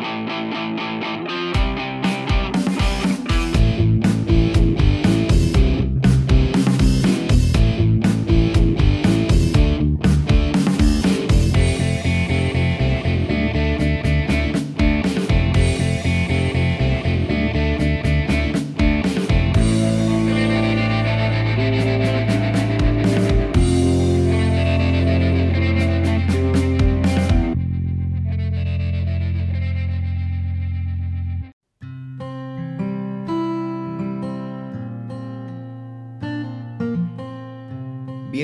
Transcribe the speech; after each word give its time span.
Música 0.00 1.47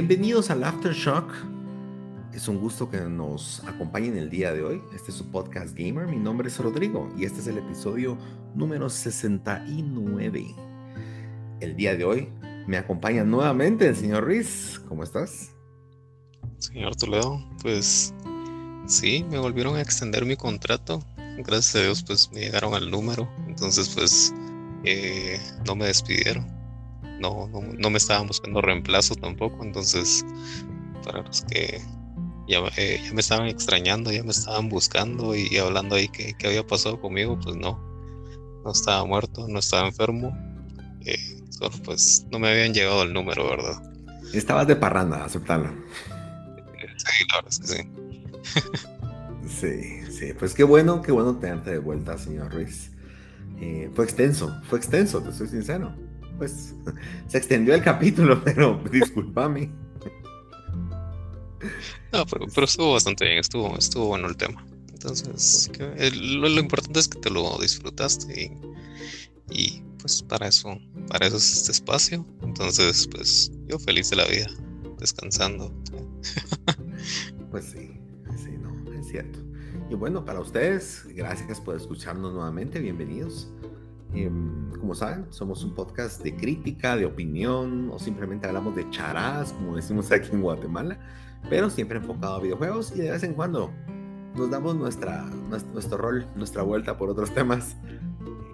Bienvenidos 0.06 0.50
al 0.50 0.62
Aftershock. 0.62 1.32
Es 2.34 2.46
un 2.46 2.60
gusto 2.60 2.90
que 2.90 3.00
nos 3.00 3.64
acompañen 3.64 4.18
el 4.18 4.28
día 4.28 4.52
de 4.52 4.62
hoy. 4.62 4.82
Este 4.94 5.10
es 5.10 5.16
su 5.16 5.30
podcast 5.30 5.74
gamer. 5.74 6.06
Mi 6.06 6.18
nombre 6.18 6.48
es 6.48 6.58
Rodrigo 6.58 7.10
y 7.16 7.24
este 7.24 7.40
es 7.40 7.46
el 7.46 7.56
episodio 7.56 8.18
número 8.54 8.90
69. 8.90 10.44
El 11.60 11.74
día 11.74 11.96
de 11.96 12.04
hoy 12.04 12.28
me 12.66 12.76
acompaña 12.76 13.24
nuevamente 13.24 13.88
el 13.88 13.96
señor 13.96 14.24
Ruiz. 14.24 14.78
¿Cómo 14.90 15.04
estás? 15.04 15.52
Señor 16.58 16.94
Toledo, 16.96 17.42
pues 17.62 18.12
sí, 18.86 19.24
me 19.30 19.38
volvieron 19.38 19.76
a 19.76 19.80
extender 19.80 20.26
mi 20.26 20.36
contrato. 20.36 21.02
Gracias 21.38 21.76
a 21.76 21.80
Dios, 21.80 22.04
pues 22.06 22.30
me 22.30 22.40
llegaron 22.40 22.74
al 22.74 22.90
número. 22.90 23.26
Entonces, 23.48 23.88
pues 23.88 24.34
eh, 24.84 25.40
no 25.64 25.74
me 25.74 25.86
despidieron 25.86 26.63
no, 27.20 27.48
no, 27.78 27.90
me 27.90 27.98
estaban 27.98 28.26
buscando 28.26 28.60
reemplazo 28.60 29.14
tampoco, 29.14 29.64
entonces 29.64 30.24
para 31.04 31.22
los 31.22 31.42
que 31.42 31.80
ya, 32.48 32.58
eh, 32.76 33.00
ya, 33.04 33.12
me 33.12 33.20
estaban 33.20 33.46
extrañando, 33.46 34.10
ya 34.12 34.22
me 34.22 34.30
estaban 34.30 34.68
buscando 34.68 35.34
y, 35.34 35.56
hablando 35.58 35.96
ahí 35.96 36.08
que, 36.08 36.34
había 36.44 36.66
pasado 36.66 37.00
conmigo, 37.00 37.38
pues 37.42 37.56
no, 37.56 37.78
no 38.64 38.70
estaba 38.70 39.04
muerto, 39.04 39.46
no 39.48 39.58
estaba 39.58 39.88
enfermo, 39.88 40.36
eh, 41.04 41.18
solo 41.50 41.70
pues 41.84 42.26
no 42.30 42.38
me 42.38 42.48
habían 42.48 42.74
llegado 42.74 43.02
el 43.02 43.12
número, 43.12 43.48
¿verdad? 43.48 43.82
Estabas 44.32 44.66
de 44.66 44.76
parranda, 44.76 45.24
aceptarlo. 45.24 45.70
Sí, 46.96 47.24
la 47.30 47.36
verdad 47.36 47.50
es 47.50 47.58
que 47.58 47.66
sí. 47.66 47.82
sí, 49.60 50.02
sí, 50.12 50.32
pues 50.38 50.54
qué 50.54 50.64
bueno, 50.64 51.02
qué 51.02 51.12
bueno 51.12 51.36
tenerte 51.36 51.70
de 51.70 51.78
vuelta, 51.78 52.18
señor 52.18 52.52
Ruiz. 52.52 52.90
Eh, 53.60 53.90
fue 53.94 54.04
extenso, 54.04 54.60
fue 54.68 54.78
extenso, 54.78 55.22
te 55.22 55.32
soy 55.32 55.46
sincero 55.48 55.94
pues 56.38 56.74
se 57.28 57.38
extendió 57.38 57.74
el 57.74 57.82
capítulo, 57.82 58.40
pero 58.44 58.82
discúlpame. 58.90 59.70
No, 62.12 62.24
pero, 62.26 62.64
estuvo 62.64 62.92
bastante 62.92 63.24
bien, 63.24 63.38
estuvo, 63.38 63.76
estuvo 63.76 64.08
bueno 64.08 64.28
el 64.28 64.36
tema. 64.36 64.64
Entonces, 64.92 65.70
lo, 66.16 66.48
importante 66.48 67.00
es 67.00 67.08
que 67.08 67.18
te 67.18 67.30
lo 67.30 67.58
disfrutaste 67.58 68.56
y, 69.50 69.82
pues 69.98 70.22
para 70.22 70.48
eso, 70.48 70.78
para 71.08 71.26
eso 71.26 71.36
es 71.36 71.56
este 71.56 71.72
espacio. 71.72 72.24
Entonces, 72.42 73.08
pues 73.10 73.50
yo 73.66 73.78
feliz 73.78 74.10
de 74.10 74.16
la 74.16 74.26
vida, 74.26 74.48
descansando. 74.98 75.72
Pues 77.50 77.66
sí, 77.66 78.00
sí, 78.36 78.50
no, 78.60 78.92
es 78.98 79.06
cierto. 79.06 79.38
Y 79.88 79.94
bueno, 79.94 80.24
para 80.24 80.40
ustedes, 80.40 81.04
gracias 81.14 81.60
por 81.60 81.76
escucharnos 81.76 82.32
nuevamente, 82.32 82.80
bienvenidos. 82.80 83.48
Em, 84.14 84.70
como 84.78 84.94
saben, 84.94 85.26
somos 85.30 85.64
un 85.64 85.74
podcast 85.74 86.22
de 86.22 86.36
crítica, 86.36 86.96
de 86.96 87.04
opinión 87.04 87.90
o 87.90 87.98
simplemente 87.98 88.46
hablamos 88.46 88.76
de 88.76 88.88
charás, 88.90 89.52
como 89.52 89.74
decimos 89.74 90.10
aquí 90.12 90.28
en 90.32 90.40
Guatemala, 90.40 90.98
pero 91.50 91.68
siempre 91.68 91.98
enfocado 91.98 92.36
a 92.36 92.40
videojuegos 92.40 92.92
y 92.94 93.00
de 93.00 93.10
vez 93.10 93.24
en 93.24 93.34
cuando 93.34 93.72
nos 94.36 94.50
damos 94.50 94.76
nuestra, 94.76 95.24
nuestro, 95.48 95.98
rol, 95.98 96.26
nuestra 96.36 96.62
vuelta 96.62 96.96
por 96.96 97.10
otros 97.10 97.34
temas. 97.34 97.76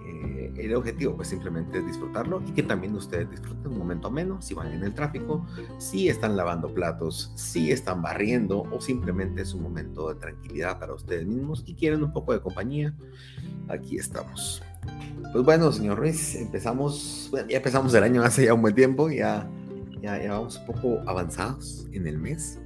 Eh, 0.07 0.51
el 0.57 0.75
objetivo 0.75 1.15
pues 1.15 1.27
simplemente 1.27 1.77
es 1.77 1.85
disfrutarlo 1.85 2.41
y 2.47 2.51
que 2.53 2.63
también 2.63 2.95
ustedes 2.95 3.29
disfruten 3.29 3.71
un 3.71 3.77
momento 3.77 4.09
menos 4.09 4.45
si 4.45 4.55
van 4.55 4.71
en 4.73 4.83
el 4.83 4.95
tráfico, 4.95 5.45
si 5.77 6.09
están 6.09 6.37
lavando 6.37 6.73
platos, 6.73 7.33
si 7.35 7.71
están 7.71 8.01
barriendo 8.01 8.63
o 8.71 8.81
simplemente 8.81 9.43
es 9.43 9.53
un 9.53 9.61
momento 9.61 10.09
de 10.09 10.15
tranquilidad 10.15 10.79
para 10.79 10.95
ustedes 10.95 11.27
mismos 11.27 11.63
y 11.67 11.75
quieren 11.75 12.03
un 12.03 12.13
poco 12.13 12.33
de 12.33 12.41
compañía. 12.41 12.95
Aquí 13.67 13.97
estamos. 13.97 14.63
Pues 15.31 15.45
bueno, 15.45 15.71
señor 15.71 15.97
Ruiz, 15.97 16.35
empezamos, 16.35 17.31
ya 17.47 17.57
empezamos 17.57 17.93
el 17.93 18.03
año 18.03 18.21
hace 18.21 18.45
ya 18.45 18.53
un 18.53 18.61
buen 18.61 18.75
tiempo, 18.75 19.09
ya, 19.09 19.49
ya, 20.01 20.19
vamos 20.29 20.57
un 20.57 20.65
poco 20.65 20.99
avanzados 21.07 21.87
en 21.93 22.05
el 22.05 22.17
mes. 22.17 22.59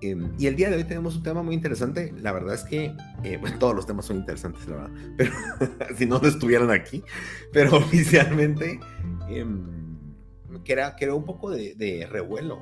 Em, 0.00 0.32
y 0.38 0.46
el 0.46 0.54
día 0.54 0.70
de 0.70 0.76
hoy 0.76 0.84
tenemos 0.84 1.16
un 1.16 1.22
tema 1.24 1.42
muy 1.42 1.54
interesante. 1.54 2.14
La 2.20 2.32
verdad 2.32 2.54
es 2.54 2.62
que, 2.62 2.94
eh, 3.24 3.36
bueno, 3.38 3.58
todos 3.58 3.74
los 3.74 3.86
temas 3.86 4.06
son 4.06 4.18
interesantes, 4.18 4.66
la 4.68 4.76
verdad, 4.76 4.90
pero 5.16 5.32
si 5.96 6.06
no 6.06 6.22
estuvieran 6.22 6.70
aquí, 6.70 7.02
pero 7.52 7.76
oficialmente 7.76 8.78
eh, 9.28 9.44
crea, 10.64 11.14
un 11.14 11.24
poco 11.24 11.50
de, 11.50 12.06
revuelo. 12.08 12.60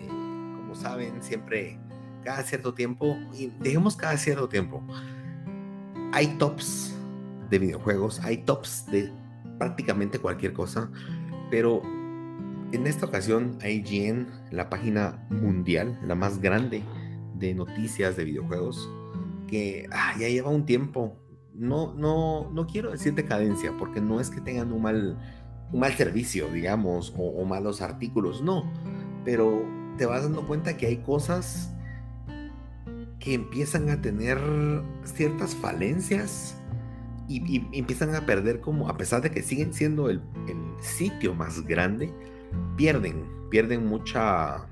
Eh, 0.00 0.06
como 0.06 0.74
saben, 0.74 1.22
siempre, 1.22 1.78
cada 2.24 2.42
cierto 2.42 2.74
tiempo, 2.74 3.16
y 3.32 3.50
dejemos 3.60 3.96
cada 3.96 4.18
cierto 4.18 4.50
tiempo, 4.50 4.82
hay 6.12 6.26
tops 6.38 6.94
de 7.50 7.58
videojuegos, 7.58 8.20
hay 8.20 8.38
tops 8.38 8.86
de 8.86 9.12
prácticamente 9.58 10.18
cualquier 10.18 10.52
cosa, 10.52 10.90
pero 11.50 11.82
en 12.72 12.86
esta 12.86 13.06
ocasión 13.06 13.58
IGN, 13.62 14.28
la 14.50 14.70
página 14.70 15.26
mundial, 15.28 15.98
la 16.06 16.14
más 16.14 16.40
grande 16.40 16.82
de 17.34 17.54
noticias 17.54 18.16
de 18.16 18.24
videojuegos, 18.24 18.88
que 19.48 19.86
ah, 19.92 20.14
ya 20.18 20.28
lleva 20.28 20.50
un 20.50 20.64
tiempo, 20.64 21.16
no, 21.52 21.92
no, 21.94 22.50
no 22.52 22.66
quiero 22.66 22.92
decir 22.92 23.14
decadencia, 23.14 23.76
porque 23.76 24.00
no 24.00 24.20
es 24.20 24.30
que 24.30 24.40
tengan 24.40 24.72
un 24.72 24.82
mal, 24.82 25.18
un 25.72 25.80
mal 25.80 25.92
servicio, 25.94 26.48
digamos, 26.48 27.12
o, 27.16 27.22
o 27.22 27.44
malos 27.44 27.82
artículos, 27.82 28.40
no, 28.42 28.70
pero 29.24 29.64
te 29.98 30.06
vas 30.06 30.22
dando 30.22 30.46
cuenta 30.46 30.76
que 30.76 30.86
hay 30.86 30.98
cosas 30.98 31.74
que 33.18 33.34
empiezan 33.34 33.90
a 33.90 34.00
tener 34.00 34.38
ciertas 35.04 35.54
falencias 35.54 36.59
y, 37.30 37.66
empiezan 37.72 38.14
a 38.14 38.26
perder 38.26 38.60
como, 38.60 38.88
a 38.88 38.96
pesar 38.96 39.22
de 39.22 39.30
que 39.30 39.42
siguen 39.42 39.72
siendo 39.72 40.10
el, 40.10 40.20
sitio 40.80 41.34
más 41.34 41.64
grande, 41.66 42.12
pierden, 42.76 43.26
pierden 43.50 43.86
mucha, 43.86 44.66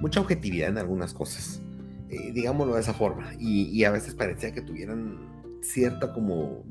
mucha 0.00 0.20
objetividad 0.20 0.70
en 0.70 0.78
algunas 0.78 1.14
cosas. 1.14 1.62
Eh, 2.08 2.32
digámoslo 2.32 2.74
de 2.74 2.80
esa 2.80 2.94
forma. 2.94 3.32
Y, 3.38 3.84
a 3.84 3.90
veces 3.90 4.14
parecía 4.14 4.52
que 4.52 4.62
tuvieran 4.62 5.18
cierta 5.60 6.12
como 6.12 6.64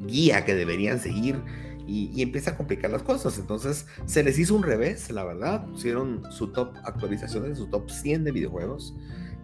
guía 0.00 0.44
que 0.44 0.54
deberían 0.54 0.98
seguir 0.98 1.40
y, 1.86 2.10
y, 2.12 2.22
empieza 2.22 2.50
a 2.50 2.56
complicar 2.56 2.90
las 2.90 3.02
cosas. 3.02 3.38
Entonces 3.38 3.86
se 4.06 4.22
les 4.24 4.38
hizo 4.38 4.54
un 4.54 4.64
revés, 4.64 5.10
la 5.10 5.24
verdad. 5.24 5.66
Pusieron 5.66 6.22
su 6.32 6.48
top 6.48 6.76
actualizaciones, 6.84 7.58
su 7.58 7.68
top 7.68 7.88
100 7.90 8.24
de 8.24 8.32
videojuegos 8.32 8.94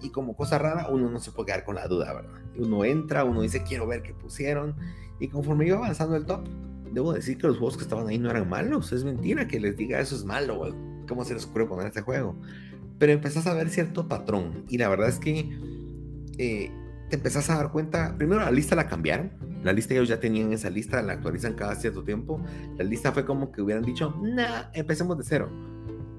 y 0.03 0.11
como 0.11 0.37
cosa 0.37 0.59
rara, 0.59 0.89
uno 0.89 1.11
no 1.11 1.21
se 1.21 1.33
puede 1.33 1.47
quedar 1.47 1.65
con 1.65 1.75
la 1.75 1.87
duda, 1.87 2.12
¿verdad? 2.12 2.41
Uno 2.59 2.85
entra, 2.85 3.25
uno 3.25 3.43
dice, 3.43 3.63
quiero 3.63 3.87
ver 3.87 4.03
qué 4.03 4.13
pusieron. 4.13 4.75
Y 5.21 5.29
conforme 5.29 5.67
iba 5.67 5.79
avanzando 5.79 6.17
el 6.17 6.27
top, 6.27 6.47
debo 6.93 7.13
decir 7.13 7.39
que 7.39 7.47
los 7.47 7.59
juegos 7.59 7.77
que 7.77 7.83
estaban 7.83 8.09
ahí 8.09 8.19
no 8.19 8.31
eran 8.31 8.49
malos. 8.49 8.93
Es 8.93 9.05
mentira 9.05 9.49
que 9.49 9.61
les 9.61 9.77
diga 9.77 10.01
eso 10.01 10.15
es 10.15 10.25
malo, 10.25 10.75
¿cómo 11.09 11.25
se 11.25 11.35
les 11.35 11.47
ocurre 11.47 11.67
poner 11.67 11.87
este 11.87 12.03
juego? 12.03 12.37
Pero 12.99 13.13
empezás 13.13 13.47
a 13.47 13.55
ver 13.55 13.71
cierto 13.71 14.09
patrón. 14.09 14.65
Y 14.69 14.79
la 14.79 14.89
verdad 14.89 15.09
es 15.09 15.19
que 15.19 15.51
eh, 16.39 16.71
te 17.09 17.17
empezás 17.17 17.49
a 17.51 17.57
dar 17.57 17.71
cuenta, 17.71 18.17
primero 18.17 18.41
la 18.41 18.51
lista 18.51 18.75
la 18.75 18.89
cambiaron. 18.89 19.31
La 19.62 19.73
lista 19.73 19.94
ellos 19.94 20.09
ya 20.09 20.21
tenían 20.21 20.53
esa 20.53 20.71
lista, 20.71 21.03
la 21.03 21.15
actualizan 21.15 21.55
cada 21.55 21.75
cierto 21.75 22.05
tiempo. 22.05 22.41
La 22.77 22.85
lista 22.85 23.12
fue 23.12 23.25
como 23.25 23.50
que 23.50 23.62
hubieran 23.62 23.85
dicho, 23.85 24.15
nah, 24.23 24.71
empecemos 24.73 25.19
de 25.19 25.25
cero 25.25 25.50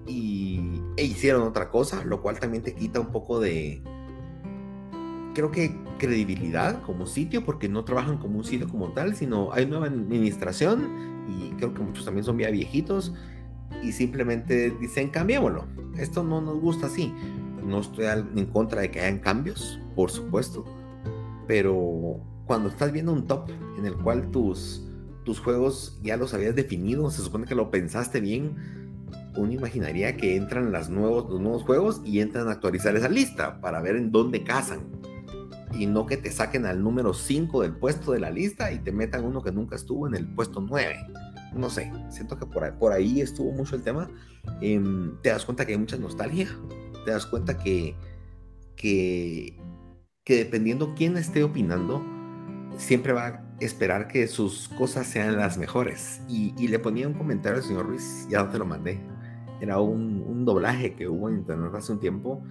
y, 0.10 0.82
e 0.98 1.06
hicieron 1.06 1.44
otra 1.44 1.70
cosa, 1.70 2.04
lo 2.04 2.22
cual 2.22 2.40
también 2.40 2.64
te 2.64 2.74
quita 2.74 3.00
un 3.00 3.12
poco 3.12 3.40
de, 3.40 3.84
creo 5.40 5.52
que 5.52 5.74
credibilidad 5.98 6.82
como 6.82 7.06
sitio, 7.06 7.46
porque 7.46 7.70
no 7.70 7.86
trabajan 7.86 8.18
como 8.18 8.40
un 8.40 8.44
sitio 8.44 8.68
como 8.68 8.92
tal, 8.92 9.16
sino 9.16 9.54
hay 9.54 9.66
nueva 9.66 9.86
administración 9.86 11.26
y 11.30 11.52
creo 11.52 11.74
que 11.74 11.82
muchos 11.82 12.04
también 12.04 12.26
son 12.26 12.38
ya 12.38 12.50
viejitos 12.50 13.14
y 13.82 13.94
simplemente 13.94 14.72
dicen 14.82 15.08
cambiémoslo. 15.10 15.66
Esto 15.98 16.24
no 16.24 16.42
nos 16.42 16.60
gusta 16.60 16.88
así. 16.88 17.14
No 17.64 17.80
estoy 17.80 18.08
en 18.08 18.46
contra 18.48 18.82
de 18.82 18.92
que 18.92 19.00
hayan 19.00 19.20
cambios, 19.20 19.80
por 19.96 20.12
supuesto, 20.12 20.66
pero 21.48 22.20
cuando 22.46 22.68
estás 22.68 22.92
viendo 22.92 23.14
un 23.14 23.26
top 23.26 23.50
en 23.78 23.86
el 23.86 23.96
cual 23.96 24.32
tus, 24.32 24.86
tus 25.24 25.40
juegos 25.40 26.02
ya 26.04 26.18
los 26.18 26.34
habías 26.34 26.54
definido, 26.54 27.10
se 27.12 27.22
supone 27.22 27.46
que 27.46 27.56
lo 27.56 27.72
pensaste 27.72 28.20
bien, 28.20 28.58
uno 29.38 29.54
imaginaría 29.54 30.18
que 30.18 30.36
entran 30.36 30.74
las 30.74 30.90
nuevos, 30.90 31.30
los 31.30 31.40
nuevos 31.40 31.64
juegos 31.64 32.02
y 32.04 32.20
entran 32.20 32.50
a 32.50 32.52
actualizar 32.52 32.94
esa 32.98 33.08
lista 33.08 33.62
para 33.62 33.82
ver 33.82 33.96
en 33.96 34.12
dónde 34.12 34.44
casan. 34.44 35.00
Y 35.74 35.86
no 35.86 36.06
que 36.06 36.18
te 36.18 36.32
saquen 36.32 36.66
al 36.66 36.84
número 36.84 37.14
5 37.14 37.62
del 37.62 37.74
puesto 37.76 38.12
de 38.12 38.20
la 38.20 38.32
lista 38.32 38.72
y 38.72 38.80
te 38.80 38.92
metan 38.92 39.26
uno 39.26 39.42
que 39.42 39.52
nunca 39.52 39.76
estuvo 39.76 40.08
en 40.08 40.16
el 40.16 40.28
puesto 40.28 40.62
9. 40.62 40.96
No 41.54 41.70
sé, 41.70 41.92
siento 42.10 42.38
que 42.38 42.46
por 42.46 42.64
ahí, 42.64 42.72
por 42.78 42.92
ahí 42.92 43.22
estuvo 43.22 43.52
mucho 43.52 43.76
el 43.76 43.84
tema. 43.84 44.10
Em, 44.62 45.20
te 45.22 45.30
das 45.30 45.46
cuenta 45.46 45.66
que 45.66 45.74
hay 45.74 45.78
mucha 45.78 45.98
nostalgia, 45.98 46.48
te 47.06 47.12
das 47.12 47.26
cuenta 47.26 47.58
que, 47.58 47.96
que, 48.76 49.58
que 50.24 50.36
dependiendo 50.38 50.94
quién 50.96 51.18
esté 51.18 51.44
opinando, 51.44 52.04
siempre 52.78 53.14
va 53.14 53.28
a 53.28 53.44
esperar 53.60 54.08
que 54.08 54.28
sus 54.28 54.70
cosas 54.70 55.08
sean 55.08 55.38
las 55.38 55.58
mejores. 55.58 56.22
Y, 56.28 56.54
y 56.58 56.68
le 56.68 56.80
ponía 56.80 57.08
un 57.08 57.14
comentario 57.14 57.58
al 57.58 57.64
señor 57.64 57.88
Ruiz, 57.88 58.28
ya 58.30 58.44
no 58.44 58.50
te 58.50 58.58
lo 58.58 58.66
mandé. 58.66 59.00
Era 59.62 59.80
un, 59.80 60.24
un 60.26 60.46
doblaje 60.46 60.96
que 60.96 61.08
hubo 61.08 61.30
en 61.30 61.40
internet 61.40 61.72
hace 61.76 61.92
un 61.92 62.00
tiempo 62.00 62.44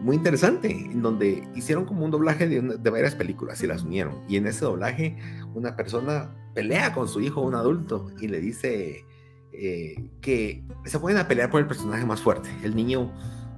muy 0.00 0.16
interesante, 0.16 0.70
en 0.70 1.02
donde 1.02 1.46
hicieron 1.54 1.84
como 1.84 2.04
un 2.04 2.10
doblaje 2.10 2.48
de, 2.48 2.90
varias 2.90 3.14
películas 3.14 3.62
y 3.62 3.66
las 3.66 3.82
unieron. 3.82 4.22
Y 4.28 4.36
en 4.36 4.46
ese 4.46 4.64
doblaje, 4.64 5.16
una 5.54 5.76
persona 5.76 6.34
pelea 6.54 6.92
con 6.92 7.08
su 7.08 7.20
hijo, 7.20 7.40
un 7.42 7.54
adulto, 7.54 8.10
y 8.20 8.28
le 8.28 8.40
dice 8.40 9.04
eh, 9.52 10.10
que 10.20 10.64
se 10.84 10.98
pueden 10.98 11.18
a 11.18 11.28
pelear 11.28 11.50
por 11.50 11.60
el 11.60 11.66
personaje 11.66 12.04
más 12.06 12.20
fuerte. 12.20 12.48
El 12.62 12.74
niño 12.74 13.12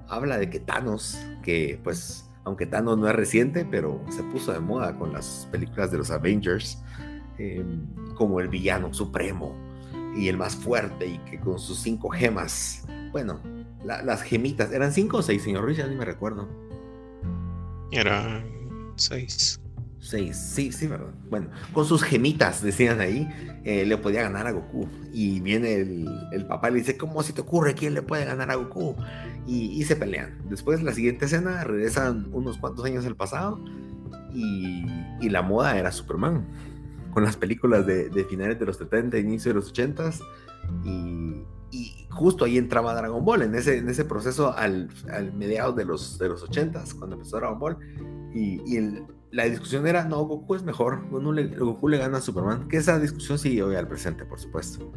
habla 0.09 0.39
de 0.39 0.51
que 0.51 0.61
Thanos, 0.61 1.19
que 1.43 1.81
pues, 1.83 2.31
aunque 2.45 2.67
Thanos 2.67 2.99
no 2.99 3.09
es 3.09 3.15
reciente, 3.15 3.65
pero 3.65 4.01
se 4.11 4.23
puso 4.25 4.53
de 4.53 4.61
moda 4.61 4.99
con 4.99 5.13
las 5.13 5.49
películas 5.51 5.91
de 5.91 5.99
los 5.99 6.11
Avengers, 6.11 6.83
eh, 7.39 7.65
como 8.15 8.41
el 8.41 8.49
villano 8.49 8.93
supremo 8.93 9.55
y 10.17 10.29
el 10.29 10.37
más 10.37 10.55
fuerte, 10.57 11.07
y 11.07 11.19
que 11.19 11.41
con 11.41 11.59
sus 11.59 11.79
cinco 11.79 12.11
gemas, 12.11 12.85
bueno, 13.13 13.41
las 13.85 14.23
gemitas. 14.23 14.73
¿Eran 14.73 14.93
cinco 14.93 15.19
o 15.19 15.23
seis, 15.23 15.43
señor 15.43 15.65
Ruiz? 15.65 15.79
Ya 15.79 15.87
ni 15.87 15.97
me 15.97 16.05
recuerdo. 16.05 16.49
Eran 17.91 18.45
seis. 18.97 19.61
Seis, 20.03 20.37
sí, 20.37 20.73
sí, 20.73 20.89
verdad. 20.89 21.15
Bueno, 21.31 21.51
con 21.73 21.87
sus 21.87 22.03
gemitas, 22.03 22.61
decían 22.61 23.01
ahí, 23.01 23.29
eh, 23.63 23.87
le 23.87 23.97
podía 23.97 24.23
ganar 24.23 24.49
a 24.49 24.51
Goku. 24.51 24.89
Y 25.13 25.39
viene 25.39 25.75
el, 25.77 26.45
papá 26.49 26.71
y 26.71 26.73
le 26.73 26.79
dice, 26.81 26.97
¿cómo 26.97 27.23
si 27.23 27.33
te 27.33 27.43
ocurre? 27.43 27.75
¿Quién 27.75 27.95
le 27.95 28.03
puede 28.03 28.25
ganar 28.25 28.51
a 28.51 28.57
Goku? 28.57 28.97
Y, 29.47 29.81
se 29.85 29.95
pelean. 29.95 30.39
Después, 30.51 30.83
la 30.83 30.93
siguiente 30.93 31.27
escena, 31.27 31.63
regresan 31.63 32.29
unos 32.33 32.59
cuantos 32.59 32.85
años 32.85 33.07
al 33.07 33.15
pasado 33.15 33.63
y, 34.35 34.85
la 35.29 35.43
moda 35.43 35.79
era 35.79 35.93
Superman. 35.93 36.49
Con 37.13 37.25
las 37.25 37.37
películas 37.37 37.87
de, 37.87 38.09
de 38.09 38.25
finales 38.25 38.59
de 38.59 38.67
los 38.67 38.77
70, 38.79 39.19
inicio 39.19 39.51
de 39.51 39.55
los 39.55 39.69
80 39.69 40.11
y, 40.85 41.45
y 41.71 42.07
justo 42.11 42.45
ahí 42.45 42.59
entraba 42.59 42.95
Dragon 42.95 43.25
Ball, 43.25 43.43
en 43.43 43.55
ese, 43.55 43.79
en 43.79 43.89
ese 43.89 44.05
proceso 44.05 44.57
al, 44.57 44.89
al 45.11 45.33
mediados 45.35 45.77
de 45.77 45.85
los, 45.85 46.19
de 46.19 46.29
los 46.29 46.49
80s, 46.49 46.95
cuando 46.99 47.17
empezó 47.17 47.39
Dragon 47.39 47.59
Ball. 47.59 47.79
Y, 48.35 48.61
y 48.67 49.05
la 49.31 49.45
discusión 49.45 49.87
era, 49.87 50.05
no, 50.05 50.25
Goku 50.25 50.55
es 50.55 50.63
mejor, 50.63 51.09
Goku 51.11 51.33
le, 51.33 51.47
Goku 51.49 51.89
le 51.89 51.99
gana 51.99 52.19
a 52.19 52.21
Superman, 52.21 52.69
que 52.69 52.77
esa 52.77 52.99
discusión 52.99 53.39
sigue 53.39 53.63
hoy 53.63 53.77
al 53.77 53.89
presente, 53.89 54.25
por 54.25 54.39
supuesto. 54.39 54.93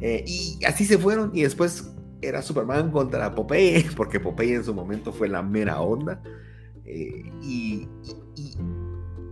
Eh, 0.00 0.24
y 0.26 0.64
así 0.64 0.84
se 0.84 0.98
fueron, 0.98 1.32
y 1.34 1.42
después 1.42 1.92
era 2.22 2.40
Superman 2.42 2.90
contra 2.92 3.34
Popeye, 3.34 3.84
porque 3.96 4.20
Popeye 4.20 4.54
en 4.54 4.64
su 4.64 4.72
momento 4.72 5.12
fue 5.12 5.28
la 5.28 5.42
mera 5.42 5.80
onda. 5.80 6.22
Eh, 6.84 7.30
y, 7.42 7.88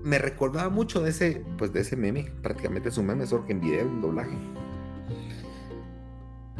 me 0.03 0.19
recordaba 0.19 0.69
mucho 0.69 1.03
de 1.03 1.11
ese, 1.11 1.45
pues 1.59 1.73
de 1.73 1.81
ese 1.81 1.97
meme, 1.97 2.33
prácticamente 2.43 2.89
es 2.89 2.99
un 2.99 3.07
meme, 3.07 3.27
solo 3.27 3.47
que 3.47 3.53
en 3.53 3.61
video, 3.61 3.83
en 3.83 4.01
doblaje 4.01 4.37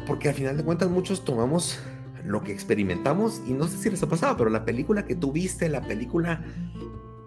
porque 0.05 0.29
al 0.29 0.35
final 0.35 0.57
de 0.57 0.63
cuentas 0.63 0.89
muchos 0.89 1.23
tomamos 1.23 1.79
lo 2.25 2.43
que 2.43 2.51
experimentamos 2.51 3.41
y 3.47 3.53
no 3.53 3.67
sé 3.67 3.77
si 3.77 3.89
les 3.89 4.03
ha 4.03 4.09
pasado, 4.09 4.37
pero 4.37 4.49
la 4.49 4.65
película 4.65 5.05
que 5.05 5.15
tú 5.15 5.31
viste, 5.31 5.69
la 5.69 5.81
película 5.81 6.43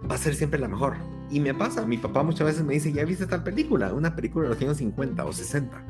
va 0.08 0.14
a 0.14 0.18
ser 0.18 0.34
siempre 0.34 0.58
la 0.58 0.68
mejor. 0.68 0.96
Y 1.30 1.40
me 1.40 1.54
pasa, 1.54 1.86
mi 1.86 1.98
papá 1.98 2.22
muchas 2.22 2.46
veces 2.46 2.62
me 2.62 2.74
dice, 2.74 2.92
¿ya 2.92 3.04
viste 3.04 3.26
tal 3.26 3.42
película? 3.42 3.92
Una 3.92 4.14
película 4.14 4.44
de 4.44 4.54
los 4.54 4.62
años 4.62 4.76
50 4.76 5.24
o 5.24 5.32
60. 5.32 5.86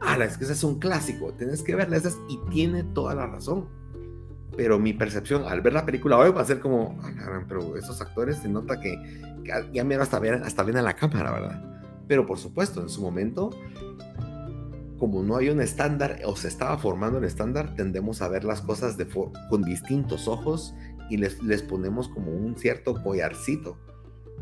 Ah, 0.00 0.16
es 0.24 0.38
que 0.38 0.44
ese 0.44 0.54
es 0.54 0.64
un 0.64 0.78
clásico, 0.78 1.32
tienes 1.34 1.62
que 1.62 1.74
verla 1.74 1.96
esas 1.96 2.16
y 2.28 2.38
tiene 2.50 2.82
toda 2.82 3.14
la 3.14 3.26
razón. 3.26 3.68
Pero 4.58 4.80
mi 4.80 4.92
percepción 4.92 5.44
al 5.44 5.60
ver 5.60 5.72
la 5.72 5.86
película 5.86 6.18
hoy 6.18 6.32
va 6.32 6.40
a 6.40 6.44
ser 6.44 6.58
como, 6.58 6.98
ah, 7.02 7.44
pero 7.48 7.76
esos 7.76 8.00
actores 8.00 8.38
se 8.38 8.48
nota 8.48 8.80
que, 8.80 8.98
ya 9.72 9.84
me 9.84 9.94
hasta, 9.94 10.18
ver, 10.18 10.42
hasta 10.44 10.64
ven 10.64 10.76
a 10.76 10.82
la 10.82 10.94
cámara, 10.94 11.30
¿verdad? 11.30 11.62
Pero 12.08 12.26
por 12.26 12.38
supuesto, 12.38 12.82
en 12.82 12.88
su 12.88 13.00
momento 13.00 13.50
como 14.98 15.22
no 15.22 15.36
hay 15.36 15.48
un 15.48 15.60
estándar 15.60 16.18
o 16.24 16.34
se 16.34 16.48
estaba 16.48 16.76
formando 16.76 17.18
el 17.18 17.24
estándar, 17.24 17.76
tendemos 17.76 18.20
a 18.20 18.26
ver 18.26 18.42
las 18.42 18.60
cosas 18.60 18.96
de 18.96 19.06
con 19.06 19.62
distintos 19.62 20.26
ojos 20.26 20.74
y 21.08 21.18
les, 21.18 21.40
les 21.40 21.62
ponemos 21.62 22.08
como 22.08 22.32
un 22.32 22.56
cierto 22.56 23.00
collarcito. 23.02 23.78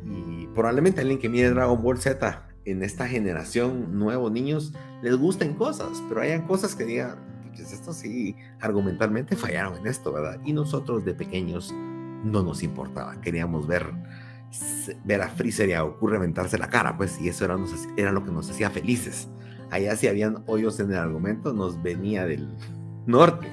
Y 0.03 0.47
probablemente 0.55 1.03
alguien 1.03 1.19
que 1.19 1.29
mire 1.29 1.51
Dragon 1.51 1.83
Ball 1.83 1.99
Z 1.99 2.49
en 2.65 2.83
esta 2.83 3.07
generación, 3.07 3.99
nuevos 3.99 4.33
niños, 4.33 4.73
les 5.03 5.15
gusten 5.15 5.55
cosas, 5.55 6.03
pero 6.09 6.23
hayan 6.23 6.47
cosas 6.47 6.75
que 6.75 6.87
digan, 6.87 7.19
pues 7.85 7.97
sí, 7.97 8.37
argumentalmente 8.61 9.37
fallaron 9.37 9.79
en 9.79 9.87
esto, 9.87 10.12
¿verdad? 10.12 10.41
Y 10.44 10.53
nosotros 10.53 11.05
de 11.05 11.14
pequeños 11.14 11.73
no 12.25 12.43
nos 12.43 12.62
importaba, 12.62 13.20
queríamos 13.20 13.67
ver 13.67 13.93
ver 15.05 15.20
a 15.20 15.29
Freezer 15.29 15.69
y 15.69 15.73
a 15.73 15.82
Goku 15.82 16.06
reventarse 16.06 16.56
la 16.56 16.69
cara, 16.69 16.97
pues, 16.97 17.20
y 17.20 17.29
eso 17.29 17.44
era, 17.44 17.56
era 17.97 18.12
lo 18.12 18.25
que 18.25 18.31
nos 18.31 18.49
hacía 18.49 18.70
felices 18.70 19.29
allá 19.70 19.97
si 19.97 20.08
habían 20.08 20.43
hoyos 20.47 20.79
en 20.81 20.91
el 20.91 20.99
argumento, 20.99 21.53
nos 21.53 21.82
venía 21.82 22.26
del 22.26 22.49
norte. 23.06 23.49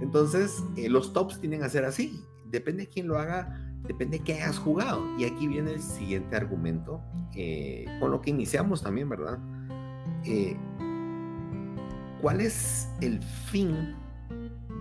Entonces, 0.00 0.62
eh, 0.76 0.88
los 0.88 1.12
tops 1.12 1.40
tienen 1.40 1.60
que 1.60 1.68
ser 1.68 1.84
así. 1.84 2.22
Depende 2.46 2.84
de 2.84 2.88
quién 2.88 3.08
lo 3.08 3.18
haga, 3.18 3.60
depende 3.86 4.18
de 4.18 4.24
qué 4.24 4.34
hayas 4.34 4.58
jugado. 4.58 5.02
Y 5.18 5.24
aquí 5.24 5.46
viene 5.46 5.72
el 5.72 5.82
siguiente 5.82 6.36
argumento, 6.36 7.02
eh, 7.34 7.86
con 8.00 8.10
lo 8.10 8.20
que 8.20 8.30
iniciamos 8.30 8.82
también, 8.82 9.08
¿verdad? 9.08 9.38
Eh, 10.24 10.56
¿Cuál 12.26 12.40
es 12.40 12.88
el 13.00 13.22
fin 13.22 13.94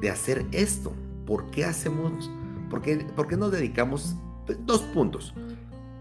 de 0.02 0.10
hacer 0.10 0.48
esto? 0.52 0.92
¿Por 1.28 1.52
qué 1.52 1.64
hacemos, 1.64 2.28
por 2.72 2.82
qué, 2.82 3.06
por 3.16 3.28
qué 3.28 3.38
nos 3.38 3.52
dedicamos? 3.52 4.16
Dos 4.62 4.82
puntos. 4.82 5.32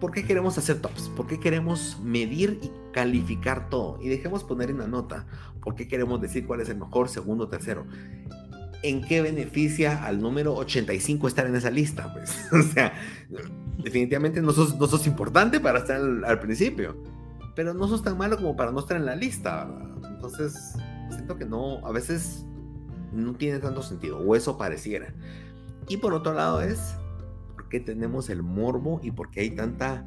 ¿Por 0.01 0.11
qué 0.11 0.25
queremos 0.25 0.57
hacer 0.57 0.81
tops? 0.81 1.11
¿Por 1.11 1.27
qué 1.27 1.39
queremos 1.39 2.01
medir 2.03 2.61
y 2.63 2.71
calificar 2.95 3.69
todo? 3.69 3.99
Y 4.01 4.09
dejemos 4.09 4.43
poner 4.43 4.71
en 4.71 4.79
la 4.79 4.87
nota. 4.87 5.27
¿Por 5.61 5.75
qué 5.75 5.87
queremos 5.87 6.19
decir 6.23 6.47
cuál 6.47 6.63
es 6.63 6.71
el 6.71 6.79
mejor, 6.79 7.11
segundo, 7.11 7.47
tercero? 7.47 7.85
¿En 8.83 9.03
qué 9.03 9.21
beneficia 9.21 10.03
al 10.03 10.23
número 10.23 10.55
85 10.55 11.29
estar 11.29 11.47
en 11.47 11.57
esa 11.57 11.71
lista? 11.71 12.11
Pues, 12.15 12.49
o 12.55 12.63
sea, 12.73 12.95
definitivamente 13.77 14.41
no 14.41 14.53
sos, 14.53 14.79
no 14.79 14.87
sos 14.87 15.07
importante 15.07 15.61
para 15.61 15.81
estar 15.81 16.01
al, 16.01 16.41
principio, 16.41 16.97
pero 17.55 17.75
no 17.75 17.87
sos 17.87 18.03
tan 18.03 18.17
malo 18.17 18.39
como 18.39 18.57
para 18.57 18.73
no 18.73 18.81
estar 18.81 18.97
en 18.97 19.05
la 19.05 19.15
lista. 19.15 19.69
Entonces, 20.09 20.75
siento 21.11 21.37
que 21.37 21.45
no, 21.45 21.87
a 21.87 21.93
veces 21.93 22.45
no 23.13 23.35
tiene 23.35 23.59
tanto 23.59 23.83
sentido, 23.83 24.19
o 24.19 24.35
eso 24.35 24.59
pareciera. 24.59 25.15
Y 25.89 25.99
por 25.99 26.15
otro 26.15 26.33
lado 26.35 26.61
es, 26.61 26.97
tenemos 27.81 28.31
el 28.31 28.43
morbo 28.43 29.01
y 29.03 29.11
por 29.11 29.31
qué 29.31 29.41
hay 29.41 29.51
tanta... 29.51 30.07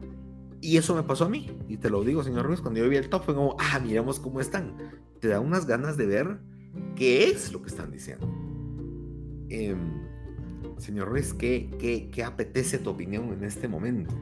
Y 0.60 0.78
eso 0.78 0.96
me 0.96 1.04
pasó 1.04 1.26
a 1.26 1.30
mí, 1.30 1.56
y 1.68 1.78
te 1.78 1.90
lo 1.90 2.04
digo, 2.04 2.24
señor 2.24 2.48
Ruiz, 2.48 2.62
cuando 2.62 2.80
yo 2.80 2.90
vi 2.90 2.98
el 2.98 3.10
top 3.10 3.24
fue 3.24 3.36
como, 3.36 3.56
ah, 3.60 3.80
miramos 3.80 4.20
cómo 4.20 4.42
están. 4.42 4.76
Te 5.20 5.28
da 5.28 5.40
unas 5.40 5.68
ganas 5.68 5.98
de 5.98 6.08
ver 6.08 6.40
qué 6.96 7.26
es 7.26 7.54
lo 7.54 7.62
que 7.62 7.70
están 7.70 7.92
diciendo. 7.92 8.28
Em, 9.50 10.02
señor 10.78 11.10
Ruiz, 11.10 11.34
¿qué, 11.34 11.70
¿qué, 11.80 12.10
qué, 12.10 12.24
apetece 12.24 12.80
tu 12.80 12.90
opinión 12.90 13.32
en 13.34 13.44
este 13.44 13.68
momento? 13.68 14.16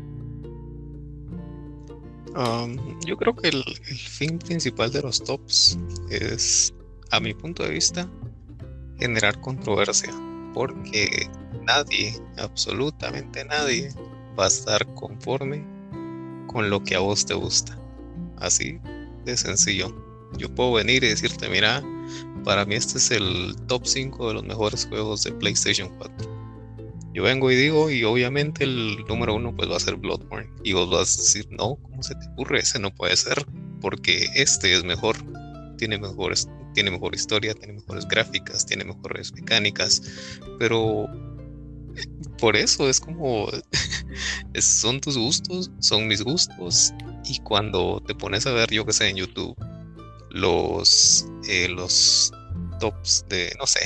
Yo 3.05 3.17
creo 3.17 3.35
que 3.35 3.49
el, 3.49 3.63
el, 3.87 3.97
fin 3.97 4.39
principal 4.39 4.91
de 4.91 5.01
los 5.01 5.23
tops 5.23 5.77
es, 6.09 6.73
a 7.11 7.19
mi 7.19 7.33
punto 7.33 7.63
de 7.63 7.69
vista, 7.69 8.09
generar 8.99 9.39
controversia, 9.41 10.13
porque 10.53 11.29
nadie, 11.63 12.19
absolutamente 12.37 13.45
nadie, 13.45 13.89
va 14.37 14.45
a 14.45 14.47
estar 14.47 14.85
conforme 14.95 15.65
con 16.47 16.69
lo 16.69 16.83
que 16.83 16.95
a 16.95 16.99
vos 16.99 17.25
te 17.25 17.33
gusta. 17.33 17.77
Así 18.37 18.79
de 19.25 19.37
sencillo. 19.37 19.93
Yo 20.37 20.53
puedo 20.53 20.73
venir 20.73 21.03
y 21.03 21.09
decirte, 21.09 21.49
mira, 21.49 21.83
para 22.43 22.65
mí 22.65 22.75
este 22.75 22.97
es 22.97 23.11
el 23.11 23.55
top 23.67 23.85
5 23.85 24.27
de 24.27 24.33
los 24.35 24.43
mejores 24.43 24.85
juegos 24.85 25.23
de 25.23 25.31
PlayStation 25.31 25.89
4. 25.97 26.34
Yo 27.15 27.23
vengo 27.23 27.49
y 27.49 27.55
digo, 27.55 27.89
y 27.89 28.03
obviamente 28.03 28.65
el 28.65 29.05
número 29.07 29.35
uno 29.35 29.55
pues 29.55 29.71
va 29.71 29.77
a 29.77 29.79
ser 29.79 29.95
Bloodborne. 29.95 30.49
Y 30.65 30.73
vos 30.73 30.89
vas 30.89 31.17
a 31.17 31.21
decir, 31.21 31.47
no, 31.49 31.77
¿cómo 31.77 32.03
se 32.03 32.13
te 32.13 32.27
ocurre? 32.33 32.59
Ese 32.59 32.77
no 32.77 32.93
puede 32.93 33.15
ser, 33.15 33.45
porque 33.79 34.27
este 34.35 34.73
es 34.75 34.83
mejor, 34.83 35.15
tiene 35.77 35.97
mejores, 35.97 36.49
tiene 36.73 36.91
mejor 36.91 37.15
historia, 37.15 37.53
tiene 37.53 37.75
mejores 37.75 38.05
gráficas, 38.05 38.65
tiene 38.65 38.83
mejores 38.83 39.31
mecánicas, 39.31 40.01
pero 40.59 41.07
por 42.37 42.57
eso 42.57 42.89
es 42.89 42.99
como 42.99 43.47
son 44.59 44.99
tus 44.99 45.17
gustos, 45.17 45.71
son 45.79 46.09
mis 46.09 46.21
gustos 46.21 46.93
y 47.29 47.39
cuando 47.39 48.03
te 48.05 48.13
pones 48.13 48.45
a 48.45 48.51
ver, 48.51 48.69
yo 48.71 48.85
que 48.85 48.91
sé, 48.91 49.07
en 49.07 49.15
YouTube 49.15 49.55
los 50.31 51.25
eh, 51.47 51.69
los 51.69 52.33
tops 52.81 53.23
de 53.29 53.55
no 53.57 53.65
sé, 53.65 53.79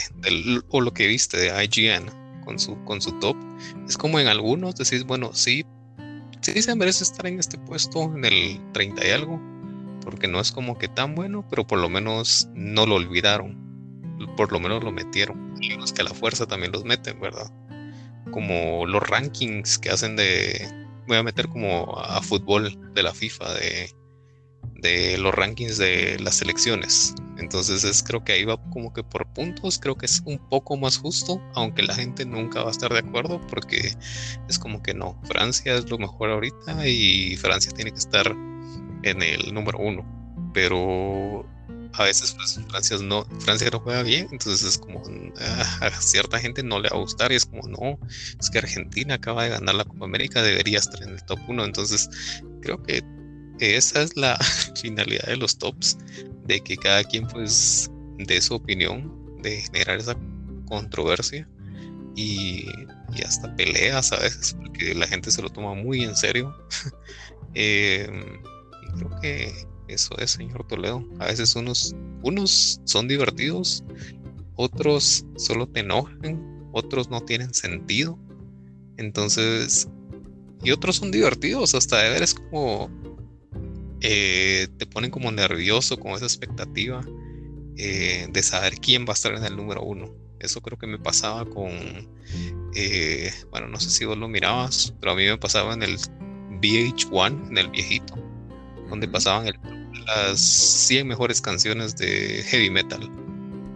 o 0.69 0.81
lo 0.81 0.91
que 0.91 1.05
viste 1.05 1.37
de 1.37 1.63
IGN 1.63 2.18
con 2.49 2.57
su 2.57 2.83
con 2.83 2.99
su 2.99 3.11
top, 3.19 3.37
es 3.87 3.95
como 3.95 4.19
en 4.19 4.27
algunos 4.27 4.75
decís, 4.75 5.03
bueno, 5.03 5.29
sí, 5.33 5.63
sí 6.41 6.63
se 6.63 6.75
merece 6.75 7.03
estar 7.03 7.27
en 7.27 7.37
este 7.37 7.59
puesto, 7.59 8.05
en 8.15 8.25
el 8.25 8.59
30 8.73 9.07
y 9.07 9.11
algo, 9.11 9.39
porque 10.01 10.27
no 10.27 10.39
es 10.39 10.51
como 10.51 10.75
que 10.75 10.87
tan 10.87 11.13
bueno, 11.13 11.45
pero 11.47 11.67
por 11.67 11.77
lo 11.77 11.89
menos 11.89 12.49
no 12.55 12.87
lo 12.87 12.95
olvidaron, 12.95 13.55
por 14.35 14.51
lo 14.51 14.59
menos 14.59 14.83
lo 14.83 14.91
metieron. 14.91 15.53
Los 15.77 15.93
que 15.93 16.01
a 16.01 16.05
la 16.05 16.13
fuerza 16.15 16.47
también 16.47 16.71
los 16.71 16.85
meten, 16.85 17.19
¿verdad? 17.19 17.51
Como 18.31 18.87
los 18.87 19.07
rankings 19.07 19.77
que 19.77 19.91
hacen 19.91 20.15
de, 20.15 20.67
voy 21.07 21.17
a 21.17 21.23
meter 21.23 21.49
como 21.49 21.99
a 21.99 22.19
fútbol 22.23 22.79
de 22.95 23.03
la 23.03 23.13
FIFA, 23.13 23.53
de 23.53 23.91
de 24.81 25.17
los 25.17 25.33
rankings 25.33 25.77
de 25.77 26.17
las 26.19 26.35
selecciones. 26.35 27.15
Entonces 27.37 27.83
es, 27.83 28.03
creo 28.03 28.23
que 28.23 28.33
ahí 28.33 28.43
va 28.43 28.57
como 28.69 28.93
que 28.93 29.03
por 29.03 29.25
puntos, 29.27 29.79
creo 29.79 29.95
que 29.95 30.05
es 30.05 30.21
un 30.25 30.37
poco 30.49 30.77
más 30.77 30.97
justo, 30.97 31.41
aunque 31.55 31.83
la 31.83 31.95
gente 31.95 32.25
nunca 32.25 32.61
va 32.61 32.69
a 32.69 32.71
estar 32.71 32.91
de 32.91 32.99
acuerdo 32.99 33.39
porque 33.47 33.93
es 34.47 34.59
como 34.59 34.83
que 34.83 34.93
no, 34.93 35.19
Francia 35.23 35.75
es 35.75 35.89
lo 35.89 35.97
mejor 35.97 36.31
ahorita 36.31 36.87
y 36.87 37.37
Francia 37.37 37.71
tiene 37.71 37.91
que 37.91 37.99
estar 37.99 38.35
en 39.03 39.21
el 39.21 39.53
número 39.53 39.79
uno. 39.79 40.05
Pero 40.53 41.45
a 41.93 42.03
veces 42.03 42.33
pues, 42.33 42.59
Francia, 42.69 42.97
no, 43.01 43.25
Francia 43.39 43.69
no 43.71 43.79
juega 43.79 44.03
bien, 44.03 44.27
entonces 44.31 44.63
es 44.63 44.77
como 44.77 45.01
ah, 45.39 45.79
a 45.81 45.91
cierta 46.01 46.39
gente 46.39 46.63
no 46.63 46.79
le 46.79 46.89
va 46.89 46.97
a 46.97 46.99
gustar 46.99 47.31
y 47.31 47.35
es 47.35 47.45
como 47.45 47.67
no, 47.67 47.99
es 48.39 48.49
que 48.49 48.59
Argentina 48.59 49.15
acaba 49.15 49.43
de 49.43 49.49
ganar 49.49 49.75
la 49.75 49.85
Copa 49.85 50.05
América, 50.05 50.41
debería 50.41 50.79
estar 50.79 51.01
en 51.03 51.09
el 51.09 51.23
top 51.23 51.39
1, 51.47 51.65
entonces 51.65 52.09
creo 52.61 52.81
que 52.83 53.03
esa 53.59 54.01
es 54.01 54.15
la 54.15 54.37
finalidad 54.81 55.27
de 55.27 55.37
los 55.37 55.57
tops, 55.57 55.97
de 56.45 56.59
que 56.61 56.77
cada 56.77 57.03
quien 57.03 57.27
pues 57.27 57.89
dé 58.17 58.41
su 58.41 58.55
opinión, 58.55 59.11
de 59.41 59.61
generar 59.61 59.99
esa 59.99 60.17
controversia 60.65 61.47
y, 62.15 62.65
hasta 63.25 63.55
peleas 63.55 64.11
a 64.11 64.17
veces, 64.17 64.55
porque 64.57 64.93
la 64.93 65.07
gente 65.07 65.31
se 65.31 65.41
lo 65.41 65.49
toma 65.49 65.73
muy 65.73 66.03
en 66.03 66.15
serio. 66.15 66.55
Em, 67.55 68.43
creo 68.95 69.19
que 69.21 69.51
eso 69.87 70.15
es, 70.19 70.31
señor 70.31 70.67
Toledo. 70.67 71.03
A 71.17 71.25
veces 71.25 71.55
unos, 71.55 71.95
unos 72.21 72.79
son 72.83 73.07
divertidos, 73.07 73.83
otros 74.55 75.25
solo 75.35 75.67
te 75.67 75.79
enojan, 75.79 76.69
otros 76.71 77.09
no 77.09 77.21
tienen 77.21 77.51
sentido. 77.53 78.19
Entonces, 78.97 79.89
y 80.63 80.71
otros 80.71 80.97
son 80.97 81.09
divertidos, 81.09 81.73
hasta 81.73 82.01
de 82.03 82.09
ver 82.11 82.23
es 82.23 82.35
como 82.35 82.89
eh, 84.01 84.67
te 84.77 84.85
ponen 84.85 85.11
como 85.11 85.31
nervioso 85.31 85.99
con 85.99 86.13
esa 86.13 86.25
expectativa 86.25 87.01
eh, 87.75 88.27
de 88.31 88.43
saber 88.43 88.79
quién 88.79 89.05
va 89.05 89.11
a 89.11 89.13
estar 89.13 89.33
en 89.33 89.43
el 89.43 89.55
número 89.55 89.83
uno. 89.83 90.13
Eso 90.39 90.61
creo 90.61 90.77
que 90.77 90.87
me 90.87 90.97
pasaba 90.97 91.45
con, 91.45 91.69
eh, 92.75 93.31
bueno, 93.51 93.67
no 93.67 93.79
sé 93.79 93.89
si 93.89 94.05
vos 94.05 94.17
lo 94.17 94.29
mirabas, 94.29 94.93
pero 95.01 95.11
a 95.11 95.15
mí 95.15 95.25
me 95.25 95.37
pasaba 95.37 95.73
en 95.73 95.83
el 95.83 95.97
VH1, 96.61 97.49
en 97.49 97.57
el 97.57 97.69
viejito, 97.69 98.15
donde 98.89 99.07
pasaban 99.07 99.51
las 100.05 100.39
100 100.39 101.07
mejores 101.07 101.41
canciones 101.41 101.97
de 101.97 102.43
heavy 102.47 102.69
metal. 102.69 103.03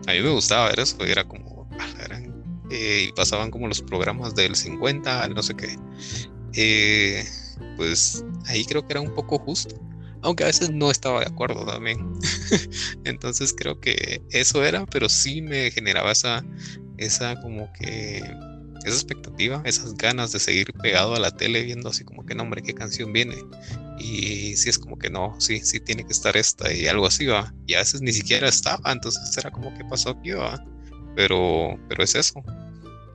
A 0.07 0.13
mí 0.13 0.21
me 0.21 0.29
gustaba 0.29 0.69
ver 0.69 0.79
eso, 0.79 1.03
era 1.03 1.25
como, 1.25 1.67
ah, 1.79 1.89
y 2.69 3.11
pasaban 3.11 3.51
como 3.51 3.67
los 3.67 3.81
programas 3.81 4.33
del 4.33 4.55
50, 4.55 5.27
no 5.29 5.43
sé 5.43 5.53
qué. 5.55 7.23
pues 7.75 8.23
ahí 8.47 8.63
creo 8.63 8.87
que 8.87 8.93
era 8.93 9.01
un 9.01 9.13
poco 9.13 9.37
justo 9.37 9.75
aunque 10.23 10.43
a 10.43 10.47
veces 10.47 10.71
no 10.71 10.89
estaba 10.89 11.19
de 11.19 11.27
acuerdo 11.27 11.65
también. 11.65 12.13
Entonces 13.03 13.53
creo 13.55 13.79
que 13.79 14.21
eso 14.31 14.63
era, 14.63 14.85
pero 14.85 15.09
sí 15.09 15.41
me 15.41 15.69
generaba 15.71 16.11
esa, 16.11 16.43
esa 16.97 17.39
como 17.41 17.71
que, 17.73 18.17
esa 18.85 18.95
expectativa, 18.95 19.61
esas 19.65 19.93
ganas 19.95 20.31
de 20.31 20.39
seguir 20.39 20.73
pegado 20.81 21.15
a 21.15 21.19
la 21.19 21.31
tele 21.31 21.63
viendo 21.63 21.89
así 21.89 22.03
como 22.03 22.25
que, 22.25 22.35
no, 22.35 22.43
hombre, 22.43 22.63
qué 22.63 22.73
canción 22.73 23.11
viene. 23.13 23.35
Y 23.99 24.55
sí 24.55 24.69
es 24.69 24.79
como 24.79 24.97
que 24.97 25.09
no, 25.09 25.39
sí, 25.39 25.59
sí 25.59 25.79
tiene 25.79 26.05
que 26.05 26.13
estar 26.13 26.35
esta 26.35 26.73
y 26.73 26.87
algo 26.87 27.05
así 27.05 27.25
va. 27.25 27.53
Y 27.67 27.75
a 27.75 27.79
veces 27.79 28.01
ni 28.01 28.13
siquiera 28.13 28.47
estaba, 28.47 28.91
entonces 28.91 29.37
era 29.37 29.51
como 29.51 29.73
que 29.77 29.83
pasó 29.85 30.11
aquí 30.11 30.31
va. 30.31 30.63
Pero, 31.15 31.77
pero 31.87 32.03
es 32.03 32.15
eso. 32.15 32.43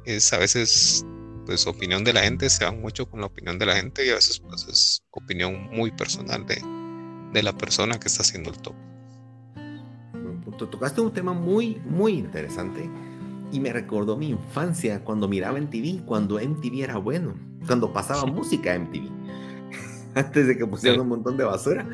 Es 0.04 0.32
a 0.32 0.38
veces 0.38 1.04
pues 1.44 1.66
opinión 1.66 2.04
de 2.04 2.12
la 2.12 2.22
gente 2.22 2.50
se 2.50 2.62
va 2.62 2.72
mucho 2.72 3.08
con 3.08 3.20
la 3.20 3.26
opinión 3.26 3.58
de 3.58 3.64
la 3.64 3.74
gente 3.74 4.06
y 4.06 4.10
a 4.10 4.16
veces 4.16 4.38
pues 4.38 4.66
es 4.68 5.02
opinión 5.12 5.68
muy 5.70 5.90
personal 5.90 6.46
de, 6.46 6.62
de 7.32 7.42
la 7.42 7.52
persona 7.52 7.98
que 7.98 8.08
está 8.08 8.22
haciendo 8.22 8.50
el 8.50 8.58
top. 8.58 8.74
Tocaste 10.66 11.00
un 11.00 11.12
tema 11.12 11.32
muy, 11.32 11.80
muy 11.86 12.12
interesante 12.12 12.90
y 13.52 13.60
me 13.60 13.72
recordó 13.72 14.16
mi 14.16 14.30
infancia 14.30 15.04
cuando 15.04 15.28
miraba 15.28 15.58
en 15.58 15.70
TV, 15.70 16.02
cuando 16.04 16.38
MTV 16.38 16.82
era 16.82 16.98
bueno, 16.98 17.34
cuando 17.66 17.92
pasaba 17.92 18.26
música 18.26 18.74
en 18.74 18.82
MTV, 18.82 19.08
antes 20.14 20.46
de 20.46 20.58
que 20.58 20.66
pusieran 20.66 21.00
un 21.00 21.08
montón 21.08 21.36
de 21.36 21.44
basura. 21.44 21.88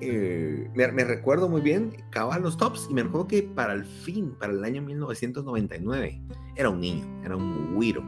Eh, 0.00 0.68
me, 0.74 1.04
recuerdo 1.04 1.48
muy 1.48 1.62
bien, 1.62 1.96
cabal 2.10 2.42
los 2.42 2.58
tops 2.58 2.88
y 2.90 2.94
me 2.94 3.04
recuerdo 3.04 3.28
que 3.28 3.42
para 3.42 3.72
el 3.72 3.84
fin, 3.84 4.34
para 4.38 4.52
el 4.52 4.62
año 4.62 4.82
1999, 4.82 6.20
era 6.56 6.68
un 6.68 6.80
niño, 6.80 7.06
era 7.24 7.36
un 7.36 7.74
güiro, 7.74 8.02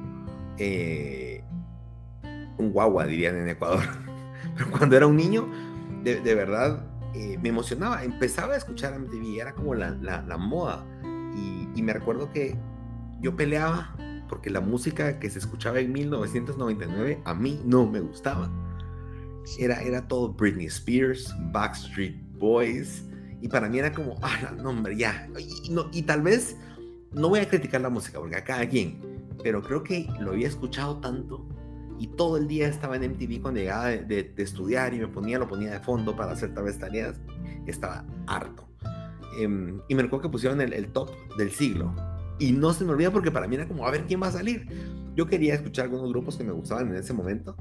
eh, 0.58 1.42
un 2.58 2.70
guagua 2.72 3.06
dirían 3.06 3.36
en 3.36 3.48
Ecuador. 3.48 3.82
Pero 4.56 4.70
cuando 4.70 4.96
era 4.96 5.06
un 5.06 5.16
niño, 5.16 5.48
de, 6.14 6.34
verdad 6.34 6.86
eh, 7.14 7.38
me 7.42 7.48
emocionaba. 7.48 8.04
Empezaba 8.04 8.54
a 8.54 8.56
escuchar 8.56 8.98
MTV, 8.98 9.40
era 9.40 9.54
como 9.54 9.75
la, 9.75 9.90
la, 9.90 10.36
moda. 10.36 10.86
Y, 11.75 11.82
me 11.82 11.92
recuerdo 11.92 12.32
que 12.32 12.56
yo 13.20 13.36
peleaba 13.36 13.94
porque 14.28 14.50
la 14.50 14.60
música 14.60 15.18
que 15.18 15.30
se 15.30 15.38
escuchaba 15.38 15.78
en 15.78 15.92
1999 15.92 17.20
a 17.25 17.34
mí 17.34 17.60
no 17.64 17.86
me 17.86 18.00
gustaba. 18.00 18.50
Era, 19.58 19.82
era 19.82 20.08
todo 20.08 20.32
Britney 20.32 20.66
Spears, 20.66 21.34
Backstreet 21.52 22.16
Boys. 22.38 23.04
Y 23.40 23.48
para 23.48 23.68
mí 23.68 23.78
era 23.78 23.92
como, 23.92 24.18
ah, 24.22 24.52
no, 24.56 24.70
hombre, 24.70 24.96
ya. 24.96 25.28
Y, 25.38 25.70
no, 25.70 25.88
y 25.92 26.02
tal 26.02 26.22
vez 26.22 26.56
no 27.12 27.28
voy 27.28 27.40
a 27.40 27.48
criticar 27.48 27.80
la 27.80 27.90
música, 27.90 28.18
porque 28.18 28.36
a 28.36 28.44
cada 28.44 28.68
quien. 28.68 29.00
Pero 29.42 29.62
creo 29.62 29.82
que 29.82 30.08
lo 30.18 30.32
había 30.32 30.48
escuchado 30.48 30.98
tanto 30.98 31.46
y 31.98 32.08
todo 32.08 32.36
el 32.36 32.46
día 32.46 32.68
estaba 32.68 32.96
en 32.96 33.10
MTV 33.12 33.40
cuando 33.40 33.60
llegaba 33.60 33.88
de, 33.88 34.32
estudiar 34.36 34.94
y 34.94 34.98
me 34.98 35.08
ponía, 35.08 35.38
lo 35.38 35.48
ponía 35.48 35.70
de 35.70 35.80
fondo 35.80 36.14
para 36.14 36.32
hacer 36.32 36.54
tal 36.54 36.64
vez 36.64 36.78
tareas, 36.78 37.20
estaba 37.66 38.04
harto. 38.26 38.68
Em, 39.38 39.80
y 39.88 39.94
me 39.94 40.02
recuerdo 40.02 40.24
que 40.24 40.28
pusieron 40.30 40.60
el, 40.60 40.88
top 40.92 41.10
del 41.36 41.50
siglo. 41.50 41.94
Y 42.38 42.52
no 42.52 42.72
se 42.72 42.84
me 42.84 42.92
olvida 42.92 43.10
porque 43.10 43.30
para 43.30 43.48
mí 43.48 43.56
era 43.56 43.66
como, 43.66 43.86
a 43.86 43.90
ver 43.90 44.04
quién 44.06 44.22
va 44.22 44.26
a 44.28 44.32
salir. 44.32 44.68
Yo 45.14 45.26
quería 45.26 45.54
escuchar 45.54 45.86
algunos 45.86 46.10
grupos 46.10 46.36
que 46.36 46.44
me 46.44 46.52
gustaban 46.52 46.88
en 46.88 46.96
ese 46.96 47.14
momento, 47.14 47.56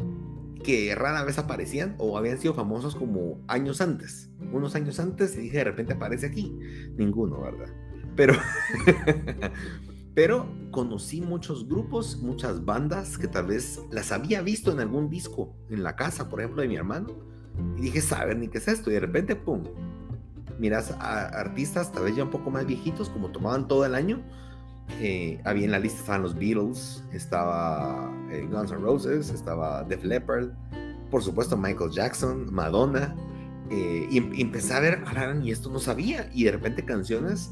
que 0.64 0.94
rara 0.96 1.24
vez 1.24 1.38
aparecían 1.38 1.96
o 1.98 2.18
habían 2.18 2.38
sido 2.38 2.54
famosos 2.54 2.96
como 2.96 3.42
años 3.48 3.80
antes. 3.80 4.30
Unos 4.52 4.76
años 4.76 5.00
antes 5.00 5.38
y 5.38 5.42
dije, 5.42 5.60
de 5.60 5.64
repente 5.64 5.94
aparece 5.94 6.26
aquí. 6.26 6.54
Ninguno, 6.98 7.42
¿verdad? 7.42 7.74
Pero 8.18 8.34
Pero 10.16 10.48
conocí 10.72 11.20
muchos 11.20 11.68
grupos, 11.68 12.18
muchas 12.22 12.64
bandas 12.64 13.18
que 13.18 13.28
tal 13.28 13.48
vez 13.48 13.82
las 13.92 14.14
había 14.14 14.42
visto 14.42 14.72
en 14.72 14.80
algún 14.80 15.10
disco 15.10 15.54
en 15.70 15.84
la 15.84 15.98
casa, 15.98 16.30
por 16.30 16.40
ejemplo, 16.40 16.62
de 16.62 16.70
mi 16.70 16.78
hermano. 16.78 17.10
Y 17.78 17.82
dije, 17.82 18.00
saber 18.02 18.38
ni 18.38 18.48
qué 18.48 18.60
es 18.60 18.68
esto. 18.70 18.90
Y 18.90 18.94
de 18.94 19.02
repente, 19.02 19.36
pum, 19.36 19.64
miras 20.58 20.92
a 20.92 21.28
artistas 21.28 21.92
tal 21.92 22.06
vez 22.06 22.16
ya 22.16 22.24
un 22.24 22.30
poco 22.30 22.50
más 22.50 22.66
viejitos, 22.66 23.10
como 23.10 23.30
tomaban 23.30 23.68
todo 23.68 23.86
el 23.86 23.94
año. 23.94 24.24
Eh, 25.02 25.42
había 25.44 25.66
en 25.66 25.72
la 25.72 25.80
lista 25.80 26.00
estaban 26.00 26.22
los 26.22 26.36
Beatles, 26.36 27.04
estaba 27.12 28.10
eh, 28.32 28.48
Guns 28.50 28.72
N' 28.72 28.80
Roses, 28.80 29.32
estaba 29.32 29.84
Def 29.84 30.04
Leppard, 30.04 30.52
por 31.12 31.24
supuesto 31.24 31.58
Michael 31.58 31.92
Jackson, 31.92 32.54
Madonna. 32.54 33.14
Eh, 33.70 34.08
y, 34.10 34.38
y, 34.38 34.42
empecé 34.42 34.76
a 34.76 34.80
ver, 34.80 35.04
y 35.44 35.52
esto 35.52 35.70
no 35.70 35.80
sabía. 35.80 36.30
Y 36.34 36.46
de 36.46 36.52
repente 36.52 36.86
canciones 36.86 37.52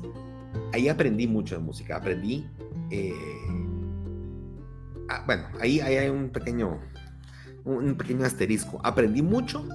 ahí 0.74 0.90
aprendí 0.90 1.28
mucho 1.28 1.56
de 1.56 1.62
música, 1.62 1.98
aprendí... 1.98 2.46
Eh, 2.90 3.14
ah, 5.10 5.24
bueno, 5.26 5.44
ahí, 5.60 5.80
hay 5.80 6.10
un 6.10 6.30
pequeño, 6.30 6.80
un 7.64 7.96
pequeño 7.96 8.26
asterisco. 8.26 8.80
Aprendí 8.84 9.22
mucho 9.22 9.68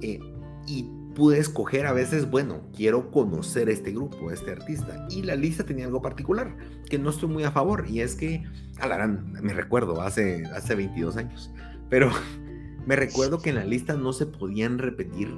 eh, 0.00 0.20
y 0.66 0.88
pude 1.14 1.38
escoger 1.38 1.86
a 1.86 1.92
veces, 1.92 2.30
bueno, 2.30 2.62
quiero 2.74 3.10
conocer 3.10 3.68
este 3.68 3.92
grupo, 3.92 4.30
este 4.30 4.50
artista. 4.50 5.06
Y 5.10 5.22
la 5.22 5.36
lista 5.36 5.64
tenía 5.64 5.86
algo 5.86 6.02
particular, 6.02 6.56
que 6.88 6.98
no 6.98 7.10
estoy 7.10 7.28
muy 7.28 7.44
a 7.44 7.52
favor, 7.52 7.86
y 7.88 8.00
es 8.00 8.14
que, 8.14 8.42
alarán, 8.80 9.32
me 9.42 9.52
recuerdo, 9.52 10.00
hace, 10.02 10.44
hace 10.46 10.74
22 10.74 11.16
años, 11.16 11.52
pero 11.88 12.10
me 12.86 12.96
recuerdo 12.96 13.40
que 13.40 13.50
en 13.50 13.56
la 13.56 13.64
lista 13.64 13.94
no 13.94 14.12
se 14.12 14.26
podían 14.26 14.78
repetir 14.78 15.36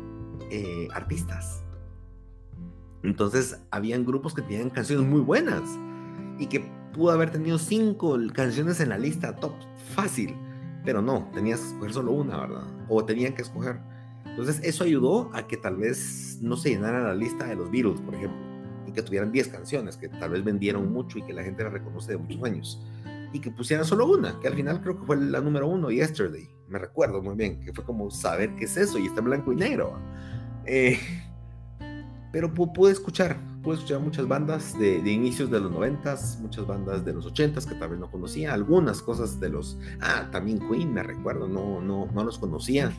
eh, 0.50 0.88
artistas. 0.93 1.63
Entonces, 3.04 3.61
habían 3.70 4.04
grupos 4.04 4.34
que 4.34 4.42
tenían 4.42 4.70
canciones 4.70 5.06
muy 5.06 5.20
buenas 5.20 5.62
y 6.38 6.46
que 6.46 6.64
pudo 6.94 7.12
haber 7.12 7.30
tenido 7.30 7.58
cinco 7.58 8.18
canciones 8.32 8.80
en 8.80 8.88
la 8.88 8.99
lista 8.99 9.37
top 9.37 9.52
fácil, 9.94 10.34
pero 10.84 11.02
no, 11.02 11.30
tenías 11.34 11.61
que 11.61 11.66
escoger 11.66 11.92
solo 11.92 12.12
una, 12.12 12.38
¿verdad? 12.38 12.64
O 12.88 13.04
tenían 13.04 13.34
que 13.34 13.42
escoger. 13.42 13.78
Entonces, 14.25 14.58
eso 14.64 14.84
ayudó 14.84 15.30
a 15.34 15.46
que 15.46 15.58
tal 15.58 15.76
vez 15.76 16.38
no 16.40 16.56
se 16.56 16.70
llenara 16.70 17.02
la 17.02 17.14
lista 17.14 17.46
de 17.46 17.56
los 17.56 17.70
Beatles, 17.70 18.00
por 18.00 18.14
ejemplo, 18.14 18.38
y 18.87 18.92
que 18.92 19.02
tuvieran 19.02 19.30
10 19.30 19.49
canciones 19.49 19.99
que 19.99 20.08
tal 20.08 20.30
vez 20.30 20.42
vendieron 20.42 20.90
mucho 20.90 21.18
y 21.18 21.23
que 21.23 21.34
la 21.34 21.44
gente 21.44 21.62
la 21.62 21.70
reconoce 21.70 22.12
de 22.12 22.18
muchos 22.18 22.42
años. 22.42 22.82
y 23.32 23.40
que 23.40 23.50
pusieran 23.50 23.84
solo 23.84 24.06
una, 24.06 24.38
que 24.38 24.46
al 24.46 24.54
final 24.54 24.80
creo 24.80 24.96
que 24.96 25.04
fue 25.06 25.16
la 25.16 25.40
número 25.40 25.66
uno, 25.66 25.90
Yesterday. 25.90 26.49
Me 26.68 26.78
recuerdo 26.78 27.20
muy 27.20 27.34
bien, 27.34 27.58
que 27.58 27.73
fue 27.73 27.84
como 27.84 28.08
saber 28.08 28.54
qué 28.54 28.66
es 28.66 28.76
eso 28.76 28.96
y 28.96 29.06
está 29.06 29.18
en 29.18 29.25
blanco 29.25 29.52
y 29.52 29.56
negro. 29.56 29.99
Eh, 30.66 31.00
pero 32.35 32.53
pude 32.53 32.91
escuchar, 32.91 33.38
pude 33.62 33.76
escuchar 33.76 34.00
muchas 34.00 34.26
bandas 34.26 34.76
de, 34.76 34.99
inicios 35.09 35.53
de 35.53 35.61
los 35.61 35.71
noventas, 35.71 36.37
muchas 36.43 36.67
bandas 36.67 37.05
de 37.05 37.12
los 37.12 37.26
ochentas 37.26 37.64
que 37.64 37.76
tal 37.76 37.91
vez 37.91 38.00
no 38.00 38.11
conocía, 38.11 38.53
algunas 38.53 39.00
cosas 39.00 39.38
de 39.38 39.50
los, 39.50 39.79
ah, 40.00 40.29
también 40.33 40.59
Queen, 40.69 40.93
me 40.93 41.05
recuerdo, 41.05 41.47
no, 41.47 41.81
no, 41.81 42.09
no 42.12 42.25
los 42.25 42.41
conocía. 42.41 42.91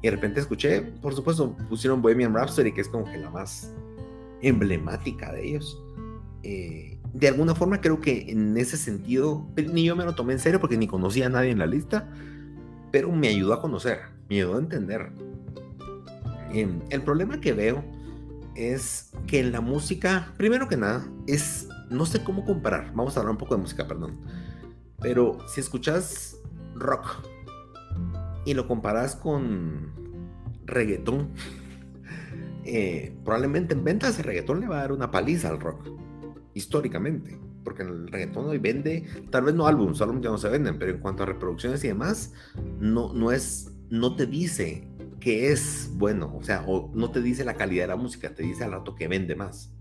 Y 0.00 0.06
de 0.06 0.10
repente 0.12 0.38
escuché, 0.38 0.80
por 0.80 1.12
supuesto, 1.12 1.56
pusieron 1.68 2.02
Bohemian 2.02 2.32
Rhapsody, 2.32 2.70
que 2.70 2.82
es 2.82 2.88
como 2.88 3.04
que 3.04 3.18
la 3.18 3.30
más 3.30 3.74
emblemática 4.42 5.32
de 5.32 5.44
ellos. 5.44 5.82
Eh, 6.44 7.00
de 7.12 7.26
alguna 7.26 7.56
forma 7.56 7.80
creo 7.80 8.00
que 8.00 8.30
en 8.30 8.56
ese 8.56 8.76
sentido, 8.76 9.44
ni 9.56 9.86
yo 9.86 9.96
me 9.96 10.04
lo 10.04 10.14
tomé 10.14 10.34
en 10.34 10.38
serio 10.38 10.60
porque 10.60 10.78
ni 10.78 10.86
conocía 10.86 11.26
a 11.26 11.30
nadie 11.30 11.50
en 11.50 11.58
la 11.58 11.66
lista, 11.66 12.08
pero 12.92 13.10
me 13.10 13.26
ayudó 13.26 13.54
a 13.54 13.60
conocer, 13.60 14.02
me 14.28 14.36
ayudó 14.36 14.54
a 14.54 14.58
entender. 14.60 15.10
Em, 16.52 16.78
el 16.90 17.02
problema 17.02 17.40
que 17.40 17.52
veo 17.52 17.82
es 18.54 19.10
que 19.26 19.40
en 19.40 19.52
la 19.52 19.60
música, 19.60 20.32
primero 20.36 20.68
que 20.68 20.76
nada, 20.76 21.06
es, 21.26 21.68
no 21.90 22.06
sé 22.06 22.22
cómo 22.22 22.44
comparar, 22.44 22.92
vamos 22.94 23.16
a 23.16 23.20
hablar 23.20 23.32
un 23.32 23.38
poco 23.38 23.54
de 23.56 23.62
música, 23.62 23.86
perdón, 23.86 24.18
pero 25.00 25.38
si 25.48 25.60
escuchas 25.60 26.36
rock 26.74 27.22
y 28.44 28.54
lo 28.54 28.66
comparas 28.66 29.16
con 29.16 29.92
reggaetón, 30.64 31.30
eh, 32.64 33.16
probablemente 33.24 33.74
en 33.74 33.84
ventas 33.84 34.18
el 34.18 34.24
reggaetón 34.24 34.60
le 34.60 34.68
va 34.68 34.78
a 34.78 34.80
dar 34.80 34.92
una 34.92 35.10
paliza 35.10 35.48
al 35.48 35.60
rock, 35.60 35.88
históricamente, 36.54 37.38
porque 37.64 37.82
el 37.82 38.08
reggaetón 38.08 38.46
hoy 38.46 38.58
vende, 38.58 39.04
tal 39.30 39.44
vez 39.44 39.54
no 39.54 39.66
álbumes, 39.66 40.00
álbumes 40.00 40.22
ya 40.22 40.30
no 40.30 40.38
se 40.38 40.48
venden, 40.48 40.78
pero 40.78 40.92
en 40.92 41.00
cuanto 41.00 41.22
a 41.22 41.26
reproducciones 41.26 41.82
y 41.84 41.88
demás, 41.88 42.32
no, 42.78 43.12
no 43.12 43.32
es, 43.32 43.72
no 43.90 44.14
te 44.14 44.26
dice 44.26 44.88
que 45.24 45.50
es 45.50 45.88
bueno, 45.94 46.36
o 46.36 46.42
sea, 46.42 46.64
o 46.66 46.90
no 46.92 47.10
te 47.10 47.22
dice 47.22 47.46
la 47.46 47.54
calidad 47.54 47.84
de 47.84 47.88
la 47.88 47.96
música, 47.96 48.34
te 48.34 48.42
dice 48.42 48.62
al 48.62 48.72
rato 48.72 48.94
que 48.94 49.08
vende 49.08 49.34
más. 49.34 49.72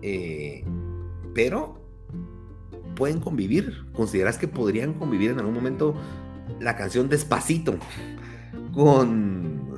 Eh, 0.00 0.64
pero 1.34 1.84
pueden 2.94 3.18
convivir. 3.18 3.84
¿Consideras 3.92 4.38
que 4.38 4.46
podrían 4.46 4.94
convivir 4.94 5.32
en 5.32 5.40
algún 5.40 5.54
momento 5.54 5.96
la 6.60 6.76
canción 6.76 7.08
Despacito 7.08 7.76
con, 8.72 9.72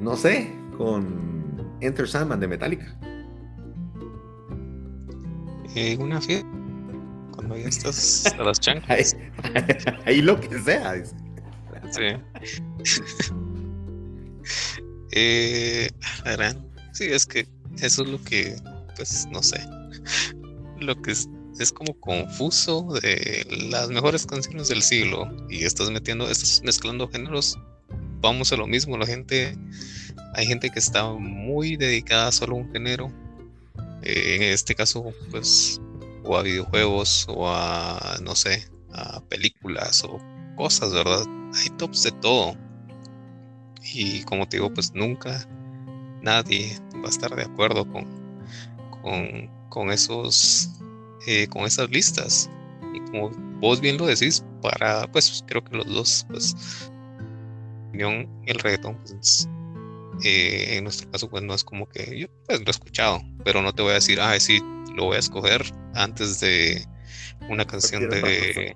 no 0.00 0.16
sé, 0.16 0.50
con 0.78 1.76
Enter 1.82 2.08
Sandman 2.08 2.40
de 2.40 2.48
Metallica? 2.48 2.98
Eh, 5.74 5.98
una 6.00 6.22
fiesta. 6.22 6.48
Cuando 7.32 7.58
ya 7.58 7.68
estás 7.68 8.24
a 8.38 8.42
las 8.42 8.58
chanclas. 8.60 9.14
ahí, 10.06 10.22
lo 10.22 10.40
que 10.40 10.58
sea. 10.60 10.94
Sí. 11.90 13.34
Eh, 15.12 15.88
sí, 16.92 17.04
es 17.04 17.26
que 17.26 17.46
eso 17.80 18.02
es 18.02 18.08
lo 18.08 18.22
que, 18.22 18.56
pues, 18.96 19.26
no 19.30 19.42
sé, 19.42 19.60
lo 20.80 21.00
que 21.00 21.12
es, 21.12 21.28
es 21.58 21.72
como 21.72 21.98
confuso 22.00 22.86
de 23.00 23.46
las 23.70 23.88
mejores 23.88 24.26
canciones 24.26 24.68
del 24.68 24.82
siglo 24.82 25.30
y 25.48 25.64
estás 25.64 25.90
metiendo, 25.90 26.28
estás 26.28 26.62
mezclando 26.64 27.08
géneros, 27.08 27.58
vamos 28.20 28.52
a 28.52 28.56
lo 28.56 28.66
mismo, 28.66 28.96
la 28.98 29.06
gente, 29.06 29.56
hay 30.34 30.46
gente 30.46 30.70
que 30.70 30.78
está 30.78 31.04
muy 31.12 31.76
dedicada 31.76 32.32
solo 32.32 32.56
a 32.56 32.58
un 32.58 32.72
género, 32.72 33.12
eh, 34.02 34.36
en 34.36 34.42
este 34.42 34.74
caso, 34.74 35.12
pues, 35.30 35.80
o 36.24 36.36
a 36.36 36.42
videojuegos 36.42 37.26
o 37.28 37.48
a, 37.48 38.18
no 38.22 38.34
sé, 38.34 38.68
a 38.92 39.20
películas 39.28 40.02
o 40.04 40.18
cosas, 40.56 40.92
¿verdad? 40.92 41.24
Hay 41.54 41.70
tops 41.78 42.02
de 42.02 42.12
todo 42.12 42.56
y 43.92 44.22
como 44.24 44.48
te 44.48 44.56
digo, 44.58 44.72
pues 44.72 44.92
nunca 44.94 45.46
nadie 46.22 46.78
va 46.96 47.06
a 47.06 47.10
estar 47.10 47.34
de 47.34 47.42
acuerdo 47.42 47.86
con, 47.86 48.06
con, 49.68 49.90
esos, 49.90 50.70
eh, 51.26 51.46
con 51.48 51.64
esas 51.64 51.90
listas. 51.90 52.50
Y 52.94 53.00
como 53.10 53.30
vos 53.60 53.80
bien 53.80 53.98
lo 53.98 54.06
decís, 54.06 54.44
para, 54.62 55.10
pues 55.10 55.44
creo 55.46 55.62
que 55.62 55.76
los 55.76 55.86
dos, 55.86 56.26
pues, 56.28 56.56
el 57.92 58.58
reggaetón, 58.58 58.96
pues, 58.98 59.48
eh, 60.24 60.76
en 60.76 60.84
nuestro 60.84 61.10
caso, 61.10 61.28
pues 61.28 61.42
no 61.42 61.54
es 61.54 61.64
como 61.64 61.88
que 61.88 62.18
yo 62.18 62.26
pues 62.46 62.60
lo 62.60 62.66
he 62.66 62.70
escuchado, 62.70 63.20
pero 63.44 63.62
no 63.62 63.72
te 63.74 63.82
voy 63.82 63.92
a 63.92 63.94
decir, 63.94 64.20
ah, 64.20 64.38
sí, 64.40 64.60
lo 64.94 65.04
voy 65.04 65.16
a 65.16 65.20
escoger 65.20 65.62
antes 65.94 66.40
de 66.40 66.86
una 67.48 67.66
canción 67.66 68.08
de, 68.08 68.74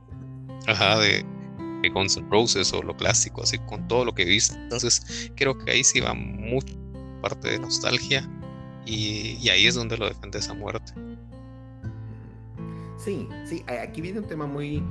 ajá, 0.67 0.99
de, 0.99 1.25
Guns 1.89 2.17
N' 2.17 2.29
Roses 2.31 2.73
o 2.73 2.83
lo 2.83 2.97
clásico, 2.97 3.43
así 3.43 3.59
con 3.59 3.87
todo 3.89 4.05
lo 4.05 4.15
que 4.15 4.25
viste. 4.25 4.57
Entonces, 4.57 5.31
creo 5.37 5.57
que 5.57 5.71
ahí 5.73 5.85
sí 5.85 6.01
va 6.01 6.15
mucho 6.15 6.75
parte 7.21 7.51
de 7.51 7.59
nostalgia 7.59 8.29
y, 8.87 9.49
ahí 9.49 9.67
es 9.67 9.75
donde 9.75 9.97
lo 9.97 10.09
defiendes 10.09 10.49
a 10.49 10.55
muerte. 10.55 10.93
Sí, 12.99 13.29
sí, 13.45 13.65
aquí 13.67 14.01
viene 14.01 14.21
un 14.21 14.27
tema 14.27 14.47
muy 14.47 14.83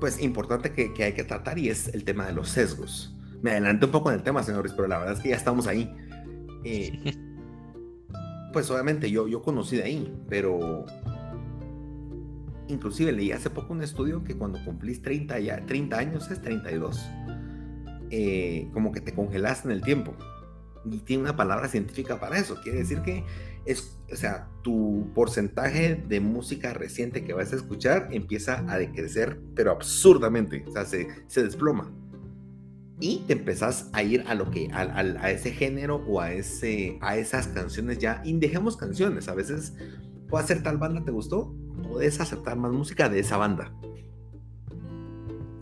pues 0.00 0.20
importante 0.20 0.72
que, 0.72 0.92
hay 1.02 1.14
que 1.14 1.24
tratar 1.24 1.58
y 1.58 1.70
es 1.70 1.88
el 1.88 2.04
tema 2.04 2.26
de 2.26 2.32
los 2.32 2.50
sesgos. 2.50 3.14
Me 3.40 3.52
adelanté 3.52 3.86
un 3.86 3.92
poco 3.92 4.10
en 4.10 4.16
el 4.16 4.22
tema, 4.22 4.42
señores, 4.42 4.72
pero 4.74 4.88
la 4.88 4.98
verdad 4.98 5.14
es 5.14 5.20
que 5.20 5.30
ya 5.30 5.36
estamos 5.36 5.66
ahí. 5.66 5.90
Eh, 6.64 7.14
pues 8.52 8.70
obviamente 8.70 9.10
yo, 9.10 9.28
yo 9.28 9.42
conocí 9.42 9.76
de 9.76 9.84
ahí, 9.84 10.14
pero 10.28 10.84
inclusive 12.68 13.12
leí 13.12 13.32
hace 13.32 13.50
poco 13.50 13.72
un 13.72 13.82
estudio 13.82 14.24
que 14.24 14.36
cuando 14.36 14.62
cumplís 14.64 15.02
30, 15.02 15.38
ya, 15.40 15.64
30 15.66 15.98
años 15.98 16.30
es 16.30 16.40
32. 16.42 17.04
Eh, 18.10 18.68
como 18.72 18.92
que 18.92 19.00
te 19.00 19.12
congelas 19.12 19.64
en 19.64 19.72
el 19.72 19.82
tiempo. 19.82 20.14
Y 20.84 20.98
tiene 20.98 21.24
una 21.24 21.36
palabra 21.36 21.68
científica 21.68 22.20
para 22.20 22.38
eso. 22.38 22.60
Quiere 22.62 22.78
decir 22.78 23.02
que 23.02 23.24
es, 23.64 23.98
o 24.12 24.16
sea, 24.16 24.48
tu 24.62 25.10
porcentaje 25.14 26.00
de 26.08 26.20
música 26.20 26.72
reciente 26.72 27.24
que 27.24 27.32
vas 27.32 27.52
a 27.52 27.56
escuchar 27.56 28.08
empieza 28.12 28.64
a 28.68 28.78
decrecer, 28.78 29.40
pero 29.54 29.72
absurdamente. 29.72 30.64
O 30.68 30.72
sea, 30.72 30.84
se, 30.84 31.08
se 31.26 31.42
desploma. 31.42 31.92
Y 33.00 33.24
te 33.26 33.34
empezás 33.34 33.90
a 33.92 34.02
ir 34.02 34.24
a 34.26 34.34
lo 34.34 34.50
que, 34.50 34.70
a, 34.72 34.80
a, 34.80 35.30
ese 35.30 35.50
género 35.50 35.96
o 36.06 36.20
a, 36.20 36.32
ese, 36.32 36.98
a 37.02 37.16
esas 37.16 37.48
canciones 37.48 37.98
ya. 37.98 38.22
Y 38.24 38.32
dejemos 38.38 38.76
canciones. 38.76 39.28
A 39.28 39.34
veces 39.34 39.74
puede 40.28 40.46
ser 40.46 40.62
tal 40.62 40.78
banda, 40.78 41.04
¿te 41.04 41.10
gustó? 41.10 41.54
Puedes 41.96 42.20
aceptar 42.20 42.58
más 42.58 42.72
música 42.72 43.08
de 43.08 43.20
esa 43.20 43.38
banda. 43.38 43.72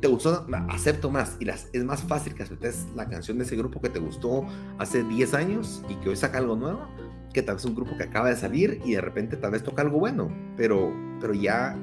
¿Te 0.01 0.09
gustó? 0.09 0.45
Acepto 0.69 1.09
más. 1.09 1.37
Y 1.39 1.45
las, 1.45 1.69
es 1.73 1.85
más 1.85 2.03
fácil 2.03 2.35
que 2.35 2.43
aceptes 2.43 2.89
la 2.97 3.09
canción 3.09 3.39
de 3.39 3.45
ese 3.45 3.55
grupo 3.55 3.81
que 3.81 3.89
te 3.89 4.01
gustó 4.01 4.45
hace 4.79 5.05
10 5.05 5.33
años 5.35 5.85
y 5.89 5.95
que 5.95 6.09
hoy 6.09 6.17
saca 6.17 6.39
algo 6.39 6.57
nuevo, 6.57 6.89
que 7.33 7.43
tal 7.43 7.55
vez 7.55 7.65
un 7.67 7.77
grupo 7.77 7.97
que 7.97 8.03
acaba 8.03 8.31
de 8.31 8.35
salir 8.35 8.81
y 8.85 8.95
de 8.95 9.01
repente 9.01 9.37
tal 9.37 9.53
vez 9.53 9.63
toca 9.63 9.83
algo 9.83 10.01
bueno, 10.01 10.29
pero, 10.57 10.93
pero 11.21 11.35
ya 11.35 11.79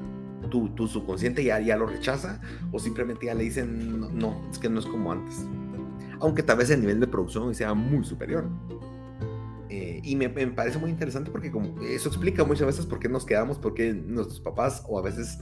tu, 0.50 0.68
tu 0.74 0.86
subconsciente 0.86 1.42
ya, 1.42 1.58
ya 1.58 1.78
lo 1.78 1.86
rechaza 1.86 2.38
o 2.72 2.78
simplemente 2.78 3.24
ya 3.24 3.34
le 3.34 3.44
dicen, 3.44 4.00
no, 4.00 4.10
no, 4.10 4.50
es 4.50 4.58
que 4.58 4.68
no 4.68 4.80
es 4.80 4.86
como 4.86 5.12
antes. 5.12 5.46
Aunque 6.20 6.42
tal 6.42 6.58
vez 6.58 6.68
el 6.68 6.82
nivel 6.82 7.00
de 7.00 7.06
producción 7.06 7.54
sea 7.54 7.72
muy 7.72 8.04
superior. 8.04 8.44
Eh, 9.74 10.02
y 10.04 10.16
me, 10.16 10.28
parece 10.28 10.76
muy 10.76 10.90
interesante 10.90 11.30
porque 11.30 11.50
como 11.50 11.80
eso 11.80 12.10
explica 12.10 12.44
muchas 12.44 12.66
veces 12.66 12.84
por 12.84 12.98
qué 12.98 13.08
nos 13.08 13.24
quedamos, 13.24 13.56
por 13.56 13.72
qué 13.72 13.94
nuestros 13.94 14.38
papás 14.38 14.84
o 14.86 14.98
a 14.98 15.02
veces 15.02 15.38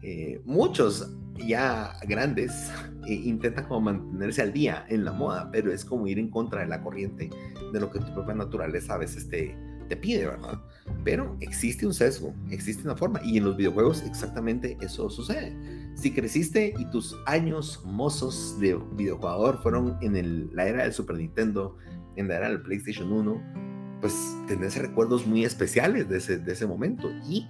eh, 0.00 0.40
muchos 0.46 1.14
ya 1.46 1.92
grandes 2.08 2.72
eh, 3.06 3.12
intentan 3.12 3.66
como 3.66 3.82
mantenerse 3.82 4.40
al 4.40 4.54
día 4.54 4.86
en 4.88 5.04
la 5.04 5.12
moda, 5.12 5.50
pero 5.52 5.70
es 5.70 5.84
como 5.84 6.06
ir 6.06 6.18
en 6.18 6.30
contra 6.30 6.62
de 6.62 6.66
la 6.66 6.80
corriente 6.80 7.28
de 7.74 7.78
lo 7.78 7.90
que 7.90 7.98
tu 7.98 8.10
propia 8.14 8.34
naturaleza 8.34 8.94
a 8.94 8.96
veces 8.96 9.28
te, 9.28 9.54
te 9.90 9.98
pide, 9.98 10.28
¿verdad? 10.28 10.62
Pero 11.04 11.36
existe 11.40 11.86
un 11.86 11.92
sesgo, 11.92 12.34
existe 12.48 12.84
una 12.84 12.96
forma 12.96 13.20
y 13.22 13.36
en 13.36 13.44
los 13.44 13.54
videojuegos 13.54 14.02
exactamente 14.04 14.78
eso 14.80 15.10
sucede. 15.10 15.54
Si 15.94 16.10
creciste 16.10 16.72
y 16.78 16.86
tus 16.86 17.14
años 17.26 17.82
mozos 17.84 18.58
de 18.60 18.80
videojugador 18.92 19.62
fueron 19.62 19.98
en 20.00 20.48
la 20.56 20.68
era 20.68 20.84
del 20.84 20.94
Super 20.94 21.16
Nintendo, 21.16 21.76
en 22.16 22.28
la 22.28 22.36
era 22.36 22.48
del 22.48 22.62
PlayStation 22.62 23.12
1, 23.12 23.73
pues 24.04 24.36
tenés 24.46 24.76
recuerdos 24.76 25.26
muy 25.26 25.46
especiales 25.46 26.10
de 26.10 26.18
ese, 26.18 26.36
de 26.36 26.52
ese 26.52 26.66
momento 26.66 27.10
y 27.26 27.48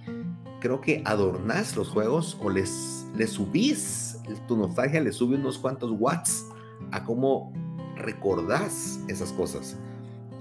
creo 0.61 0.79
que 0.79 1.01
adornás 1.03 1.75
los 1.75 1.89
juegos 1.89 2.37
o 2.41 2.49
les, 2.49 3.05
les 3.13 3.31
subís, 3.31 4.21
tu 4.47 4.55
nostalgia 4.55 5.01
le 5.01 5.11
sube 5.11 5.35
unos 5.35 5.57
cuantos 5.57 5.91
watts 5.99 6.45
a 6.91 7.03
cómo 7.03 7.51
recordás 7.97 9.01
esas 9.09 9.33
cosas. 9.33 9.77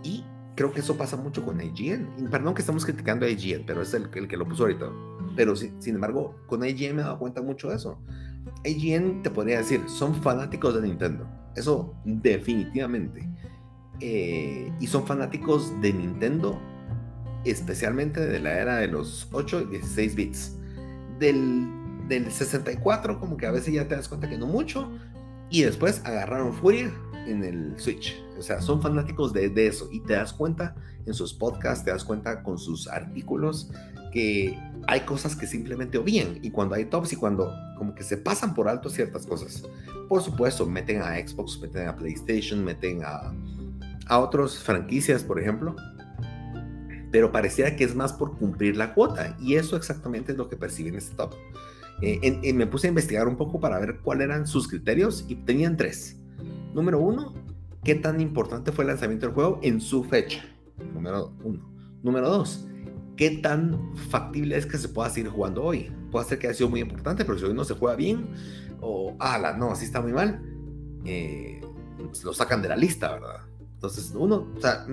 Y 0.04 0.22
creo 0.54 0.72
que 0.72 0.78
eso 0.78 0.96
pasa 0.96 1.16
mucho 1.16 1.44
con 1.44 1.60
IGN. 1.60 2.28
Perdón 2.30 2.54
que 2.54 2.60
estamos 2.60 2.84
criticando 2.84 3.26
a 3.26 3.28
IGN, 3.30 3.66
pero 3.66 3.82
es 3.82 3.92
el, 3.92 4.08
el 4.14 4.28
que 4.28 4.36
lo 4.36 4.46
puso 4.46 4.62
ahorita. 4.62 4.88
Pero 5.34 5.56
sin, 5.56 5.82
sin 5.82 5.96
embargo, 5.96 6.36
con 6.46 6.64
IGN 6.64 6.94
me 6.94 7.02
he 7.02 7.04
dado 7.04 7.18
cuenta 7.18 7.42
mucho 7.42 7.70
de 7.70 7.74
eso. 7.74 7.98
IGN 8.62 9.24
te 9.24 9.30
podría 9.30 9.58
decir, 9.58 9.82
son 9.88 10.14
fanáticos 10.14 10.80
de 10.80 10.86
Nintendo. 10.86 11.26
Eso 11.56 11.92
definitivamente. 12.04 13.28
Eh, 14.00 14.72
y 14.80 14.86
son 14.86 15.06
fanáticos 15.06 15.80
de 15.80 15.92
Nintendo, 15.92 16.60
especialmente 17.44 18.20
de 18.20 18.40
la 18.40 18.58
era 18.58 18.76
de 18.76 18.88
los 18.88 19.28
8 19.32 19.62
y 19.62 19.78
16 19.78 20.14
bits. 20.14 20.56
Del 21.18 21.68
del 22.08 22.30
64 22.30 23.18
como 23.18 23.36
que 23.36 23.46
a 23.46 23.50
veces 23.50 23.72
ya 23.74 23.88
te 23.88 23.94
das 23.94 24.08
cuenta 24.08 24.28
que 24.28 24.38
no 24.38 24.46
mucho 24.46 24.90
y 25.50 25.62
después 25.62 26.02
agarraron 26.04 26.52
furia 26.52 26.92
en 27.26 27.44
el 27.44 27.78
Switch. 27.78 28.20
O 28.38 28.42
sea, 28.42 28.60
son 28.60 28.82
fanáticos 28.82 29.32
de, 29.32 29.48
de 29.48 29.68
eso 29.68 29.88
y 29.92 30.00
te 30.00 30.14
das 30.14 30.32
cuenta 30.32 30.74
en 31.06 31.14
sus 31.14 31.32
podcasts, 31.32 31.84
te 31.84 31.90
das 31.90 32.04
cuenta 32.04 32.42
con 32.42 32.58
sus 32.58 32.88
artículos 32.88 33.70
que 34.12 34.58
hay 34.86 35.00
cosas 35.00 35.34
que 35.34 35.46
simplemente 35.46 35.98
obvían 35.98 36.38
y 36.42 36.50
cuando 36.50 36.74
hay 36.74 36.84
tops 36.86 37.12
y 37.12 37.16
cuando 37.16 37.52
como 37.78 37.94
que 37.94 38.02
se 38.02 38.16
pasan 38.16 38.54
por 38.54 38.68
alto 38.68 38.90
ciertas 38.90 39.26
cosas. 39.26 39.62
Por 40.08 40.22
supuesto, 40.22 40.66
meten 40.66 41.02
a 41.02 41.16
Xbox, 41.16 41.58
meten 41.60 41.88
a 41.88 41.96
PlayStation, 41.96 42.62
meten 42.62 43.02
a, 43.02 43.32
a 44.06 44.18
otras 44.18 44.58
franquicias, 44.58 45.22
por 45.22 45.40
ejemplo, 45.40 45.76
pero 47.10 47.30
pareciera 47.30 47.76
que 47.76 47.84
es 47.84 47.94
más 47.94 48.12
por 48.12 48.36
cumplir 48.36 48.76
la 48.76 48.92
cuota 48.92 49.36
y 49.40 49.54
eso 49.54 49.76
exactamente 49.76 50.32
es 50.32 50.38
lo 50.38 50.48
que 50.48 50.56
perciben 50.56 50.96
este 50.96 51.14
top. 51.14 51.34
Eh, 52.02 52.52
me 52.52 52.66
puse 52.66 52.88
a 52.88 52.90
investigar 52.90 53.28
un 53.28 53.36
poco 53.36 53.60
para 53.60 53.78
ver 53.78 54.00
cuáles 54.00 54.24
eran 54.24 54.46
sus 54.46 54.68
criterios 54.68 55.24
y 55.28 55.36
tenían 55.36 55.76
tres. 55.76 56.16
Número 56.74 56.98
uno, 56.98 57.32
qué 57.84 57.94
tan 57.94 58.20
importante 58.20 58.72
fue 58.72 58.84
el 58.84 58.88
lanzamiento 58.88 59.26
del 59.26 59.34
juego 59.34 59.60
en 59.62 59.80
su 59.80 60.02
fecha. 60.04 60.44
Número 60.92 61.32
uno. 61.44 61.72
Número 62.02 62.28
dos, 62.28 62.66
qué 63.16 63.30
tan 63.30 63.94
factible 64.10 64.56
es 64.56 64.66
que 64.66 64.76
se 64.76 64.88
pueda 64.88 65.08
seguir 65.08 65.30
jugando 65.30 65.62
hoy. 65.62 65.92
Puede 66.10 66.26
ser 66.26 66.38
que 66.38 66.48
haya 66.48 66.56
sido 66.56 66.68
muy 66.68 66.80
importante, 66.80 67.24
pero 67.24 67.38
si 67.38 67.44
hoy 67.44 67.54
no 67.54 67.64
se 67.64 67.74
juega 67.74 67.96
bien, 67.96 68.26
o, 68.80 69.14
ala, 69.18 69.56
no, 69.56 69.70
así 69.70 69.84
está 69.84 70.00
muy 70.00 70.12
mal, 70.12 70.42
eh, 71.04 71.60
lo 72.24 72.34
sacan 72.34 72.60
de 72.60 72.68
la 72.68 72.76
lista, 72.76 73.12
¿verdad? 73.12 73.40
Entonces, 73.84 74.14
uno, 74.16 74.46
o 74.56 74.60
sea, 74.62 74.86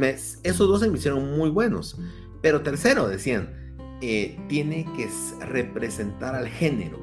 esos 0.44 0.68
dos 0.68 0.82
se 0.82 0.90
me 0.90 0.98
hicieron 0.98 1.38
muy 1.38 1.50
buenos. 1.50 1.98
Pero 2.42 2.62
tercero, 2.62 3.08
decían, 3.08 3.50
eh, 4.02 4.38
tiene 4.50 4.86
que 4.98 5.08
representar 5.46 6.36
al 6.36 6.50
género. 6.50 7.00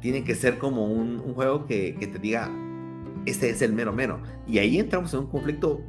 Tiene 0.00 0.22
que 0.22 0.36
ser 0.36 0.58
como 0.58 0.86
un, 0.86 1.18
juego 1.34 1.66
que, 1.66 1.96
que, 1.98 2.06
te 2.06 2.20
diga, 2.20 2.48
este 3.26 3.50
es 3.50 3.60
el 3.60 3.72
mero 3.72 3.92
mero. 3.92 4.22
Y 4.46 4.58
ahí 4.58 4.78
entramos 4.78 5.12
en 5.14 5.20
un 5.20 5.26
conflicto. 5.26 5.80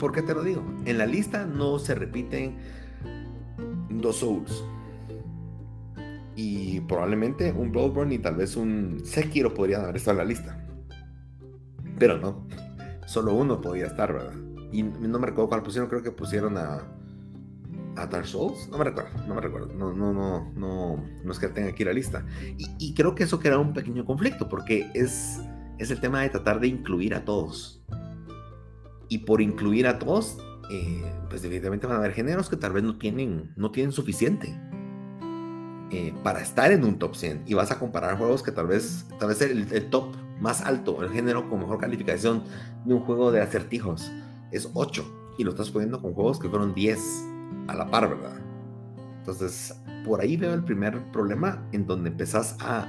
¿Por 0.00 0.10
qué 0.10 0.22
te 0.22 0.34
lo 0.34 0.42
digo? 0.42 0.64
En 0.84 0.98
la 0.98 1.06
lista 1.06 1.46
no 1.46 1.78
se 1.78 1.94
repiten 1.94 2.56
dos 3.88 4.16
Souls. 4.16 4.64
Y 6.34 6.80
probablemente 6.80 7.52
un 7.52 7.70
Bloodborne 7.70 8.16
y 8.16 8.18
tal 8.18 8.34
vez 8.34 8.56
un 8.56 9.02
Sekiro 9.04 9.54
podrían 9.54 9.82
haber 9.82 9.96
estado 9.96 10.18
en 10.20 10.26
la 10.26 10.28
lista. 10.28 10.61
Pero 11.98 12.18
no. 12.18 12.46
Solo 13.06 13.34
uno 13.34 13.60
podía 13.60 13.86
estar, 13.86 14.12
¿verdad? 14.12 14.34
Y 14.72 14.82
no 14.82 15.18
me 15.18 15.26
recuerdo 15.26 15.48
cuál 15.48 15.62
pusieron, 15.62 15.88
creo 15.88 16.02
que 16.02 16.10
pusieron 16.10 16.56
a 16.56 16.82
a 17.96 18.06
Dark 18.06 18.26
Souls, 18.26 18.68
no 18.70 18.78
me 18.78 18.84
recuerdo, 18.84 19.10
no 19.26 19.34
me 19.34 19.40
recuerdo, 19.40 19.72
no, 19.74 19.92
no, 19.92 20.12
no, 20.12 20.50
no, 20.54 21.04
no 21.22 21.32
es 21.32 21.38
que 21.38 21.48
tenga 21.48 21.68
aquí 21.68 21.84
la 21.84 21.92
lista. 21.92 22.24
Y, 22.56 22.94
creo 22.94 23.14
que 23.14 23.24
eso 23.24 23.38
crea 23.38 23.58
un 23.58 23.72
pequeño 23.72 24.04
conflicto, 24.04 24.48
porque 24.48 24.90
es, 24.94 25.40
es 25.78 25.90
el 25.90 26.00
tema 26.00 26.22
de 26.22 26.30
tratar 26.30 26.60
de 26.60 26.68
incluir 26.68 27.14
a 27.14 27.24
todos. 27.24 27.82
Y 29.08 29.18
por 29.18 29.42
incluir 29.42 29.86
a 29.86 29.98
todos, 29.98 30.38
eh, 30.70 31.12
pues 31.28 31.44
evidentemente 31.44 31.86
van 31.86 31.96
a 31.96 31.98
haber 31.98 32.12
géneros 32.12 32.48
que 32.48 32.56
tal 32.56 32.72
vez 32.72 32.82
no 32.82 32.96
tienen, 32.96 33.52
no 33.56 33.70
tienen 33.70 33.92
suficiente 33.92 34.58
eh, 35.90 36.14
para 36.22 36.40
estar 36.40 36.72
en 36.72 36.84
un 36.84 36.98
top 36.98 37.14
100. 37.14 37.42
Y 37.46 37.54
vas 37.54 37.70
a 37.70 37.78
comparar 37.78 38.16
juegos 38.16 38.42
que 38.42 38.52
tal 38.52 38.68
vez, 38.68 39.06
tal 39.18 39.28
vez 39.28 39.42
el 39.42 39.90
top 39.90 40.14
más 40.42 40.60
alto, 40.60 41.02
el 41.02 41.10
género 41.10 41.48
con 41.48 41.60
mejor 41.60 41.78
calificación 41.78 42.42
de 42.84 42.94
un 42.94 43.00
juego 43.00 43.30
de 43.30 43.40
acertijos 43.40 44.10
es 44.50 44.68
8. 44.74 45.34
Y 45.38 45.44
lo 45.44 45.52
estás 45.52 45.70
poniendo 45.70 46.02
con 46.02 46.12
juegos 46.12 46.38
que 46.38 46.48
fueron 46.48 46.74
10 46.74 46.98
a 47.68 47.74
la 47.74 47.90
par, 47.90 48.08
¿verdad? 48.08 48.36
Entonces, 49.18 49.74
por 50.04 50.20
ahí 50.20 50.36
veo 50.36 50.52
el 50.52 50.64
primer 50.64 51.00
problema 51.12 51.64
en 51.70 51.86
donde 51.86 52.10
empezás 52.10 52.56
a, 52.60 52.88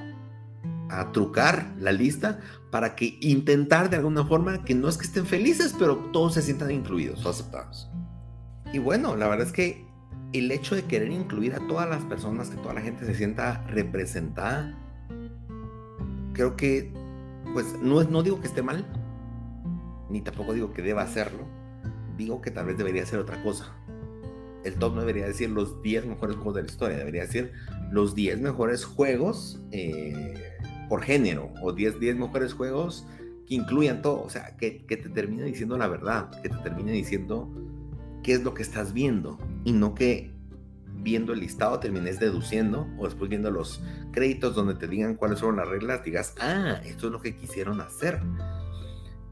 a 0.90 1.12
trucar 1.12 1.72
la 1.80 1.92
lista 1.92 2.40
para 2.72 2.96
que 2.96 3.20
intentar 3.22 3.90
de 3.90 3.98
alguna 3.98 4.26
forma 4.26 4.66
que 4.66 4.74
no 4.74 4.90
es 4.90 4.98
que 4.98 5.06
estén 5.06 5.28
felices, 5.28 5.76
pero 5.78 5.98
todos 6.12 6.34
se 6.34 6.42
sientan 6.42 6.72
incluidos 6.72 7.24
o 7.24 7.30
aceptados. 7.30 7.88
Y 8.74 8.80
bueno, 8.80 9.16
la 9.16 9.28
verdad 9.28 9.46
es 9.46 9.54
que 9.54 9.86
el 10.34 10.52
hecho 10.52 10.74
de 10.74 10.86
querer 10.86 11.12
incluir 11.12 11.54
a 11.54 11.68
todas 11.68 11.88
las 11.88 12.04
personas, 12.04 12.50
que 12.50 12.58
toda 12.58 12.74
la 12.74 12.82
gente 12.82 13.06
se 13.06 13.14
sienta 13.14 13.64
representada, 13.68 14.76
creo 16.34 16.56
que, 16.56 16.92
pues 17.54 17.78
no, 17.80 18.04
no 18.04 18.24
digo 18.24 18.42
que 18.42 18.48
esté 18.48 18.64
mal, 18.64 18.86
ni 20.10 20.22
tampoco 20.22 20.54
digo 20.54 20.74
que 20.74 20.82
deba 20.82 21.04
hacerlo, 21.04 21.48
digo 22.18 22.42
que 22.42 22.52
tal 22.52 22.66
vez 22.66 22.78
debería 22.78 23.06
ser 23.06 23.20
otra 23.20 23.42
cosa. 23.44 23.76
El 24.64 24.76
top 24.76 24.96
no 24.96 25.02
debería 25.02 25.28
decir 25.28 25.50
los 25.50 25.82
10 25.82 26.06
mejores 26.06 26.36
juegos 26.36 26.56
de 26.56 26.62
la 26.62 26.68
historia, 26.68 26.98
debería 26.98 27.22
decir 27.24 27.52
los 27.92 28.16
10 28.16 28.40
mejores 28.40 28.86
juegos 28.86 29.62
eh, 29.72 30.34
por 30.90 31.04
género 31.04 31.52
o 31.62 31.74
10, 31.74 32.00
10 32.00 32.16
mejores 32.16 32.54
juegos 32.54 33.06
que 33.46 33.56
incluyan 33.56 34.02
todo, 34.02 34.22
o 34.22 34.30
sea, 34.30 34.56
que, 34.58 34.86
que, 34.86 34.98
te 34.98 35.10
termine 35.10 35.44
diciendo 35.44 35.78
la 35.78 35.88
verdad, 35.88 36.30
que 36.42 36.50
te 36.50 36.58
termine 36.58 36.94
diciendo 36.94 37.52
qué 38.24 38.34
es 38.34 38.44
lo 38.44 38.54
que 38.54 38.64
estás 38.64 38.94
viendo 38.94 39.38
y 39.66 39.74
no 39.74 39.94
que 39.94 40.33
viendo 41.04 41.34
el 41.34 41.42
listado 41.42 41.80
termines 41.80 42.20
deduciendo 42.20 42.88
o 42.98 43.06
después 43.06 43.30
viendo 43.30 43.52
los 43.52 43.84
créditos 44.12 44.56
donde 44.56 44.76
te 44.76 44.88
digan 44.88 45.16
cuáles 45.16 45.40
son 45.40 45.58
las 45.58 45.68
reglas, 45.68 46.04
digas, 46.04 46.34
ah, 46.40 46.82
esto 46.86 47.08
es 47.08 47.12
lo 47.12 47.22
que 47.22 47.36
quisieron 47.36 47.82
hacer. 47.82 48.22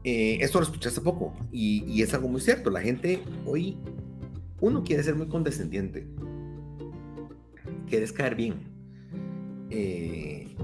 Eh, 0.04 0.38
esto 0.40 0.58
lo 0.58 0.64
escuché 0.64 0.88
hace 0.88 1.00
poco 1.00 1.34
y, 1.50 1.84
y 1.84 2.02
es 2.02 2.12
algo 2.12 2.28
muy 2.28 2.40
cierto. 2.40 2.70
La 2.70 2.80
gente 2.80 3.22
hoy 3.46 3.78
uno 4.60 4.84
quiere 4.84 5.02
ser 5.02 5.16
muy 5.16 5.28
condescendiente. 5.28 6.06
Quieres 7.88 8.12
caer 8.12 8.36
bien. 8.36 8.72
Eh, 9.70 10.54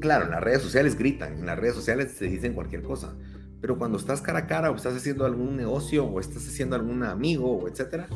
claro, 0.00 0.24
en 0.24 0.30
las 0.30 0.42
redes 0.42 0.62
sociales 0.62 0.96
gritan, 0.96 1.38
en 1.38 1.46
las 1.46 1.58
redes 1.58 1.74
sociales 1.74 2.12
se 2.12 2.26
dicen 2.26 2.54
cualquier 2.54 2.82
cosa. 2.82 3.14
Pero 3.60 3.78
cuando 3.78 3.98
estás 3.98 4.22
cara 4.22 4.40
a 4.40 4.46
cara 4.46 4.70
o 4.70 4.76
estás 4.76 4.94
haciendo 4.94 5.26
algún 5.26 5.56
negocio 5.56 6.04
o 6.04 6.20
estás 6.20 6.46
haciendo 6.46 6.76
algún 6.76 7.02
amigo 7.02 7.58
o 7.58 7.68
etcétera, 7.68 8.08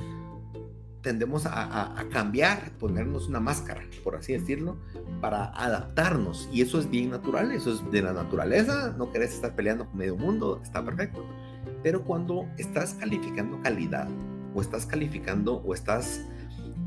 tendemos 1.03 1.47
a, 1.47 1.95
cambiar, 2.11 2.73
ponernos 2.79 3.29
una 3.29 3.41
máscara, 3.41 3.83
por 4.05 4.17
así 4.17 4.33
decirlo, 4.33 4.79
para 5.21 5.47
adaptarnos. 5.47 6.49
Y 6.53 6.63
eso 6.63 6.79
es 6.79 6.91
bien 6.91 7.11
natural, 7.11 7.53
eso 7.53 7.73
es 7.73 7.91
de 7.91 8.03
la 8.03 8.13
naturaleza. 8.13 8.95
No 8.99 9.11
querés 9.11 9.33
estar 9.33 9.55
peleando 9.55 9.87
con 9.87 9.97
medio 9.97 10.17
mundo, 10.17 10.61
está 10.63 10.85
perfecto. 10.85 11.25
Pero 11.83 12.05
cuando 12.05 12.47
estás 12.59 12.95
calificando 12.95 13.61
calidad, 13.63 14.09
o 14.55 14.61
estás 14.61 14.87
calificando 14.87 15.57
o 15.57 15.75
estás 15.75 16.27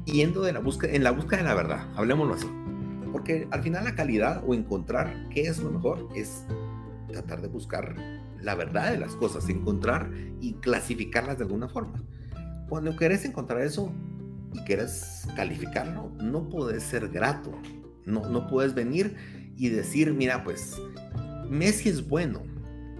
yendo 0.05 0.41
de 0.41 0.53
la 0.53 0.59
búsqueda, 0.59 0.93
en 0.93 1.03
la 1.03 1.11
búsqueda 1.11 1.37
de 1.37 1.43
la 1.45 1.55
verdad, 1.55 1.87
hablemoslo 1.95 2.33
así. 2.33 2.49
Porque 3.11 3.47
al 3.51 3.61
final 3.61 3.83
la 3.83 3.95
calidad 3.95 4.43
o 4.45 4.53
encontrar 4.53 5.29
qué 5.29 5.43
es 5.43 5.59
lo 5.59 5.71
mejor 5.71 6.09
es 6.15 6.45
tratar 7.07 7.41
de 7.41 7.47
buscar 7.47 7.95
la 8.41 8.55
verdad 8.55 8.91
de 8.91 8.97
las 8.97 9.15
cosas, 9.15 9.47
encontrar 9.49 10.11
y 10.41 10.53
clasificarlas 10.55 11.37
de 11.37 11.45
alguna 11.45 11.69
forma. 11.69 12.03
Cuando 12.69 12.95
quieres 12.95 13.25
encontrar 13.25 13.61
eso 13.61 13.91
y 14.53 14.59
quieres 14.59 15.27
calificarlo, 15.35 16.11
no 16.21 16.49
puedes 16.49 16.83
ser 16.83 17.09
grato, 17.09 17.51
no, 18.05 18.27
no 18.29 18.47
puedes 18.47 18.73
venir 18.73 19.15
y 19.55 19.69
decir, 19.69 20.13
mira, 20.13 20.43
pues 20.43 20.77
Messi 21.49 21.89
es 21.89 22.07
bueno, 22.07 22.41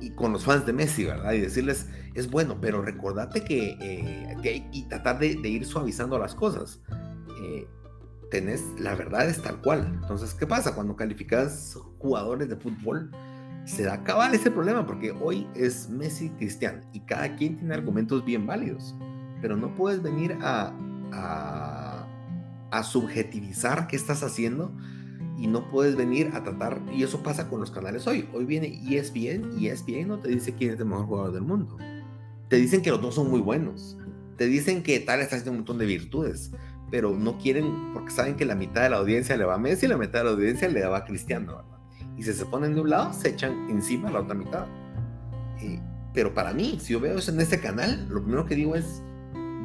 y 0.03 0.11
con 0.11 0.33
los 0.33 0.43
fans 0.43 0.65
de 0.65 0.73
Messi, 0.73 1.05
¿verdad? 1.05 1.31
Y 1.31 1.39
decirles, 1.39 1.87
es 2.13 2.29
bueno, 2.29 2.57
pero 2.59 2.81
recordate 2.81 3.43
que, 3.43 3.77
eh, 3.79 4.67
y 4.71 4.83
tratar 4.83 5.19
de, 5.19 5.27
ir 5.27 5.65
suavizando 5.65 6.19
las 6.19 6.35
cosas. 6.35 6.81
Eh, 7.41 7.67
tenés, 8.29 8.63
la 8.79 8.95
verdad 8.95 9.29
es 9.29 9.41
tal 9.41 9.61
cual. 9.61 9.99
Entonces, 10.01 10.33
¿qué 10.33 10.45
pasa? 10.45 10.75
Cuando 10.75 10.95
calificas 10.95 11.77
jugadores 11.99 12.49
de 12.49 12.57
fútbol, 12.57 13.11
se 13.65 13.83
da 13.83 14.03
cabal 14.03 14.33
ese 14.33 14.51
problema, 14.51 14.85
porque 14.85 15.11
hoy 15.11 15.47
es 15.55 15.89
Messi 15.89 16.29
Cristiano 16.31 16.81
y 16.91 16.99
cada 17.01 17.35
quien 17.37 17.57
tiene 17.57 17.73
argumentos 17.73 18.25
bien 18.25 18.45
válidos, 18.45 18.93
pero 19.43 19.57
no 19.57 19.75
puedes 19.75 20.01
venir 20.01 20.37
a, 20.41 20.73
a, 21.11 22.07
a 22.71 22.83
subjetivizar 22.83 23.87
qué 23.87 23.97
estás 23.97 24.23
haciendo 24.23 24.71
y 25.37 25.47
no 25.47 25.69
puedes 25.69 25.97
venir 25.97 26.31
a 26.33 26.43
tratar, 26.43 26.81
y 26.93 27.03
eso 27.03 27.21
pasa 27.23 27.49
con 27.49 27.59
los 27.59 27.69
canales 27.69 28.07
hoy. 28.07 28.29
Hoy 28.33 28.45
viene 28.45 28.67
ESPN 28.89 29.59
y 29.59 29.67
ESPN 29.67 30.07
no 30.07 30.19
te 30.19 30.29
dice 30.29 30.53
quién 30.53 30.71
es 30.71 30.79
el 30.79 30.85
mejor 30.85 31.07
jugador 31.07 31.33
del 31.33 31.41
mundo. 31.41 31.77
Te 32.47 32.55
dicen 32.55 32.81
que 32.81 32.89
los 32.89 33.01
dos 33.01 33.15
son 33.15 33.29
muy 33.29 33.41
buenos. 33.41 33.97
Te 34.37 34.45
dicen 34.45 34.81
que 34.81 35.01
tal 35.01 35.19
está 35.19 35.35
haciendo 35.35 35.51
un 35.51 35.57
montón 35.57 35.77
de 35.77 35.87
virtudes, 35.87 36.51
pero 36.89 37.11
no 37.11 37.37
quieren, 37.37 37.91
porque 37.93 38.11
saben 38.11 38.37
que 38.37 38.45
la 38.45 38.55
mitad 38.55 38.83
de 38.83 38.91
la 38.91 38.97
audiencia 38.97 39.35
le 39.35 39.43
va 39.43 39.55
a 39.55 39.57
Messi 39.57 39.87
y 39.87 39.89
la 39.89 39.97
mitad 39.97 40.19
de 40.19 40.23
la 40.23 40.31
audiencia 40.31 40.69
le 40.69 40.85
va 40.85 40.99
a 40.99 41.03
Cristiano, 41.03 41.57
¿verdad? 41.57 41.79
Y 42.17 42.23
si 42.23 42.31
se 42.31 42.45
ponen 42.45 42.75
de 42.75 42.79
un 42.79 42.89
lado, 42.89 43.11
se 43.11 43.27
echan 43.27 43.69
encima 43.69 44.09
la 44.09 44.21
otra 44.21 44.35
mitad. 44.35 44.67
Eh, 45.59 45.81
pero 46.13 46.33
para 46.33 46.53
mí, 46.53 46.77
si 46.79 46.93
yo 46.93 47.01
veo 47.01 47.17
eso 47.17 47.31
en 47.31 47.41
este 47.41 47.59
canal, 47.59 48.07
lo 48.07 48.23
primero 48.23 48.45
que 48.45 48.55
digo 48.55 48.75
es, 48.75 49.01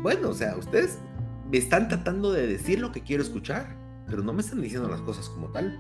bueno, 0.03 0.31
o 0.31 0.35
sea, 0.35 0.57
ustedes 0.57 0.99
me 1.51 1.59
están 1.59 1.89
tratando 1.89 2.33
de 2.33 2.47
decir 2.47 2.81
lo 2.81 2.93
que 2.93 3.03
quiero 3.03 3.23
escuchar 3.23 3.79
pero 4.09 4.23
no 4.23 4.33
me 4.33 4.41
están 4.41 4.61
diciendo 4.61 4.89
las 4.89 5.01
cosas 5.03 5.29
como 5.29 5.49
tal. 5.49 5.79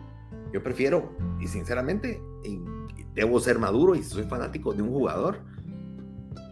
Yo 0.53 0.63
prefiero, 0.63 1.15
y 1.41 1.47
sinceramente, 1.47 2.21
debo 3.15 3.41
ser 3.41 3.59
maduro 3.59 3.95
y 3.95 4.03
soy 4.03 4.25
fanático 4.25 4.73
de 4.73 4.83
un 4.83 4.91
jugador. 4.91 5.41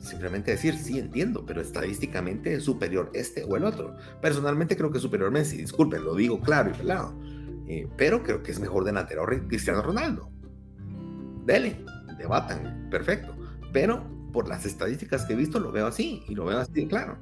simplemente 0.01 0.53
decir, 0.53 0.75
sí, 0.75 1.01
entiendo, 1.01 1.45
pero 1.45 1.61
estadísticamente 1.61 2.55
es 2.55 2.63
superior 2.63 3.11
este 3.13 3.43
o 3.43 3.57
el 3.57 3.65
otro. 3.65 3.97
Personalmente 4.23 4.77
creo 4.77 4.91
que 4.91 4.99
es 4.99 5.03
superior 5.03 5.33
Messi, 5.33 5.57
disculpen, 5.57 6.05
lo 6.05 6.15
digo 6.15 6.41
claro 6.41 6.71
y 6.71 6.75
pelado. 6.75 7.13
Eh, 7.67 7.89
pero 7.97 8.23
creo 8.23 8.41
que 8.43 8.53
es 8.53 8.61
mejor 8.61 8.85
delantero 8.85 9.27
Cristiano 9.49 9.83
Ronaldo. 9.83 10.31
Dele, 11.45 11.85
debatan, 12.19 12.89
perfecto. 12.89 13.35
Pero 13.73 14.05
por 14.33 14.49
las 14.49 14.65
estadísticas 14.65 15.25
que 15.25 15.33
he 15.33 15.37
visto 15.37 15.59
lo 15.59 15.73
veo 15.73 15.87
así 15.87 16.23
y 16.29 16.37
lo 16.37 16.45
veo 16.45 16.59
así, 16.59 16.87
claro. 16.87 17.19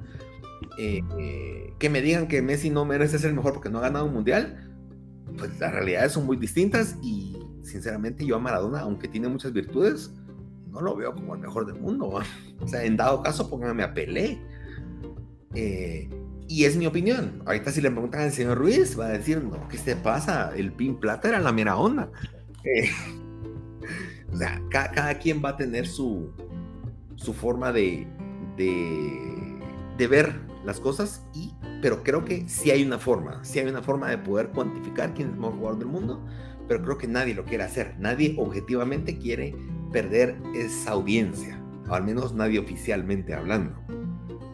Eh, 0.77 1.01
eh, 1.19 1.73
que 1.79 1.89
me 1.89 2.01
digan 2.01 2.27
que 2.27 2.41
Messi 2.41 2.69
no 2.69 2.85
merece 2.85 3.19
ser 3.19 3.29
el 3.29 3.35
mejor 3.35 3.53
porque 3.53 3.69
no 3.69 3.79
ha 3.79 3.81
ganado 3.81 4.05
un 4.05 4.13
mundial, 4.13 4.71
pues 5.37 5.59
las 5.59 5.73
realidades 5.73 6.13
son 6.13 6.25
muy 6.25 6.37
distintas 6.37 6.95
y 7.01 7.37
sinceramente 7.63 8.25
yo 8.25 8.35
a 8.35 8.39
Maradona, 8.39 8.81
aunque 8.81 9.07
tiene 9.07 9.27
muchas 9.27 9.51
virtudes, 9.53 10.13
no 10.71 10.81
lo 10.81 10.95
veo 10.95 11.13
como 11.13 11.35
el 11.35 11.41
mejor 11.41 11.65
del 11.65 11.79
mundo. 11.79 12.19
O 12.61 12.67
sea, 12.67 12.85
en 12.85 12.95
dado 12.95 13.21
caso, 13.21 13.49
pónganme 13.49 13.83
a 13.83 13.93
Pelé. 13.93 14.39
Eh, 15.55 16.09
y 16.47 16.63
es 16.63 16.77
mi 16.77 16.85
opinión. 16.85 17.41
Ahorita 17.45 17.69
si 17.69 17.81
le 17.81 17.91
preguntan 17.91 18.21
al 18.21 18.31
señor 18.31 18.57
Ruiz, 18.57 18.97
va 18.97 19.07
a 19.07 19.09
decir, 19.09 19.43
no, 19.43 19.67
¿qué 19.67 19.77
se 19.77 19.97
pasa? 19.97 20.53
El 20.55 20.71
pin 20.71 20.95
plata 20.95 21.27
era 21.27 21.39
la 21.39 21.51
mera 21.51 21.77
onda. 21.77 22.09
Eh, 22.67 22.89
o 24.33 24.37
sea, 24.37 24.59
cada, 24.71 25.19
quien 25.19 25.39
va 25.43 25.49
a 25.49 25.55
tener 25.55 25.85
su, 25.85 26.31
su 27.15 27.31
forma 27.31 27.71
de, 27.71 28.07
de, 28.57 30.07
ver 30.07 30.33
las 30.65 30.79
cosas, 30.79 31.23
y, 31.33 31.53
pero 31.81 32.03
creo 32.03 32.25
que 32.25 32.49
sí 32.49 32.71
hay 32.71 32.83
una 32.83 32.97
forma, 32.97 33.43
sí 33.43 33.59
hay 33.59 33.67
una 33.67 33.81
forma 33.81 34.09
de 34.09 34.17
poder 34.17 34.49
cuantificar 34.49 35.13
quién 35.13 35.27
es 35.27 35.33
el 35.33 35.39
mejor 35.39 35.57
jugador 35.57 35.79
del 35.79 35.87
mundo, 35.87 36.25
pero 36.67 36.83
creo 36.83 36.97
que 36.97 37.07
nadie 37.07 37.35
lo 37.35 37.45
quiere 37.45 37.63
hacer. 37.63 37.95
Nadie 37.99 38.35
objetivamente 38.37 39.17
quiere 39.17 39.55
perder 39.91 40.37
esa 40.55 40.91
audiencia, 40.91 41.61
o 41.87 41.93
al 41.93 42.03
menos 42.03 42.33
nadie 42.33 42.59
oficialmente 42.59 43.33
hablando. 43.33 43.75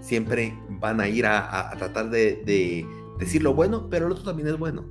Siempre 0.02 0.58
van 0.70 1.00
a 1.00 1.08
ir 1.08 1.26
a, 1.26 1.72
tratar 1.78 2.10
de, 2.10 2.86
decir 3.20 3.44
lo 3.44 3.54
bueno, 3.54 3.88
pero 3.90 4.08
el 4.08 4.12
otro 4.12 4.26
también 4.26 4.50
es 4.50 4.58
bueno. 4.58 4.86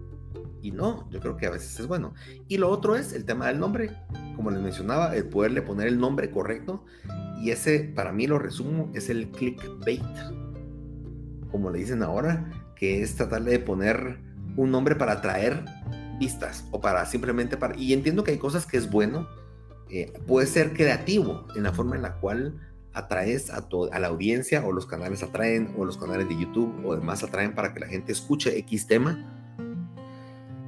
Y 0.62 0.72
no, 0.72 1.08
yo 1.10 1.20
creo 1.20 1.36
que 1.36 1.46
a 1.46 1.50
veces 1.50 1.80
es 1.80 1.86
bueno. 1.86 2.14
Y 2.46 2.58
lo 2.58 2.68
otro 2.68 2.94
es 2.94 3.12
el 3.12 3.24
tema 3.24 3.46
del 3.48 3.58
nombre. 3.58 3.96
Como 4.36 4.50
les 4.50 4.60
mencionaba, 4.60 5.16
el 5.16 5.26
poderle 5.26 5.62
poner 5.62 5.88
el 5.88 5.98
nombre 5.98 6.30
correcto. 6.30 6.84
Y 7.42 7.50
ese, 7.50 7.80
para 7.94 8.12
mí 8.12 8.26
lo 8.26 8.38
resumo, 8.38 8.90
es 8.94 9.08
el 9.08 9.30
clickbait. 9.30 10.02
Como 11.50 11.70
le 11.70 11.78
dicen 11.78 12.02
ahora, 12.02 12.50
que 12.76 13.02
es 13.02 13.16
tratarle 13.16 13.52
de 13.52 13.58
poner 13.58 14.18
un 14.56 14.70
nombre 14.70 14.94
para 14.96 15.12
atraer 15.12 15.64
vistas 16.18 16.64
o 16.70 16.80
para 16.80 17.04
simplemente. 17.06 17.58
Y 17.76 17.92
entiendo 17.92 18.24
que 18.24 18.32
hay 18.32 18.38
cosas 18.38 18.66
que 18.66 18.76
es 18.76 18.90
bueno, 18.90 19.28
eh, 19.88 20.12
puede 20.26 20.46
ser 20.46 20.72
creativo 20.72 21.46
en 21.56 21.64
la 21.64 21.72
forma 21.72 21.96
en 21.96 22.02
la 22.02 22.14
cual 22.16 22.60
atraes 22.92 23.50
a, 23.50 23.66
a 23.92 23.98
la 23.98 24.08
audiencia 24.08 24.64
o 24.64 24.72
los 24.72 24.86
canales 24.86 25.22
atraen 25.22 25.74
o 25.76 25.84
los 25.84 25.96
canales 25.96 26.28
de 26.28 26.38
YouTube 26.38 26.84
o 26.84 26.94
demás 26.94 27.22
atraen 27.22 27.54
para 27.54 27.72
que 27.72 27.80
la 27.80 27.86
gente 27.86 28.12
escuche 28.12 28.56
X 28.58 28.86
tema. 28.86 29.36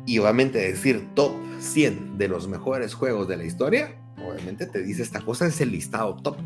Y 0.06 0.18
obviamente 0.18 0.58
decir 0.58 1.08
top 1.14 1.32
100 1.60 2.18
de 2.18 2.28
los 2.28 2.48
mejores 2.48 2.94
juegos 2.94 3.28
de 3.28 3.36
la 3.36 3.44
historia, 3.44 3.94
obviamente 4.18 4.66
te 4.66 4.82
dice 4.82 5.02
esta 5.02 5.20
cosa 5.20 5.46
es 5.46 5.60
el 5.60 5.70
listado 5.70 6.16
top. 6.16 6.36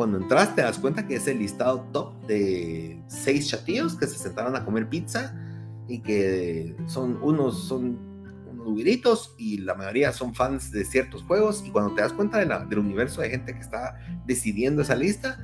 Cuando 0.00 0.16
entras 0.16 0.56
te 0.56 0.62
das 0.62 0.78
cuenta 0.78 1.06
que 1.06 1.16
es 1.16 1.28
el 1.28 1.40
listado 1.40 1.86
top 1.92 2.14
de 2.26 3.02
seis 3.06 3.48
chatillos 3.48 3.96
que 3.96 4.06
se 4.06 4.16
sentaron 4.16 4.56
a 4.56 4.64
comer 4.64 4.88
pizza 4.88 5.34
y 5.88 5.98
que 5.98 6.74
son 6.86 7.18
unos 7.20 7.64
son 7.64 7.98
unos 8.64 9.34
y 9.36 9.58
la 9.58 9.74
mayoría 9.74 10.10
son 10.14 10.34
fans 10.34 10.72
de 10.72 10.86
ciertos 10.86 11.22
juegos 11.24 11.62
y 11.66 11.70
cuando 11.70 11.94
te 11.94 12.00
das 12.00 12.14
cuenta 12.14 12.38
de 12.38 12.46
la, 12.46 12.64
del 12.64 12.78
universo 12.78 13.20
de 13.20 13.28
gente 13.28 13.52
que 13.52 13.60
está 13.60 13.98
decidiendo 14.24 14.80
esa 14.80 14.94
lista, 14.94 15.38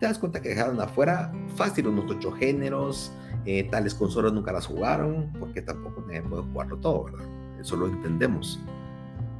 te 0.00 0.06
das 0.06 0.18
cuenta 0.18 0.42
que 0.42 0.48
dejaron 0.48 0.80
afuera 0.80 1.30
fácil 1.54 1.86
unos 1.86 2.10
ocho 2.10 2.32
géneros, 2.32 3.12
eh, 3.46 3.68
tales 3.70 3.94
consolas 3.94 4.32
nunca 4.32 4.50
las 4.50 4.66
jugaron, 4.66 5.32
porque 5.38 5.62
tampoco 5.62 6.04
nadie 6.08 6.22
puede 6.22 6.42
jugarlo 6.42 6.78
todo, 6.78 7.04
¿verdad? 7.04 7.28
Eso 7.60 7.76
lo 7.76 7.86
entendemos. 7.86 8.58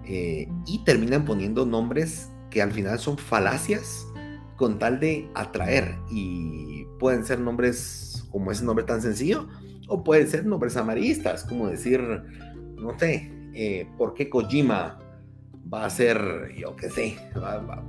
Eh, 0.04 0.48
y 0.64 0.84
terminan 0.84 1.24
poniendo 1.24 1.66
nombres 1.66 2.30
que 2.50 2.62
al 2.62 2.70
final 2.70 3.00
son 3.00 3.18
falacias 3.18 4.06
con 4.60 4.78
tal 4.78 5.00
de 5.00 5.26
atraer 5.32 5.96
y 6.10 6.84
pueden 6.98 7.24
ser 7.24 7.40
nombres 7.40 8.26
como 8.30 8.52
ese 8.52 8.62
nombre 8.62 8.84
tan 8.84 9.00
sencillo 9.00 9.48
o 9.88 10.04
pueden 10.04 10.28
ser 10.28 10.44
nombres 10.44 10.76
amarillistas, 10.76 11.44
como 11.44 11.68
decir 11.68 12.02
no 12.76 12.98
sé, 12.98 13.32
eh, 13.54 13.88
por 13.96 14.12
qué 14.12 14.28
Kojima 14.28 14.98
va 15.72 15.86
a 15.86 15.88
ser, 15.88 16.52
yo 16.58 16.76
qué 16.76 16.90
sé, 16.90 17.16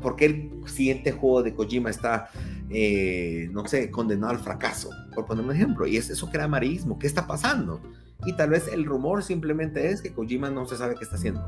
por 0.01 0.15
qué 0.15 0.25
el 0.27 0.51
siguiente 0.65 1.11
juego 1.11 1.43
de 1.43 1.53
Kojima 1.53 1.89
está, 1.89 2.29
eh, 2.69 3.49
no 3.51 3.67
sé, 3.67 3.91
condenado 3.91 4.31
al 4.31 4.39
fracaso, 4.39 4.91
por 5.13 5.25
poner 5.25 5.43
un 5.43 5.51
ejemplo. 5.51 5.85
Y 5.85 5.97
es 5.97 6.09
eso 6.09 6.29
crea 6.29 6.45
amarillismo, 6.45 6.97
¿qué 6.99 7.07
está 7.07 7.27
pasando? 7.27 7.81
Y 8.25 8.33
tal 8.37 8.51
vez 8.51 8.69
el 8.71 8.85
rumor 8.85 9.23
simplemente 9.23 9.89
es 9.89 10.01
que 10.01 10.13
Kojima 10.13 10.49
no 10.49 10.65
se 10.65 10.77
sabe 10.77 10.95
qué 10.95 11.03
está 11.03 11.17
haciendo. 11.17 11.43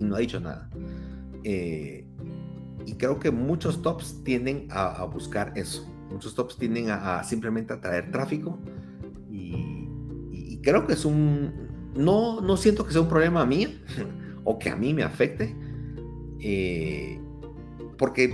No 0.00 0.16
ha 0.16 0.18
dicho 0.18 0.40
nada. 0.40 0.68
Eh, 1.44 2.07
y 2.86 2.94
creo 2.94 3.18
que 3.18 3.30
muchos 3.30 3.82
tops 3.82 4.22
tienden 4.24 4.68
a, 4.70 5.04
buscar 5.04 5.52
eso. 5.56 5.86
Muchos 6.10 6.34
tops 6.34 6.56
tienden 6.56 6.90
a, 6.90 7.18
a 7.18 7.24
simplemente 7.24 7.72
atraer 7.74 8.10
tráfico 8.10 8.58
y 9.30 10.58
creo 10.62 10.86
que 10.86 10.92
es 10.94 11.04
un... 11.04 11.68
No, 11.94 12.40
no 12.40 12.56
siento 12.56 12.84
que 12.84 12.92
sea 12.92 13.00
un 13.00 13.08
problema 13.08 13.44
mío 13.44 13.70
o 14.44 14.58
que 14.58 14.70
a 14.70 14.76
mí 14.76 14.94
me 14.94 15.02
afecte. 15.02 15.54
Eh, 16.40 17.20
porque, 17.96 18.32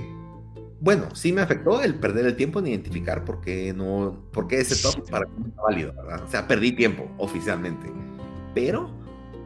bueno, 0.80 1.14
sí 1.14 1.32
me 1.32 1.40
afectó 1.40 1.80
el 1.82 1.94
perder 1.94 2.26
el 2.26 2.36
tiempo 2.36 2.58
en 2.58 2.66
identificar 2.66 3.24
por 3.24 3.40
qué, 3.40 3.72
no, 3.72 4.26
por 4.32 4.46
qué 4.46 4.60
ese 4.60 4.76
top 4.82 5.08
para 5.10 5.26
mí 5.26 5.52
no 5.56 5.62
válido. 5.62 5.94
O 6.24 6.28
sea, 6.28 6.46
perdí 6.46 6.72
tiempo 6.72 7.10
oficialmente. 7.18 7.90
Pero 8.54 8.90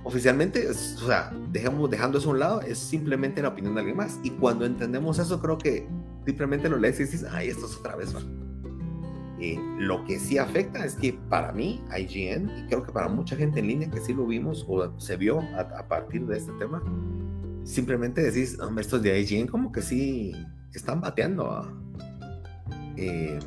oficialmente, 0.05 0.69
o 0.69 0.75
sea, 0.75 1.33
dejamos, 1.51 1.91
dejando 1.91 2.19
eso 2.19 2.29
a 2.29 2.33
un 2.33 2.39
lado, 2.39 2.61
es 2.63 2.79
simplemente 2.79 3.43
la 3.43 3.49
opinión 3.49 3.75
de 3.75 3.81
alguien 3.81 3.97
más. 3.97 4.19
Y 4.23 4.31
cuando 4.31 4.65
entendemos 4.65 5.19
eso, 5.19 5.41
creo 5.41 5.59
que 5.59 5.87
simplemente 6.27 6.69
lo 6.69 6.79
lees 6.79 7.01
y 7.01 7.05
dices, 7.05 7.25
ay, 7.31 7.49
esto 7.49 7.67
es 7.67 7.77
otra 7.77 7.97
vez. 7.97 8.15
Lo 9.79 10.05
que 10.05 10.19
sí 10.19 10.37
afecta 10.37 10.85
es 10.85 10.97
que 10.97 11.13
para 11.13 11.53
mí, 11.53 11.81
IGN, 11.97 12.51
y 12.59 12.67
creo 12.69 12.83
que 12.83 12.93
para 12.93 13.09
mucha 13.09 13.37
gente 13.37 13.61
en 13.61 13.69
línea 13.69 13.91
que 13.91 14.01
sí 14.01 14.13
lo 14.13 14.27
vimos 14.27 14.65
o 14.69 14.99
se 14.99 15.17
vio 15.17 15.41
a, 15.57 15.87
partir 15.87 16.27
de 16.27 16.39
este 16.39 16.53
tema, 16.59 16.83
simplemente 17.65 18.23
decís, 18.23 18.59
hombre, 18.59 18.83
estos 18.83 19.03
de 19.03 19.21
IGN 19.21 19.47
como 19.47 19.71
que 19.71 19.83
sí 19.83 20.33
están 20.75 21.01
bateando. 21.01 21.73
Eh, 22.97 23.39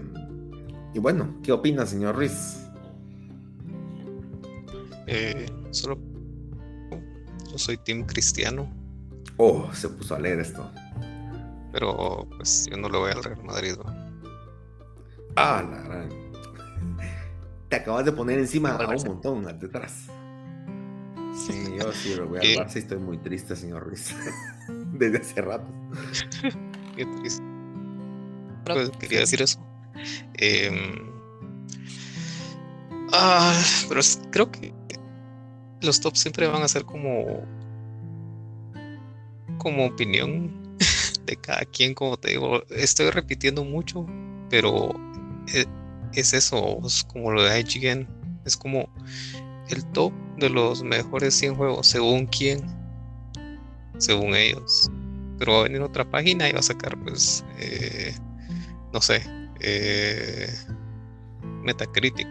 y 0.93 0.99
bueno, 0.99 1.39
¿qué 1.43 1.51
opina, 1.51 1.85
señor 1.85 2.15
Ruiz? 2.15 2.67
Eh, 5.07 5.45
solo 5.71 6.10
yo 7.51 7.57
soy 7.57 7.77
team 7.77 8.05
cristiano. 8.05 8.71
Oh, 9.37 9.69
se 9.73 9.89
puso 9.89 10.15
a 10.15 10.19
leer 10.19 10.39
esto. 10.39 10.71
Pero 11.71 12.27
pues 12.37 12.67
yo 12.69 12.77
no 12.77 12.89
lo 12.89 13.01
voy 13.01 13.11
al 13.11 13.23
Real 13.23 13.43
Madrid. 13.43 13.75
Ah, 15.35 15.63
la 15.69 15.81
gran. 15.81 16.09
Te 17.69 17.77
acabas 17.77 18.05
de 18.05 18.11
poner 18.11 18.39
encima 18.39 18.71
a 18.71 18.87
un 18.87 19.03
montón 19.03 19.47
al 19.47 19.57
detrás. 19.57 20.07
Sí, 21.33 21.53
yo 21.79 21.91
sí 21.93 22.15
lo 22.15 22.27
voy 22.27 22.39
a 22.39 22.41
hablar. 22.41 22.69
Sí, 22.71 22.79
estoy 22.79 22.97
muy 22.97 23.17
triste, 23.17 23.55
señor 23.55 23.83
Ruiz. 23.83 24.13
Desde 24.93 25.19
hace 25.19 25.41
rato. 25.41 25.67
Qué 26.95 27.05
triste. 27.05 27.43
Pues, 28.65 28.89
quería 28.99 29.19
decir 29.21 29.41
eso. 29.41 29.59
Em, 30.33 31.09
ah, 33.13 33.57
pero 33.87 34.01
creo 34.31 34.51
que 34.51 34.73
los 35.81 35.99
tops 35.99 36.19
siempre 36.19 36.47
van 36.47 36.63
a 36.63 36.67
ser 36.67 36.85
como 36.85 37.45
como 39.57 39.85
opinión 39.85 40.75
de 41.25 41.35
cada 41.35 41.63
quien, 41.65 41.93
como 41.93 42.17
te 42.17 42.29
digo, 42.31 42.63
estoy 42.69 43.11
repitiendo 43.11 43.63
mucho, 43.63 44.07
pero 44.49 44.91
e, 45.53 45.65
es, 46.13 46.33
eso, 46.33 46.79
es 46.83 47.03
como 47.03 47.31
lo 47.31 47.43
de 47.43 47.59
IGN, 47.59 48.07
es 48.45 48.57
como 48.57 48.89
el 49.69 49.85
top 49.91 50.11
de 50.37 50.49
los 50.49 50.83
mejores 50.83 51.35
100 51.35 51.55
juegos, 51.55 51.87
según 51.87 52.25
quién, 52.25 52.61
según 53.99 54.35
ellos. 54.35 54.89
Pero 55.37 55.53
va 55.53 55.59
a 55.59 55.63
venir 55.63 55.81
otra 55.81 56.09
página 56.09 56.49
y 56.49 56.53
va 56.53 56.59
a 56.59 56.63
sacar, 56.63 56.97
pues, 57.03 57.45
eh, 57.59 58.15
no 58.91 58.99
sé, 58.99 59.21
eh, 59.59 60.49
Metacritic, 61.63 62.27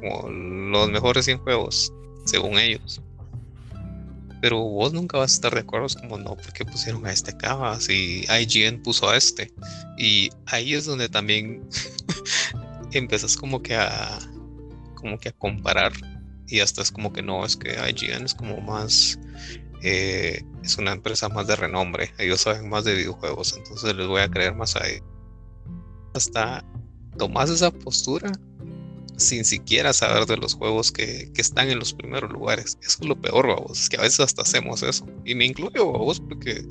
como 0.00 0.30
los 0.30 0.90
mejores 0.90 1.26
100 1.26 1.38
juegos, 1.38 1.92
según 2.30 2.58
ellos. 2.58 3.00
Pero 4.40 4.58
vos 4.60 4.92
nunca 4.92 5.18
vas 5.18 5.32
a 5.32 5.34
estar 5.34 5.54
de 5.54 5.60
acuerdo, 5.60 5.86
es 5.86 5.96
como 5.96 6.16
no, 6.16 6.36
porque 6.36 6.64
pusieron 6.64 7.06
a 7.06 7.12
este 7.12 7.32
acá, 7.32 7.78
si 7.78 8.24
IGN 8.24 8.82
puso 8.82 9.10
a 9.10 9.16
este. 9.16 9.52
Y 9.98 10.30
ahí 10.46 10.74
es 10.74 10.86
donde 10.86 11.08
también 11.08 11.68
empiezas 12.92 13.36
como 13.36 13.62
que 13.62 13.74
a 13.76 14.18
como 14.94 15.18
que 15.18 15.30
a 15.30 15.32
comparar 15.32 15.92
y 16.46 16.60
hasta 16.60 16.82
es 16.82 16.90
como 16.90 17.12
que 17.12 17.22
no, 17.22 17.44
es 17.44 17.56
que 17.56 17.70
IGN 17.70 18.24
es 18.24 18.34
como 18.34 18.60
más 18.60 19.18
eh, 19.82 20.42
es 20.62 20.76
una 20.76 20.92
empresa 20.92 21.28
más 21.28 21.46
de 21.46 21.56
renombre, 21.56 22.12
ellos 22.18 22.42
saben 22.42 22.68
más 22.68 22.84
de 22.84 22.94
videojuegos, 22.94 23.56
entonces 23.56 23.94
les 23.94 24.06
voy 24.06 24.20
a 24.20 24.30
creer 24.30 24.54
más 24.54 24.76
a 24.76 24.86
ellos. 24.86 25.04
Hasta 26.14 26.64
tomas 27.16 27.50
esa 27.50 27.70
postura 27.70 28.30
sin 29.20 29.44
siquiera 29.44 29.92
saber 29.92 30.26
de 30.26 30.36
los 30.36 30.54
juegos 30.54 30.90
que, 30.90 31.30
están 31.36 31.70
en 31.70 31.78
los 31.78 31.94
primeros 31.94 32.30
lugares. 32.30 32.78
Eso 32.82 32.98
es 33.00 33.08
lo 33.08 33.20
peor, 33.20 33.46
vamos, 33.46 33.80
es 33.82 33.88
que 33.88 33.96
a 33.96 34.02
veces 34.02 34.20
hasta 34.20 34.42
hacemos 34.42 34.82
eso. 34.82 35.06
Y 35.24 35.34
me 35.34 35.46
incluyo, 35.46 35.86
vos, 35.86 36.20
porque, 36.20 36.62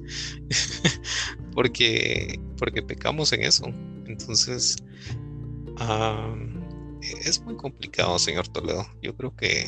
porque, 1.54 2.40
porque 2.58 2.84
pecamos 2.84 3.34
en 3.34 3.44
eso. 3.44 3.66
Entonces, 4.06 4.78
es 7.02 7.42
muy 7.42 7.56
complicado, 7.56 8.20
señor 8.20 8.48
Toledo. 8.48 8.86
Yo 9.02 9.16
creo 9.16 9.36
que 9.36 9.68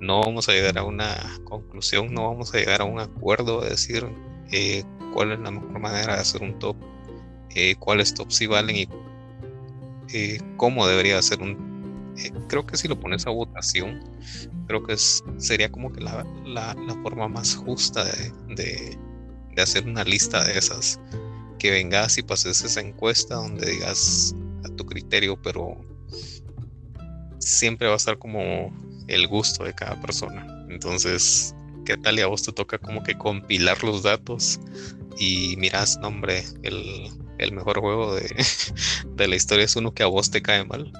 no 0.00 0.20
vamos 0.20 0.48
a 0.48 0.52
llegar 0.52 0.78
a 0.78 0.84
una 0.84 1.16
conclusión, 1.44 2.12
no 2.14 2.28
vamos 2.28 2.54
a 2.54 2.58
llegar 2.58 2.80
a 2.80 2.84
un 2.84 3.00
acuerdo 3.00 3.60
de 3.60 3.70
decir 3.70 4.06
eh, 4.50 4.82
cuál 5.12 5.32
es 5.32 5.40
la 5.40 5.50
mejor 5.50 5.78
manera 5.78 6.14
de 6.14 6.20
hacer 6.20 6.42
un 6.42 6.58
top, 6.58 6.76
eh, 7.54 7.74
cuáles 7.78 8.14
tops 8.14 8.36
sí 8.36 8.46
valen 8.46 8.76
y 8.76 8.88
eh, 10.12 10.40
cómo 10.56 10.86
debería 10.86 11.20
ser 11.22 11.40
un 11.40 11.79
creo 12.48 12.66
que 12.66 12.76
si 12.76 12.88
lo 12.88 12.98
pones 12.98 13.26
a 13.26 13.30
votación, 13.30 14.02
creo 14.66 14.82
que 14.82 14.96
sería 14.96 15.70
como 15.70 15.92
que 15.92 16.00
la, 16.00 16.24
forma 17.02 17.28
más 17.28 17.54
justa 17.54 18.04
de, 18.04 18.98
hacer 19.60 19.86
una 19.86 20.04
lista 20.04 20.44
de 20.44 20.58
esas. 20.58 21.00
Que 21.58 21.70
vengas 21.70 22.16
y 22.16 22.22
pases 22.22 22.64
esa 22.64 22.80
encuesta 22.80 23.34
donde 23.34 23.70
digas 23.70 24.34
a 24.64 24.68
tu 24.76 24.86
criterio, 24.86 25.40
pero 25.42 25.76
siempre 27.38 27.86
va 27.86 27.94
a 27.94 27.96
estar 27.96 28.18
como 28.18 28.72
el 29.08 29.26
gusto 29.28 29.64
de 29.64 29.74
cada 29.74 30.00
persona. 30.00 30.46
Entonces, 30.70 31.54
¿qué 31.84 31.98
tal 31.98 32.18
y 32.18 32.22
a 32.22 32.28
vos 32.28 32.42
te 32.42 32.52
toca 32.52 32.78
como 32.78 33.02
que 33.02 33.18
compilar 33.18 33.82
los 33.84 34.02
datos 34.02 34.58
y 35.18 35.56
miras, 35.58 35.98
nombre, 35.98 36.44
el, 36.62 37.10
el 37.36 37.52
mejor 37.52 37.80
juego 37.80 38.14
de, 38.14 38.34
de 39.16 39.28
la 39.28 39.36
historia 39.36 39.66
es 39.66 39.76
uno 39.76 39.92
que 39.92 40.02
a 40.02 40.06
vos 40.06 40.30
te 40.30 40.40
cae 40.40 40.64
mal? 40.64 40.90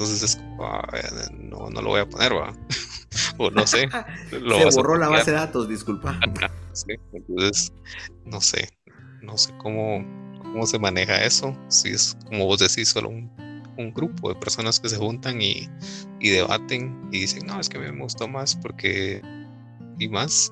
Entonces 0.00 0.22
es 0.22 0.36
como, 0.36 0.64
ah, 0.64 0.88
no, 1.30 1.68
no 1.68 1.82
lo 1.82 1.90
voy 1.90 2.00
a 2.00 2.08
poner, 2.08 2.32
va. 2.32 2.54
o 3.36 3.50
no 3.50 3.66
sé. 3.66 3.86
Se 4.30 4.76
borró 4.76 4.96
la 4.96 5.10
base 5.10 5.30
de 5.30 5.36
datos, 5.36 5.68
disculpa. 5.68 6.18
entonces, 7.12 7.70
no 8.24 8.40
sé. 8.40 8.70
No 9.20 9.36
sé 9.36 9.52
cómo, 9.58 10.02
cómo 10.40 10.66
se 10.66 10.78
maneja 10.78 11.22
eso. 11.22 11.54
Si 11.68 11.90
es, 11.90 12.16
como 12.24 12.46
vos 12.46 12.60
decís, 12.60 12.88
solo 12.88 13.10
un, 13.10 13.30
un 13.76 13.92
grupo 13.92 14.30
de 14.30 14.36
personas 14.36 14.80
que 14.80 14.88
se 14.88 14.96
juntan 14.96 15.42
y, 15.42 15.68
y, 16.18 16.30
debaten 16.30 17.10
y 17.12 17.20
dicen, 17.20 17.46
no, 17.46 17.60
es 17.60 17.68
que 17.68 17.78
me 17.78 17.90
gustó 18.00 18.26
más 18.26 18.56
porque. 18.56 19.20
y 19.98 20.08
más. 20.08 20.50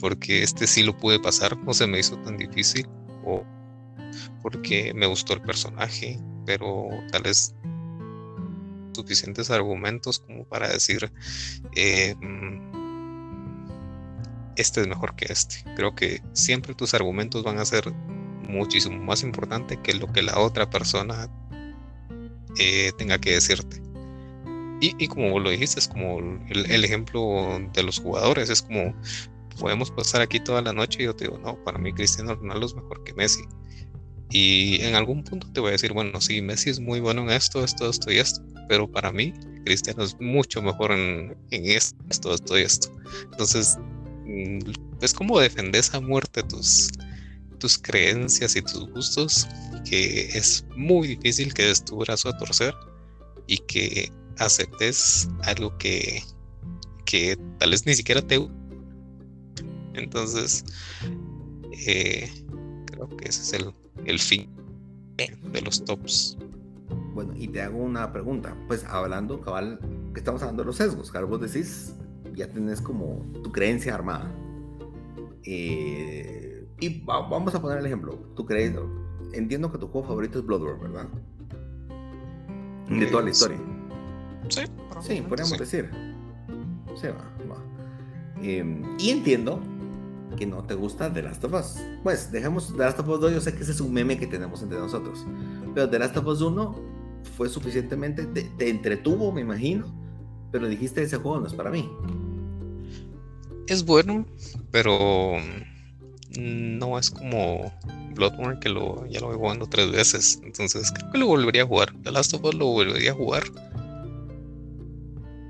Porque 0.00 0.42
este 0.42 0.66
sí 0.66 0.82
lo 0.82 0.96
pude 0.96 1.20
pasar, 1.20 1.58
no 1.58 1.74
se 1.74 1.86
me 1.86 1.98
hizo 1.98 2.16
tan 2.20 2.38
difícil. 2.38 2.88
O 3.26 3.44
porque 4.40 4.94
me 4.94 5.04
gustó 5.04 5.34
el 5.34 5.42
personaje, 5.42 6.18
pero 6.46 6.88
tal 7.12 7.24
vez 7.24 7.54
suficientes 8.98 9.50
argumentos 9.50 10.18
como 10.18 10.44
para 10.44 10.68
decir 10.68 11.10
eh, 11.76 12.14
mm, 12.20 12.78
este 14.56 14.80
es 14.80 14.88
mejor 14.88 15.14
que 15.14 15.32
este. 15.32 15.62
Creo 15.76 15.94
que 15.94 16.20
siempre 16.32 16.74
tus 16.74 16.92
argumentos 16.92 17.44
van 17.44 17.58
a 17.58 17.64
ser 17.64 17.92
muchísimo 18.48 18.98
más 19.02 19.22
importante 19.22 19.80
que 19.80 19.94
lo 19.94 20.12
que 20.12 20.22
la 20.22 20.38
otra 20.38 20.68
persona 20.68 21.28
eh, 22.58 22.90
tenga 22.98 23.18
que 23.18 23.32
decirte. 23.32 23.80
Y, 24.80 25.08
como 25.08 25.30
vos 25.30 25.42
lo 25.42 25.50
dijiste, 25.50 25.80
es 25.80 25.88
como 25.88 26.18
el, 26.48 26.84
ejemplo 26.84 27.58
de 27.72 27.82
los 27.82 27.98
jugadores, 27.98 28.48
es 28.48 28.62
como 28.62 28.94
podemos 29.58 29.90
pasar 29.90 30.20
aquí 30.20 30.38
toda 30.38 30.62
la 30.62 30.72
noche 30.72 31.02
y 31.02 31.06
yo 31.06 31.16
te 31.16 31.24
digo, 31.24 31.36
no, 31.38 31.56
para 31.64 31.78
mí 31.78 31.92
Cristiano 31.92 32.36
Ronaldo 32.36 32.66
es 32.66 32.74
mejor 32.74 33.02
que 33.02 33.12
Messi. 33.14 33.42
Y 34.30 34.80
en 34.82 34.94
algún 34.94 35.24
punto 35.24 35.46
te 35.52 35.60
voy 35.60 35.70
a 35.70 35.72
decir, 35.72 35.92
bueno, 35.92 36.20
sí, 36.20 36.42
Messi 36.42 36.70
es 36.70 36.80
muy 36.80 37.00
bueno 37.00 37.22
en 37.22 37.30
esto, 37.30 37.64
esto, 37.64 37.88
esto 37.88 38.12
y 38.12 38.18
esto, 38.18 38.42
pero 38.68 38.90
para 38.90 39.10
mí 39.10 39.32
Cristiano 39.64 40.02
es 40.02 40.18
mucho 40.20 40.62
mejor 40.62 40.92
en, 40.92 41.36
esto, 41.50 42.34
esto, 42.34 42.58
y 42.58 42.62
esto. 42.62 42.90
Entonces, 43.32 43.78
mm, 44.24 44.58
es 45.00 45.14
como 45.14 45.40
defendes 45.40 45.94
a 45.94 46.00
muerte 46.00 46.42
tus, 46.42 46.90
tus 47.58 47.78
creencias 47.78 48.56
y 48.56 48.62
tus 48.62 48.88
gustos, 48.90 49.46
que 49.88 50.28
es 50.28 50.64
muy 50.76 51.08
difícil 51.08 51.54
que 51.54 51.64
des 51.64 51.84
tu 51.84 51.96
brazo 51.96 52.28
a 52.28 52.38
torcer 52.38 52.74
y 53.46 53.58
que 53.58 54.12
aceptes 54.38 55.28
algo 55.42 55.76
que, 55.78 56.22
que 57.04 57.38
tal 57.58 57.70
vez 57.70 57.86
ni 57.86 57.94
siquiera 57.94 58.22
te... 58.22 58.46
Entonces, 59.94 60.64
eh, 61.86 62.30
creo 62.86 63.08
que 63.16 63.28
ese 63.28 63.42
es 63.42 63.52
el, 63.52 63.72
el 64.04 64.18
fin 64.18 64.48
de 65.16 65.60
los 65.62 65.84
tops. 65.84 66.36
Bueno, 67.14 67.34
y 67.36 67.48
te 67.48 67.62
hago 67.62 67.78
una 67.78 68.12
pregunta. 68.12 68.56
Pues 68.68 68.84
hablando, 68.84 69.40
cabal, 69.40 69.78
que 70.12 70.20
estamos 70.20 70.42
hablando 70.42 70.62
de 70.62 70.66
los 70.66 70.76
sesgos. 70.76 71.10
Claro, 71.10 71.26
vos 71.26 71.40
decís, 71.40 71.94
ya 72.34 72.48
tenés 72.48 72.80
como 72.80 73.26
tu 73.42 73.50
creencia 73.50 73.94
armada. 73.94 74.32
Eh, 75.44 76.66
y 76.80 77.00
vamos 77.00 77.54
a 77.54 77.60
poner 77.60 77.78
el 77.78 77.86
ejemplo. 77.86 78.14
Tu 78.36 78.46
creencia. 78.46 78.82
Entiendo 79.32 79.70
que 79.72 79.78
tu 79.78 79.88
juego 79.88 80.06
favorito 80.06 80.38
es 80.38 80.46
Bloodborne, 80.46 80.82
¿verdad? 80.82 81.08
De 82.88 83.06
toda 83.06 83.24
la 83.24 83.30
historia. 83.30 83.58
Sí, 84.48 84.62
sí 85.00 85.20
podríamos 85.22 85.58
decir. 85.58 85.90
Sí, 86.94 87.08
va, 87.08 87.30
va. 87.50 87.62
Em, 88.42 88.96
y 88.98 89.10
entiendo 89.10 89.60
que 90.38 90.46
no 90.46 90.62
te 90.62 90.74
gusta 90.74 91.12
The 91.12 91.22
Last 91.22 91.44
of 91.44 91.52
Us. 91.54 91.82
Pues 92.02 92.30
dejemos 92.30 92.72
The 92.72 92.78
Last 92.78 93.00
of 93.00 93.08
Us 93.08 93.20
2, 93.20 93.32
yo 93.32 93.40
sé 93.40 93.54
que 93.54 93.62
ese 93.62 93.72
es 93.72 93.80
un 93.80 93.92
meme 93.92 94.18
que 94.18 94.26
tenemos 94.26 94.62
entre 94.62 94.78
nosotros. 94.78 95.26
Pero 95.74 95.90
The 95.90 95.98
Last 95.98 96.16
of 96.16 96.26
Us 96.26 96.40
1 96.40 96.80
fue 97.36 97.48
suficientemente, 97.48 98.24
te, 98.24 98.68
entretuvo, 98.68 99.32
me 99.32 99.40
imagino, 99.40 99.92
pero 100.52 100.68
dijiste 100.68 101.02
ese 101.02 101.16
juego 101.16 101.40
no 101.40 101.46
es 101.46 101.54
para 101.54 101.70
mí. 101.70 101.90
Es 103.66 103.84
bueno, 103.84 104.24
pero 104.70 105.36
no 106.38 106.98
es 106.98 107.10
como 107.10 107.72
Bloodborne 108.14 108.60
que 108.60 108.68
lo, 108.68 109.04
ya 109.06 109.20
lo 109.20 109.32
he 109.32 109.36
jugando 109.36 109.66
tres 109.66 109.90
veces. 109.90 110.40
Entonces 110.44 110.92
creo 110.92 111.10
que 111.10 111.18
lo 111.18 111.26
volvería 111.26 111.64
a 111.64 111.66
jugar. 111.66 111.92
The 112.02 112.12
Last 112.12 112.32
of 112.34 112.44
Us 112.44 112.54
lo 112.54 112.66
volvería 112.66 113.10
a 113.10 113.14
jugar. 113.14 113.42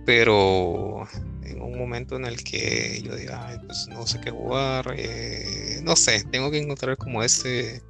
Pero 0.06 1.06
en 1.50 1.62
un 1.62 1.78
momento 1.78 2.16
en 2.16 2.24
el 2.24 2.42
que 2.42 3.02
yo 3.02 3.16
diga, 3.16 3.60
pues 3.66 3.86
no 3.88 4.06
sé 4.06 4.20
qué 4.20 4.30
jugar, 4.30 4.94
eh, 4.96 5.80
no 5.82 5.96
sé, 5.96 6.24
tengo 6.30 6.50
que 6.50 6.58
encontrar 6.58 6.96
como 6.96 7.22
ese, 7.22 7.82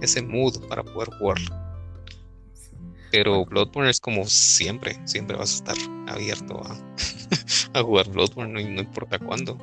ese 0.00 0.22
mood 0.22 0.66
para 0.68 0.82
poder 0.82 1.10
jugarlo. 1.18 1.66
Pero 3.10 3.44
Bloodborne 3.46 3.90
es 3.90 4.00
como 4.00 4.26
siempre, 4.26 4.98
siempre 5.04 5.36
vas 5.36 5.52
a 5.52 5.56
estar 5.56 5.76
abierto 6.06 6.60
a, 7.74 7.82
jugar 7.82 8.08
Bloodborne, 8.10 8.52
no, 8.52 8.80
importa 8.80 9.18
cuándo. 9.18 9.56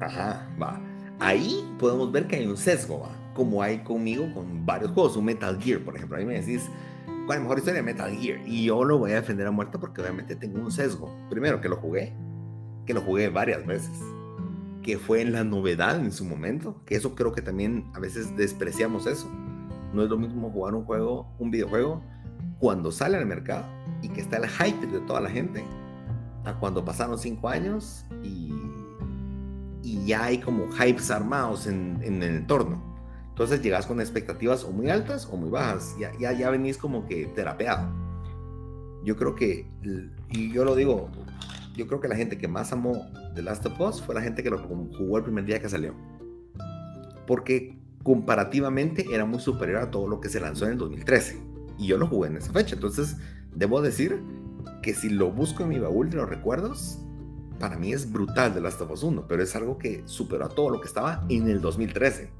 Ajá, 0.00 0.48
va. 0.60 0.80
Ahí 1.18 1.62
podemos 1.78 2.10
ver 2.10 2.26
que 2.26 2.36
hay 2.36 2.46
un 2.46 2.56
sesgo, 2.56 3.00
va. 3.00 3.10
Como 3.34 3.62
hay 3.62 3.78
conmigo 3.80 4.32
con 4.32 4.64
varios 4.64 4.92
juegos, 4.92 5.16
un 5.16 5.26
Metal 5.26 5.60
Gear, 5.60 5.80
por 5.80 5.96
ejemplo. 5.96 6.16
Ahí 6.16 6.24
me 6.24 6.40
decís, 6.40 6.62
¿cuál 7.04 7.22
es 7.22 7.36
la 7.36 7.40
mejor 7.40 7.58
historia 7.58 7.82
de 7.82 7.92
Metal 7.92 8.16
Gear? 8.16 8.40
Y 8.46 8.64
yo 8.64 8.84
lo 8.84 8.98
voy 8.98 9.12
a 9.12 9.16
defender 9.16 9.46
a 9.46 9.50
muerto 9.50 9.78
porque 9.78 10.00
obviamente 10.00 10.36
tengo 10.36 10.60
un 10.60 10.72
sesgo. 10.72 11.14
Primero, 11.28 11.60
que 11.60 11.68
lo 11.68 11.76
jugué, 11.76 12.14
que 12.86 12.94
lo 12.94 13.00
jugué 13.00 13.28
varias 13.28 13.66
veces, 13.66 13.98
que 14.82 14.98
fue 14.98 15.20
en 15.20 15.32
la 15.32 15.44
novedad 15.44 15.96
en 15.96 16.12
su 16.12 16.24
momento, 16.24 16.82
que 16.86 16.96
eso 16.96 17.14
creo 17.14 17.32
que 17.32 17.42
también 17.42 17.90
a 17.94 18.00
veces 18.00 18.36
despreciamos 18.36 19.06
eso. 19.06 19.30
No 19.92 20.02
es 20.02 20.10
lo 20.10 20.18
mismo 20.18 20.50
jugar 20.50 20.74
un 20.74 20.84
juego, 20.84 21.26
un 21.38 21.50
videojuego, 21.50 22.02
cuando 22.58 22.92
sale 22.92 23.16
al 23.16 23.26
mercado 23.26 23.64
y 24.02 24.08
que 24.08 24.20
está 24.20 24.36
el 24.36 24.48
hype 24.48 24.86
de 24.86 25.00
toda 25.00 25.20
la 25.20 25.30
gente, 25.30 25.64
a 26.44 26.54
cuando 26.54 26.84
pasaron 26.84 27.18
cinco 27.18 27.48
años 27.48 28.04
y, 28.22 28.52
y 29.82 30.06
ya 30.06 30.24
hay 30.24 30.38
como 30.38 30.68
hypes 30.68 31.10
armados 31.10 31.66
en, 31.66 31.98
en, 32.02 32.22
el 32.22 32.36
entorno. 32.36 32.82
Entonces 33.30 33.62
llegas 33.62 33.86
con 33.86 34.00
expectativas 34.00 34.64
o 34.64 34.70
muy 34.70 34.90
altas 34.90 35.26
o 35.30 35.36
muy 35.36 35.50
bajas. 35.50 35.94
Ya, 35.98 36.12
ya, 36.18 36.32
ya 36.32 36.50
venís 36.50 36.76
como 36.76 37.06
que 37.06 37.26
terapeado. 37.26 37.88
Yo 39.02 39.16
creo 39.16 39.34
que, 39.34 39.66
y 40.28 40.52
yo 40.52 40.64
lo 40.64 40.74
digo 40.74 41.10
yo 41.74 41.86
creo 41.86 42.00
que 42.00 42.08
la 42.08 42.16
gente 42.16 42.38
que 42.38 42.48
más 42.48 42.72
amó 42.72 43.06
The 43.34 43.42
Last 43.42 43.66
of 43.66 43.80
Us 43.80 44.02
fue 44.02 44.14
la 44.14 44.22
gente 44.22 44.42
que 44.42 44.50
lo 44.50 44.58
jugó 44.58 45.18
el 45.18 45.24
primer 45.24 45.44
día 45.44 45.60
que 45.60 45.68
salió. 45.68 45.94
Porque 47.26 47.78
comparativamente 48.02 49.06
era 49.12 49.24
muy 49.24 49.40
superior 49.40 49.82
a 49.82 49.90
todo 49.90 50.08
lo 50.08 50.20
que 50.20 50.28
se 50.28 50.40
lanzó 50.40 50.66
en 50.66 50.72
el 50.72 50.78
2013. 50.78 51.40
Y 51.78 51.86
yo 51.86 51.98
lo 51.98 52.06
jugué 52.06 52.28
en 52.28 52.36
esa 52.36 52.52
fecha. 52.52 52.74
Entonces, 52.74 53.16
debo 53.54 53.80
decir 53.82 54.20
que 54.82 54.94
si 54.94 55.10
lo 55.10 55.30
busco 55.30 55.62
en 55.62 55.68
mi 55.70 55.78
baúl 55.78 56.10
de 56.10 56.16
los 56.16 56.28
recuerdos, 56.28 56.98
para 57.58 57.76
mí 57.76 57.92
es 57.92 58.10
brutal 58.10 58.54
The 58.54 58.60
Last 58.60 58.80
of 58.80 58.90
Us 58.90 59.02
1, 59.02 59.26
pero 59.28 59.42
es 59.42 59.54
algo 59.54 59.78
que 59.78 60.02
superó 60.06 60.46
a 60.46 60.48
todo 60.48 60.70
lo 60.70 60.80
que 60.80 60.88
estaba 60.88 61.24
en 61.28 61.48
el 61.48 61.60
2013. 61.60 62.30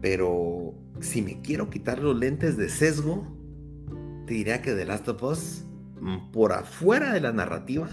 Pero 0.00 0.74
si 1.00 1.22
me 1.22 1.40
quiero 1.40 1.70
quitar 1.70 2.00
los 2.00 2.18
lentes 2.18 2.56
de 2.56 2.68
sesgo, 2.68 3.26
te 4.26 4.34
diría 4.34 4.60
que 4.60 4.72
The 4.74 4.84
Last 4.84 5.08
of 5.08 5.22
Us 5.22 5.64
por 6.32 6.52
afuera 6.52 7.12
de 7.12 7.20
la 7.20 7.32
narrativa, 7.32 7.88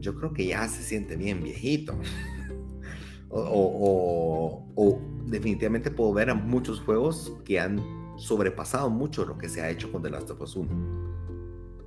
yo 0.00 0.14
creo 0.14 0.32
que 0.32 0.46
ya 0.46 0.66
se 0.68 0.82
siente 0.82 1.16
bien 1.16 1.42
viejito. 1.42 1.98
o, 3.30 5.00
definitivamente 5.26 5.90
puedo 5.90 6.12
ver 6.12 6.30
a 6.30 6.34
muchos 6.34 6.80
juegos 6.80 7.36
que 7.44 7.60
han 7.60 7.82
sobrepasado 8.16 8.90
mucho 8.90 9.24
lo 9.24 9.38
que 9.38 9.48
se 9.48 9.60
ha 9.60 9.70
hecho 9.70 9.92
con 9.92 10.02
The 10.02 10.10
Last 10.10 10.30
of 10.30 10.40
Us 10.40 10.56
1. 10.56 10.68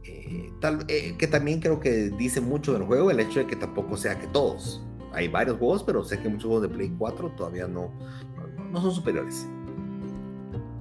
Eh, 0.03 0.51
tal, 0.59 0.85
eh, 0.87 1.15
que 1.17 1.27
también 1.27 1.59
creo 1.59 1.79
que 1.79 2.09
dice 2.09 2.41
mucho 2.41 2.73
del 2.73 2.83
juego 2.83 3.11
el 3.11 3.19
hecho 3.19 3.39
de 3.39 3.47
que 3.47 3.55
tampoco 3.55 3.97
sea 3.97 4.19
que 4.19 4.27
todos. 4.27 4.83
Hay 5.13 5.27
varios 5.27 5.57
juegos, 5.57 5.83
pero 5.83 6.03
sé 6.03 6.19
que 6.19 6.29
muchos 6.29 6.45
juegos 6.45 6.61
de 6.63 6.69
Play 6.69 6.93
4 6.97 7.31
todavía 7.35 7.67
no, 7.67 7.91
no, 8.71 8.81
son 8.81 8.91
superiores. 8.91 9.45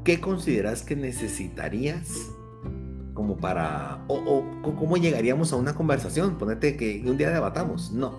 ¿Qué 0.05 0.21
consideras 0.21 0.83
que 0.83 0.95
necesitarías 0.95 2.31
como 3.21 3.37
para... 3.37 4.03
O, 4.09 4.15
o, 4.15 4.75
cómo 4.77 4.97
llegaríamos 4.97 5.53
a 5.53 5.57
una 5.57 5.75
conversación? 5.75 6.39
Ponete 6.39 6.79
que 6.79 7.03
un 7.05 7.19
día 7.19 7.29
debatamos. 7.29 7.93
No. 7.93 8.15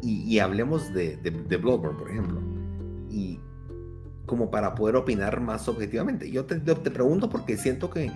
Y, 0.00 0.38
hablemos 0.38 0.94
de, 0.94 1.16
de, 1.16 1.32
de 1.32 1.56
Bloodborne, 1.56 1.98
por 1.98 2.08
ejemplo. 2.08 2.40
Y 3.10 3.40
como 4.24 4.52
para 4.52 4.76
poder 4.76 4.94
opinar 4.94 5.40
más 5.40 5.66
objetivamente. 5.66 6.30
Yo 6.30 6.44
te, 6.44 6.60
te 6.60 6.90
pregunto 6.92 7.28
porque 7.28 7.56
siento 7.56 7.90
que 7.90 8.08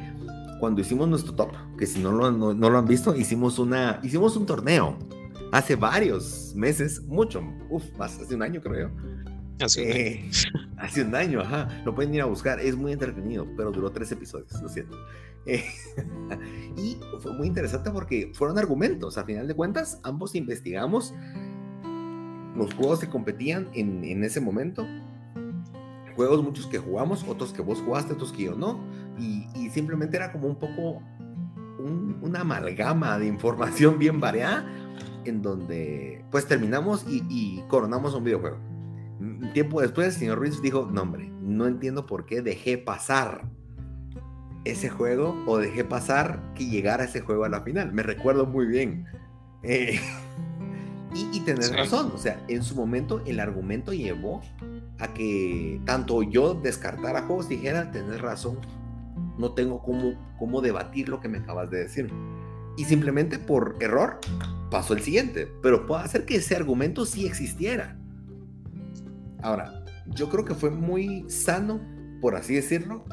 cuando 0.61 0.83
hicimos 0.83 1.09
nuestro 1.09 1.35
top, 1.35 1.51
que 1.77 1.87
si 1.87 1.99
no 1.99 2.13
lo, 2.13 2.31
no, 2.31 2.55
lo 2.55 2.79
han 2.79 2.87
visto, 2.87 3.17
hicimos, 3.17 3.59
una, 3.59 3.99
hicimos 4.05 4.37
un 4.37 4.47
torneo 4.47 4.97
hace 5.51 5.75
varios 5.75 6.53
meses, 6.55 7.03
mucho, 7.03 7.43
uff, 7.71 7.83
más, 7.99 8.21
hace 8.21 8.37
un 8.37 8.43
año 8.43 8.61
creo 8.61 8.93
Hace 9.61 9.83
un 9.83 9.91
año. 9.91 9.97
Eh, 9.99 10.31
hace 10.79 11.03
un 11.03 11.15
año, 11.17 11.41
ajá. 11.41 11.83
Lo 11.85 11.93
pueden 11.93 12.15
ir 12.15 12.23
a 12.23 12.27
buscar, 12.27 12.61
es 12.61 12.77
muy 12.77 12.93
entretenido, 12.93 13.47
pero 13.57 13.73
duró 13.73 13.91
tres 13.91 14.13
episodios, 14.13 14.61
lo 14.63 14.69
siento. 14.69 14.97
Eh, 15.47 15.65
y 16.77 16.99
fue 17.21 17.33
muy 17.33 17.47
interesante 17.47 17.91
porque 17.91 18.31
fueron 18.35 18.59
argumentos, 18.59 19.19
a 19.19 19.25
final 19.25 19.49
de 19.49 19.55
cuentas, 19.55 20.01
ambos 20.03 20.35
investigamos 20.35 21.15
los 22.57 22.75
juegos 22.75 23.01
que 23.01 23.09
competían 23.09 23.69
en, 23.75 24.05
en 24.05 24.25
ese 24.25 24.41
momento. 24.41 24.87
Juegos 26.17 26.43
muchos 26.43 26.67
que 26.67 26.79
jugamos, 26.79 27.25
otros 27.27 27.53
que 27.53 27.63
vos 27.63 27.81
jugaste, 27.81 28.13
otros 28.13 28.33
que 28.33 28.45
yo 28.45 28.55
no, 28.55 28.79
y, 29.19 29.71
simplemente 29.71 30.17
era 30.17 30.33
como 30.33 30.49
un 30.49 30.57
poco 30.57 31.03
una 32.21 32.41
amalgama 32.41 33.19
de 33.19 33.27
información 33.27 33.99
bien 33.99 34.21
variada, 34.21 34.67
en 35.25 35.43
donde 35.43 36.25
pues 36.31 36.47
terminamos 36.47 37.05
y, 37.09 37.63
coronamos 37.69 38.15
un 38.15 38.25
videojuego. 38.25 38.59
Tiempo 39.55 39.81
después, 39.81 40.09
el 40.09 40.13
señor 40.13 40.39
Ruiz 40.39 40.61
dijo, 40.61 40.89
no 40.93 41.03
hombre, 41.03 41.31
no 41.41 41.67
entiendo 41.67 42.07
por 42.07 42.27
qué 42.27 42.43
dejé 42.43 42.77
pasar 42.77 43.49
ese 44.65 44.89
juego 44.89 45.43
o 45.47 45.59
dejé 45.59 45.85
pasar 45.85 46.41
que 46.55 46.67
llegara 46.67 47.05
ese 47.05 47.21
juego 47.21 47.45
a 47.45 47.49
la 47.49 47.63
final. 47.63 47.93
Me 47.93 48.03
recuerdo 48.03 48.47
muy 48.47 48.67
bien. 48.67 49.07
Eh, 49.63 49.99
y, 51.15 51.37
y 51.37 51.41
tenés 51.41 51.75
razón, 51.75 52.13
o 52.15 52.19
sea, 52.19 52.43
en 52.49 52.63
su 52.63 52.75
momento 52.75 53.23
el 53.27 53.41
argumento 53.41 53.93
llevó 53.93 54.43
a 54.99 55.13
que 55.15 55.81
tanto 55.85 56.23
yo 56.23 56.55
descartara 56.55 57.23
juegos 57.23 57.49
dijera, 57.49 57.91
tenés 57.91 58.21
razón, 58.21 58.59
no 59.39 59.53
tengo 59.53 59.83
cómo, 59.83 60.15
cómo 60.39 60.61
debatir 60.61 61.09
lo 61.09 61.21
que 61.21 61.29
me 61.29 61.39
acabas 61.39 61.71
de 61.71 61.79
decir. 61.79 62.13
Y 62.77 62.85
simplemente 62.85 63.39
por 63.39 63.77
error 63.81 64.19
pasó 64.71 64.95
el 64.95 65.03
siguiente, 65.03 65.49
pero 65.63 65.87
puede 65.87 66.05
hacer 66.05 66.25
que 66.25 66.37
ese 66.37 66.57
argumento 66.57 67.05
sí 67.05 67.27
existiera. 67.27 67.99
Ahora, 69.43 69.85
yo 70.07 70.29
creo 70.31 70.45
que 70.45 70.55
fue 70.55 70.71
muy 70.71 71.29
sano, 71.29 71.81
por 72.21 72.37
así 72.37 72.55
decirlo, 72.55 73.05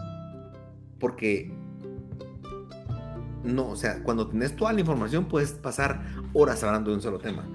porque 0.99 1.51
no, 3.43 3.69
o 3.69 3.75
sea, 3.75 4.03
cuando 4.03 4.27
tienes 4.27 4.55
toda 4.55 4.73
la 4.73 4.81
información 4.81 5.25
puedes 5.25 5.53
pasar 5.53 6.03
horas 6.33 6.63
hablando 6.63 6.91
de 6.91 6.97
un 6.97 7.01
solo 7.01 7.19
tema 7.19 7.47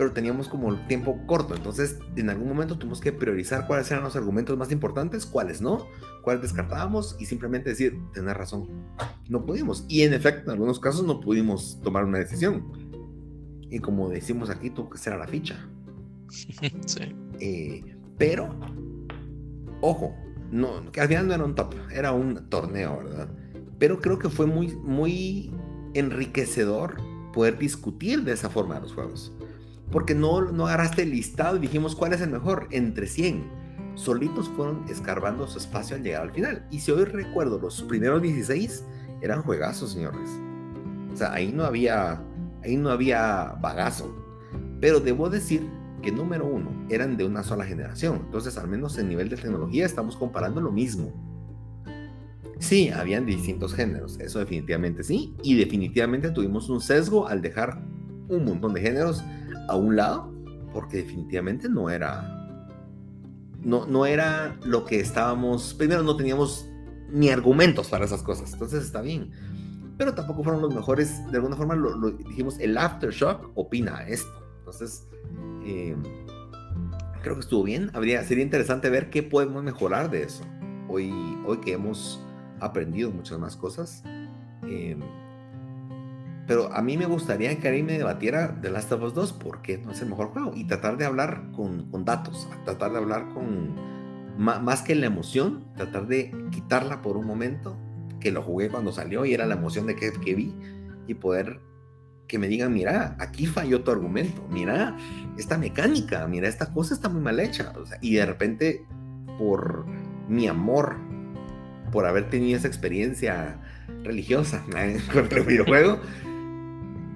pero 0.00 0.12
teníamos 0.12 0.48
como 0.48 0.70
el 0.72 0.86
tiempo 0.86 1.20
corto. 1.26 1.54
Entonces, 1.54 1.98
en 2.16 2.30
algún 2.30 2.48
momento 2.48 2.78
tuvimos 2.78 3.02
que 3.02 3.12
priorizar 3.12 3.66
cuáles 3.66 3.90
eran 3.90 4.02
los 4.02 4.16
argumentos 4.16 4.56
más 4.56 4.72
importantes, 4.72 5.26
cuáles 5.26 5.60
no, 5.60 5.86
cuáles 6.22 6.40
descartábamos 6.40 7.16
y 7.20 7.26
simplemente 7.26 7.68
decir, 7.68 7.98
tener 8.14 8.34
razón. 8.34 8.66
No 9.28 9.44
pudimos. 9.44 9.84
Y 9.88 10.00
en 10.00 10.14
efecto, 10.14 10.44
en 10.44 10.52
algunos 10.52 10.80
casos 10.80 11.04
no 11.04 11.20
pudimos 11.20 11.82
tomar 11.82 12.04
una 12.04 12.16
decisión. 12.16 12.64
Y 13.68 13.78
como 13.80 14.08
decimos 14.08 14.48
aquí, 14.48 14.70
tuvo 14.70 14.88
que 14.88 14.96
ser 14.96 15.12
a 15.12 15.18
la 15.18 15.26
ficha. 15.26 15.68
Sí. 16.86 17.14
Eh, 17.38 17.96
pero, 18.16 18.54
ojo, 19.82 20.14
no, 20.50 20.90
que 20.92 21.00
al 21.00 21.08
final 21.08 21.28
no 21.28 21.34
era 21.34 21.44
un 21.44 21.54
top, 21.54 21.74
era 21.92 22.12
un 22.12 22.48
torneo, 22.48 22.98
¿verdad? 22.98 23.28
Pero 23.78 24.00
creo 24.00 24.18
que 24.18 24.28
fue 24.28 24.46
muy, 24.46 24.76
muy 24.76 25.52
enriquecedor 25.94 26.96
poder 27.32 27.58
discutir 27.58 28.24
de 28.24 28.32
esa 28.32 28.50
forma 28.50 28.80
los 28.80 28.92
juegos 28.92 29.32
porque 29.90 30.14
no, 30.14 30.52
no 30.52 30.66
agarraste 30.66 31.02
el 31.02 31.10
listado 31.10 31.56
y 31.56 31.60
dijimos 31.60 31.96
cuál 31.96 32.12
es 32.12 32.20
el 32.20 32.30
mejor 32.30 32.68
entre 32.70 33.06
100. 33.06 33.60
Solitos 33.94 34.48
fueron 34.50 34.84
escarbando 34.88 35.46
su 35.48 35.58
espacio 35.58 35.96
al 35.96 36.02
llegar 36.02 36.22
al 36.22 36.32
final. 36.32 36.66
Y 36.70 36.80
si 36.80 36.92
hoy 36.92 37.04
recuerdo, 37.04 37.58
los 37.58 37.82
primeros 37.82 38.22
16 38.22 38.84
eran 39.20 39.42
juegazos, 39.42 39.92
señores. 39.92 40.30
O 41.12 41.16
sea, 41.16 41.32
ahí 41.32 41.52
no 41.52 41.64
había, 41.64 42.22
ahí 42.62 42.76
no 42.76 42.90
había 42.90 43.56
bagazo. 43.60 44.14
Pero 44.80 45.00
debo 45.00 45.28
decir 45.28 45.68
que 46.00 46.12
número 46.12 46.46
uno, 46.46 46.86
eran 46.88 47.16
de 47.16 47.24
una 47.24 47.42
sola 47.42 47.64
generación. 47.64 48.22
Entonces, 48.24 48.56
al 48.58 48.68
menos 48.68 48.98
en 48.98 49.08
nivel 49.08 49.28
de 49.28 49.36
tecnología, 49.36 49.86
estamos 49.86 50.16
comparando 50.16 50.60
lo 50.60 50.72
mismo. 50.72 51.12
Sí, 52.58 52.90
habían 52.90 53.24
distintos 53.24 53.74
géneros, 53.74 54.20
eso 54.20 54.38
definitivamente 54.38 55.02
sí. 55.02 55.34
Y 55.42 55.56
definitivamente 55.56 56.30
tuvimos 56.30 56.68
un 56.68 56.80
sesgo 56.80 57.26
al 57.26 57.40
dejar 57.40 57.82
un 58.28 58.44
montón 58.44 58.74
de 58.74 58.80
géneros 58.80 59.24
a 59.68 59.76
un 59.76 59.96
lado, 59.96 60.32
porque 60.72 60.98
definitivamente 60.98 61.68
no 61.68 61.90
era, 61.90 62.58
no, 63.62 63.86
no 63.86 64.06
era 64.06 64.56
lo 64.64 64.84
que 64.84 65.00
estábamos, 65.00 65.74
primero 65.74 66.02
no 66.02 66.16
teníamos 66.16 66.68
ni 67.10 67.28
argumentos 67.28 67.88
para 67.88 68.04
esas 68.04 68.22
cosas, 68.22 68.52
entonces 68.52 68.84
está 68.84 69.00
bien, 69.00 69.30
pero 69.98 70.14
tampoco 70.14 70.44
fueron 70.44 70.62
los 70.62 70.74
mejores, 70.74 71.26
de 71.30 71.36
alguna 71.36 71.56
forma 71.56 71.74
lo, 71.74 72.12
dijimos, 72.12 72.58
el 72.58 72.78
aftershock 72.78 73.50
opina 73.54 74.02
esto, 74.06 74.39
entonces 74.70 75.08
eh, 75.64 75.96
creo 77.22 77.34
que 77.34 77.40
estuvo 77.40 77.64
bien, 77.64 77.90
Habría, 77.92 78.22
sería 78.22 78.44
interesante 78.44 78.88
ver 78.88 79.10
qué 79.10 79.22
podemos 79.22 79.62
mejorar 79.64 80.10
de 80.10 80.22
eso, 80.22 80.44
hoy, 80.88 81.12
hoy 81.44 81.58
que 81.58 81.72
hemos 81.72 82.24
aprendido 82.60 83.10
muchas 83.10 83.38
más 83.38 83.56
cosas. 83.56 84.04
Eh, 84.64 84.96
pero 86.46 86.72
a 86.72 86.82
mí 86.82 86.96
me 86.96 87.06
gustaría 87.06 87.50
que 87.50 87.62
Karim 87.62 87.86
me 87.86 87.98
debatiera 87.98 88.60
The 88.60 88.70
Last 88.70 88.92
of 88.92 89.02
Us 89.02 89.14
2 89.14 89.32
porque 89.34 89.78
no 89.78 89.92
es 89.92 90.02
el 90.02 90.08
mejor 90.08 90.28
juego 90.28 90.52
y 90.54 90.64
tratar 90.64 90.96
de 90.96 91.04
hablar 91.04 91.50
con, 91.54 91.90
con 91.90 92.04
datos, 92.04 92.48
tratar 92.64 92.92
de 92.92 92.98
hablar 92.98 93.28
con 93.28 93.74
más, 94.36 94.82
que 94.82 94.94
la 94.94 95.06
emoción, 95.06 95.64
tratar 95.76 96.06
de 96.06 96.32
quitarla 96.50 97.02
por 97.02 97.16
un 97.16 97.26
momento, 97.26 97.76
que 98.20 98.30
lo 98.30 98.42
jugué 98.42 98.68
cuando 98.68 98.92
salió 98.92 99.24
y 99.24 99.34
era 99.34 99.46
la 99.46 99.54
emoción 99.54 99.86
de 99.86 99.96
que, 99.96 100.12
que 100.12 100.34
vi 100.34 100.54
y 101.06 101.14
poder 101.14 101.60
que 102.30 102.38
me 102.38 102.46
digan, 102.46 102.72
mira, 102.72 103.16
aquí 103.18 103.44
falló 103.44 103.82
tu 103.82 103.90
argumento, 103.90 104.46
mira, 104.48 104.96
esta 105.36 105.58
mecánica, 105.58 106.28
mira, 106.28 106.46
esta 106.46 106.72
cosa 106.72 106.94
está 106.94 107.08
muy 107.08 107.20
mal 107.20 107.40
hecha. 107.40 107.72
y 108.00 108.14
de 108.14 108.24
repente, 108.24 108.86
por 109.36 109.84
mi 110.28 110.46
amor, 110.46 110.96
por 111.90 112.06
haber 112.06 112.30
tenido 112.30 112.56
esa 112.56 112.68
experiencia 112.68 113.58
religiosa 114.04 114.64
con 115.12 115.28
el 115.28 115.44
videojuego, 115.44 115.98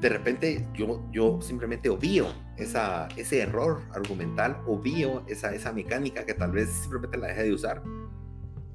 de 0.00 0.08
repente 0.08 0.66
yo, 0.74 1.08
yo 1.12 1.40
simplemente 1.40 1.88
obvio 1.88 2.26
esa, 2.56 3.06
ese 3.16 3.40
error 3.40 3.82
argumental, 3.94 4.56
obvio 4.66 5.24
esa, 5.28 5.54
esa 5.54 5.72
mecánica 5.72 6.26
que 6.26 6.34
tal 6.34 6.50
vez 6.50 6.70
simplemente 6.70 7.18
la 7.18 7.28
dejé 7.28 7.44
de 7.44 7.52
usar, 7.52 7.84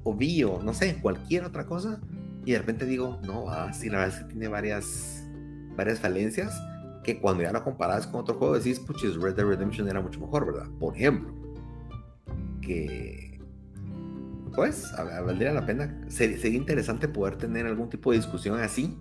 obvio, 0.04 0.58
no 0.64 0.72
sé, 0.72 0.96
cualquier 1.02 1.44
otra 1.44 1.66
cosa, 1.66 2.00
y 2.46 2.52
de 2.52 2.58
repente 2.58 2.86
digo, 2.86 3.20
no, 3.22 3.50
ah, 3.50 3.74
sí, 3.74 3.90
la 3.90 3.98
verdad 3.98 4.16
es 4.16 4.24
que 4.24 4.30
tiene 4.30 4.48
varias, 4.48 5.19
varias 5.80 5.98
falencias 5.98 6.62
que 7.02 7.18
cuando 7.18 7.42
ya 7.42 7.52
lo 7.52 7.64
comparas 7.64 8.06
con 8.06 8.20
otro 8.20 8.34
juego 8.34 8.54
decís, 8.54 8.78
puches, 8.78 9.16
Red 9.16 9.34
Dead 9.34 9.46
Redemption 9.46 9.88
era 9.88 10.02
mucho 10.02 10.20
mejor, 10.20 10.44
¿verdad? 10.44 10.68
Por 10.78 10.94
ejemplo, 10.94 11.32
que 12.60 13.40
pues 14.54 14.92
valdría 15.24 15.54
la 15.54 15.64
pena, 15.64 16.04
sería 16.08 16.50
interesante 16.50 17.08
poder 17.08 17.36
tener 17.36 17.66
algún 17.66 17.88
tipo 17.88 18.10
de 18.10 18.18
discusión 18.18 18.60
así 18.60 18.98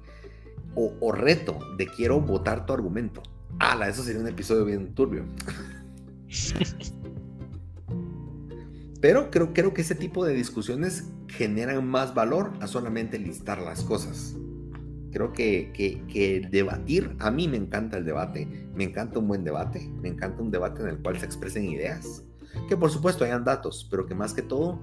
o, 0.75 1.11
reto 1.11 1.59
de 1.77 1.87
quiero 1.87 2.21
votar 2.21 2.65
tu 2.65 2.71
argumento. 2.71 3.21
¡Hala! 3.59 3.89
Eso 3.89 4.03
sería 4.03 4.21
un 4.21 4.27
episodio 4.29 4.63
bien 4.63 4.95
turbio. 4.95 5.25
Pero 9.01 9.31
creo, 9.31 9.53
creo 9.53 9.73
que 9.73 9.81
ese 9.81 9.95
tipo 9.95 10.23
de 10.23 10.33
discusiones 10.33 11.11
generan 11.27 11.85
más 11.85 12.13
valor 12.13 12.53
a 12.61 12.67
solamente 12.67 13.19
listar 13.19 13.61
las 13.61 13.83
cosas. 13.83 14.37
Creo 15.11 15.33
que, 15.33 15.71
que, 15.73 16.03
que, 16.07 16.47
debatir, 16.49 17.15
a 17.19 17.31
mí 17.31 17.47
me 17.47 17.57
encanta 17.57 17.97
el 17.97 18.05
debate, 18.05 18.47
me 18.73 18.83
encanta 18.83 19.19
un 19.19 19.27
buen 19.27 19.43
debate, 19.43 19.89
me 20.01 20.09
encanta 20.09 20.41
un 20.41 20.51
debate 20.51 20.81
en 20.81 20.89
el 20.89 20.99
cual 20.99 21.19
se 21.19 21.25
expresen 21.25 21.65
ideas, 21.65 22.23
que 22.67 22.77
por 22.77 22.91
supuesto 22.91 23.23
hayan 23.23 23.43
datos, 23.43 23.87
pero 23.89 24.05
que 24.05 24.15
más 24.15 24.33
que 24.33 24.41
todo 24.41 24.79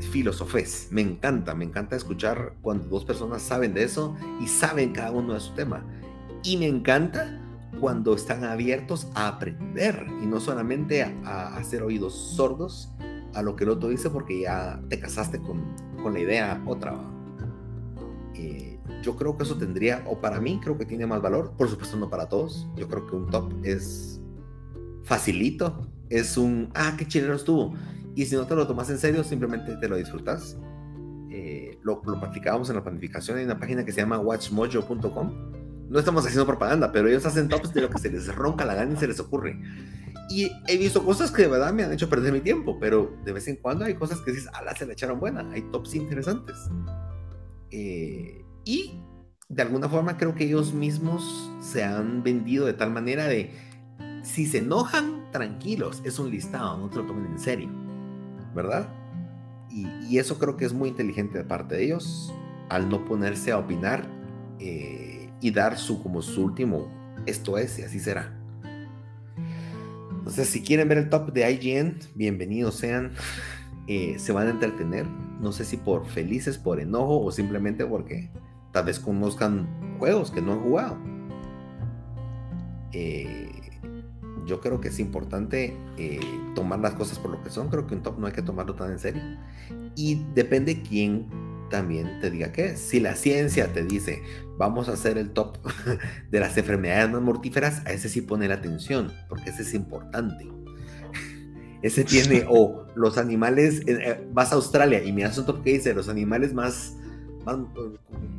filosofés. 0.00 0.88
Me 0.90 1.00
encanta, 1.00 1.54
me 1.54 1.64
encanta 1.64 1.96
escuchar 1.96 2.54
cuando 2.62 2.86
dos 2.88 3.04
personas 3.04 3.42
saben 3.42 3.74
de 3.74 3.84
eso 3.84 4.16
y 4.40 4.46
saben 4.46 4.92
cada 4.92 5.10
uno 5.12 5.34
de 5.34 5.40
su 5.40 5.54
tema. 5.54 5.84
Y 6.42 6.56
me 6.56 6.66
encanta 6.66 7.42
cuando 7.80 8.14
están 8.14 8.44
abiertos 8.44 9.08
a 9.14 9.28
aprender 9.28 10.06
y 10.22 10.26
no 10.26 10.40
solamente 10.40 11.02
a, 11.02 11.56
hacer 11.56 11.82
oídos 11.82 12.14
sordos 12.14 12.92
a 13.34 13.42
lo 13.42 13.54
que 13.54 13.64
el 13.64 13.70
otro 13.70 13.88
dice 13.90 14.08
porque 14.08 14.40
ya 14.40 14.80
te 14.88 14.98
casaste 14.98 15.40
con, 15.40 15.62
con 16.02 16.14
la 16.14 16.20
idea 16.20 16.62
otra. 16.66 16.96
Eh, 18.34 18.75
yo 19.06 19.16
creo 19.16 19.36
que 19.36 19.44
eso 19.44 19.56
tendría, 19.56 20.04
o 20.06 20.20
para 20.20 20.40
mí 20.40 20.60
creo 20.62 20.76
que 20.76 20.84
tiene 20.84 21.06
más 21.06 21.22
valor, 21.22 21.52
por 21.56 21.70
supuesto 21.70 21.96
no 21.96 22.10
para 22.10 22.28
todos, 22.28 22.68
yo 22.76 22.88
creo 22.88 23.06
que 23.06 23.14
un 23.16 23.30
top 23.30 23.52
es 23.62 24.20
facilito, 25.04 25.88
es 26.10 26.36
un, 26.36 26.70
ah, 26.74 26.94
qué 26.98 27.06
chileno 27.06 27.34
estuvo, 27.34 27.72
y 28.16 28.26
si 28.26 28.34
no 28.34 28.46
te 28.46 28.56
lo 28.56 28.66
tomas 28.66 28.90
en 28.90 28.98
serio, 28.98 29.22
simplemente 29.22 29.76
te 29.76 29.88
lo 29.88 29.96
disfrutas. 29.96 30.58
Eh, 31.30 31.78
lo, 31.82 32.02
lo 32.04 32.18
practicábamos 32.18 32.68
en 32.70 32.76
la 32.76 32.82
planificación, 32.82 33.38
hay 33.38 33.44
una 33.44 33.60
página 33.60 33.84
que 33.84 33.92
se 33.92 34.00
llama 34.00 34.18
watchmojo.com 34.18 35.56
no 35.88 35.98
estamos 35.98 36.24
haciendo 36.24 36.46
propaganda, 36.46 36.90
pero 36.90 37.08
ellos 37.08 37.24
hacen 37.26 37.48
tops 37.48 37.72
de 37.72 37.82
lo 37.82 37.90
que 37.90 37.98
se 37.98 38.10
les 38.10 38.34
ronca 38.34 38.64
la 38.64 38.74
gana 38.74 38.94
y 38.94 38.96
se 38.96 39.06
les 39.06 39.20
ocurre. 39.20 39.60
Y 40.28 40.50
he 40.66 40.76
visto 40.76 41.04
cosas 41.04 41.30
que 41.30 41.42
de 41.42 41.48
verdad 41.48 41.72
me 41.72 41.84
han 41.84 41.92
hecho 41.92 42.08
perder 42.08 42.32
mi 42.32 42.40
tiempo, 42.40 42.78
pero 42.80 43.16
de 43.24 43.32
vez 43.32 43.46
en 43.46 43.56
cuando 43.56 43.84
hay 43.84 43.94
cosas 43.94 44.20
que 44.20 44.32
dices, 44.32 44.48
ala, 44.52 44.74
se 44.74 44.86
la 44.86 44.94
echaron 44.94 45.20
buena, 45.20 45.48
hay 45.52 45.62
tops 45.70 45.94
interesantes. 45.94 46.56
Eh, 47.70 48.44
y 48.66 49.00
de 49.48 49.62
alguna 49.62 49.88
forma 49.88 50.18
creo 50.18 50.34
que 50.34 50.44
ellos 50.44 50.74
mismos 50.74 51.50
se 51.60 51.84
han 51.84 52.22
vendido 52.22 52.66
de 52.66 52.74
tal 52.74 52.90
manera 52.90 53.24
de, 53.26 53.52
si 54.22 54.44
se 54.44 54.58
enojan, 54.58 55.30
tranquilos, 55.32 56.02
es 56.04 56.18
un 56.18 56.30
listado, 56.30 56.76
no 56.76 56.90
te 56.90 56.96
lo 56.96 57.06
tomen 57.06 57.26
en 57.26 57.38
serio, 57.38 57.70
¿verdad? 58.54 58.88
Y, 59.70 60.18
eso 60.18 60.38
creo 60.38 60.56
que 60.56 60.64
es 60.64 60.72
muy 60.72 60.88
inteligente 60.88 61.38
de 61.38 61.44
parte 61.44 61.76
de 61.76 61.84
ellos, 61.84 62.34
al 62.68 62.88
no 62.88 63.04
ponerse 63.04 63.52
a 63.52 63.58
opinar. 63.58 64.08
Eh, 64.58 65.16
y 65.40 65.50
dar 65.50 65.78
su 65.78 66.02
como 66.02 66.22
su 66.22 66.44
último, 66.44 66.88
esto 67.26 67.58
es 67.58 67.78
y 67.78 67.82
así 67.82 68.00
será. 68.00 68.32
Entonces, 70.10 70.48
si 70.48 70.62
quieren 70.62 70.88
ver 70.88 70.98
el 70.98 71.08
top 71.08 71.32
de 71.32 71.50
IGN, 71.50 71.98
bienvenidos 72.14 72.76
sean. 72.76 73.12
Eh, 73.88 74.18
se 74.18 74.32
van 74.32 74.48
a 74.48 74.50
entretener. 74.50 75.06
No 75.40 75.52
sé 75.52 75.64
si 75.64 75.76
por 75.76 76.06
felices, 76.06 76.58
por 76.58 76.80
enojo 76.80 77.20
o 77.20 77.30
simplemente 77.30 77.86
porque 77.86 78.32
tal 78.76 78.84
vez 78.84 79.00
conozcan 79.00 79.66
juegos 79.98 80.30
que 80.30 80.42
no 80.42 80.52
han 80.52 80.60
jugado. 80.60 80.98
Eh, 82.92 83.48
yo 84.44 84.60
creo 84.60 84.82
que 84.82 84.88
es 84.88 84.98
importante 84.98 85.74
eh, 85.96 86.20
tomar 86.54 86.80
las 86.80 86.92
cosas 86.92 87.18
por 87.18 87.30
lo 87.30 87.42
que 87.42 87.48
son. 87.48 87.70
Creo 87.70 87.86
que 87.86 87.94
un 87.94 88.02
top 88.02 88.18
no 88.18 88.26
hay 88.26 88.34
que 88.34 88.42
tomarlo 88.42 88.74
tan 88.74 88.92
en 88.92 88.98
serio. 88.98 89.22
Y 89.94 90.26
depende 90.34 90.82
quién 90.82 91.26
también 91.70 92.20
te 92.20 92.30
diga 92.30 92.52
que 92.52 92.76
si 92.76 93.00
la 93.00 93.16
ciencia 93.16 93.72
te 93.72 93.82
dice 93.82 94.22
vamos 94.58 94.90
a 94.90 94.92
hacer 94.92 95.16
el 95.16 95.30
top 95.30 95.56
de 96.30 96.38
las 96.38 96.54
enfermedades 96.58 97.10
más 97.10 97.22
mortíferas, 97.22 97.80
a 97.86 97.94
ese 97.94 98.10
sí 98.10 98.20
pone 98.20 98.46
la 98.46 98.56
atención, 98.56 99.10
porque 99.30 99.48
ese 99.48 99.62
es 99.62 99.72
importante. 99.72 100.52
Ese 101.80 102.04
tiene, 102.04 102.44
o 102.50 102.84
los 102.94 103.16
animales, 103.16 103.80
eh, 103.86 103.98
eh, 104.02 104.28
vas 104.34 104.52
a 104.52 104.56
Australia 104.56 105.02
y 105.02 105.12
miras 105.12 105.38
un 105.38 105.46
top 105.46 105.62
que 105.62 105.72
dice 105.72 105.94
los 105.94 106.10
animales 106.10 106.52
más, 106.52 106.94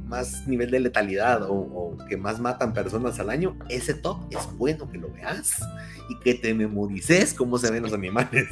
más, 0.06 0.48
nivel 0.48 0.72
de 0.72 0.82
letalidad 0.82 1.44
o, 1.44 1.54
o, 1.54 1.98
que 2.10 2.18
más 2.18 2.40
matan 2.40 2.74
personas 2.74 3.20
al 3.20 3.30
año, 3.30 3.58
ese 3.70 3.94
top 3.94 4.20
es 4.30 4.40
bueno 4.58 4.90
que 4.90 4.98
lo 4.98 5.12
veas 5.12 5.62
y 6.10 6.20
que 6.20 6.34
te 6.34 6.54
memorices 6.54 7.34
cómo 7.34 7.58
se 7.58 7.72
ven 7.72 7.84
los 7.84 7.94
animales. 7.94 8.50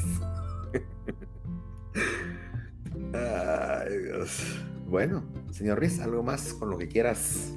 Ay, 3.14 3.98
Dios. 4.04 4.42
Bueno, 4.88 5.24
señor 5.52 5.80
Riz, 5.80 6.00
¿algo 6.00 6.24
más 6.24 6.54
con 6.54 6.70
lo 6.70 6.78
que 6.78 6.88
quieras? 6.88 7.54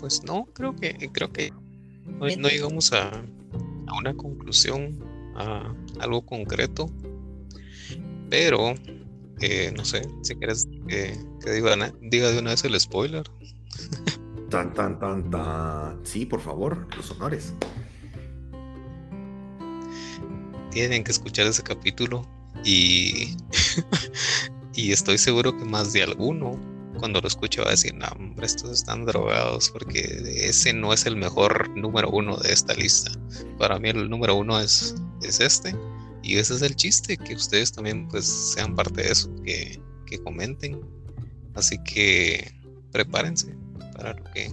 Pues 0.00 0.22
no, 0.24 0.46
creo 0.52 0.74
que 0.74 1.10
creo 1.12 1.32
que 1.32 1.52
no, 2.18 2.48
llegamos 2.48 2.92
a, 2.92 3.10
a, 3.10 3.98
una 3.98 4.14
conclusión, 4.14 4.98
a 5.36 5.72
algo 6.00 6.24
concreto. 6.24 6.90
Pero 8.28 8.74
eh, 9.40 9.72
no 9.76 9.84
sé, 9.84 10.08
si 10.22 10.34
quieres 10.36 10.68
que 10.88 11.18
diga, 11.44 11.92
diga 12.00 12.30
de 12.30 12.38
una 12.38 12.50
vez 12.50 12.64
el 12.64 12.78
spoiler. 12.80 13.24
Tan, 14.50 14.72
tan, 14.74 14.98
tan, 14.98 15.30
tan. 15.30 16.00
Sí, 16.04 16.24
por 16.24 16.40
favor, 16.40 16.86
los 16.96 17.10
honores. 17.10 17.52
Tienen 20.70 21.04
que 21.04 21.10
escuchar 21.10 21.46
ese 21.46 21.62
capítulo 21.62 22.26
y 22.64 23.36
Y 24.76 24.92
estoy 24.92 25.16
seguro 25.16 25.56
que 25.56 25.64
más 25.64 25.94
de 25.94 26.02
alguno, 26.02 26.60
cuando 26.98 27.22
lo 27.22 27.28
escuche, 27.28 27.62
va 27.62 27.68
a 27.68 27.70
decir, 27.70 27.94
no, 27.94 28.06
hombre, 28.08 28.44
estos 28.44 28.70
están 28.70 29.06
drogados 29.06 29.70
porque 29.70 30.00
ese 30.36 30.74
no 30.74 30.92
es 30.92 31.06
el 31.06 31.16
mejor 31.16 31.70
número 31.70 32.10
uno 32.10 32.36
de 32.36 32.52
esta 32.52 32.74
lista. 32.74 33.10
Para 33.58 33.78
mí 33.78 33.88
el 33.88 34.10
número 34.10 34.34
uno 34.34 34.60
es, 34.60 34.94
es 35.22 35.40
este. 35.40 35.74
Y 36.26 36.38
ese 36.38 36.54
es 36.54 36.62
el 36.62 36.74
chiste, 36.74 37.16
que 37.16 37.36
ustedes 37.36 37.70
también 37.70 38.08
pues 38.08 38.26
sean 38.26 38.74
parte 38.74 39.00
de 39.02 39.12
eso, 39.12 39.32
que, 39.44 39.80
que 40.06 40.18
comenten. 40.24 40.80
Así 41.54 41.80
que 41.84 42.52
prepárense 42.90 43.56
para 43.94 44.12
lo 44.14 44.24
que 44.32 44.50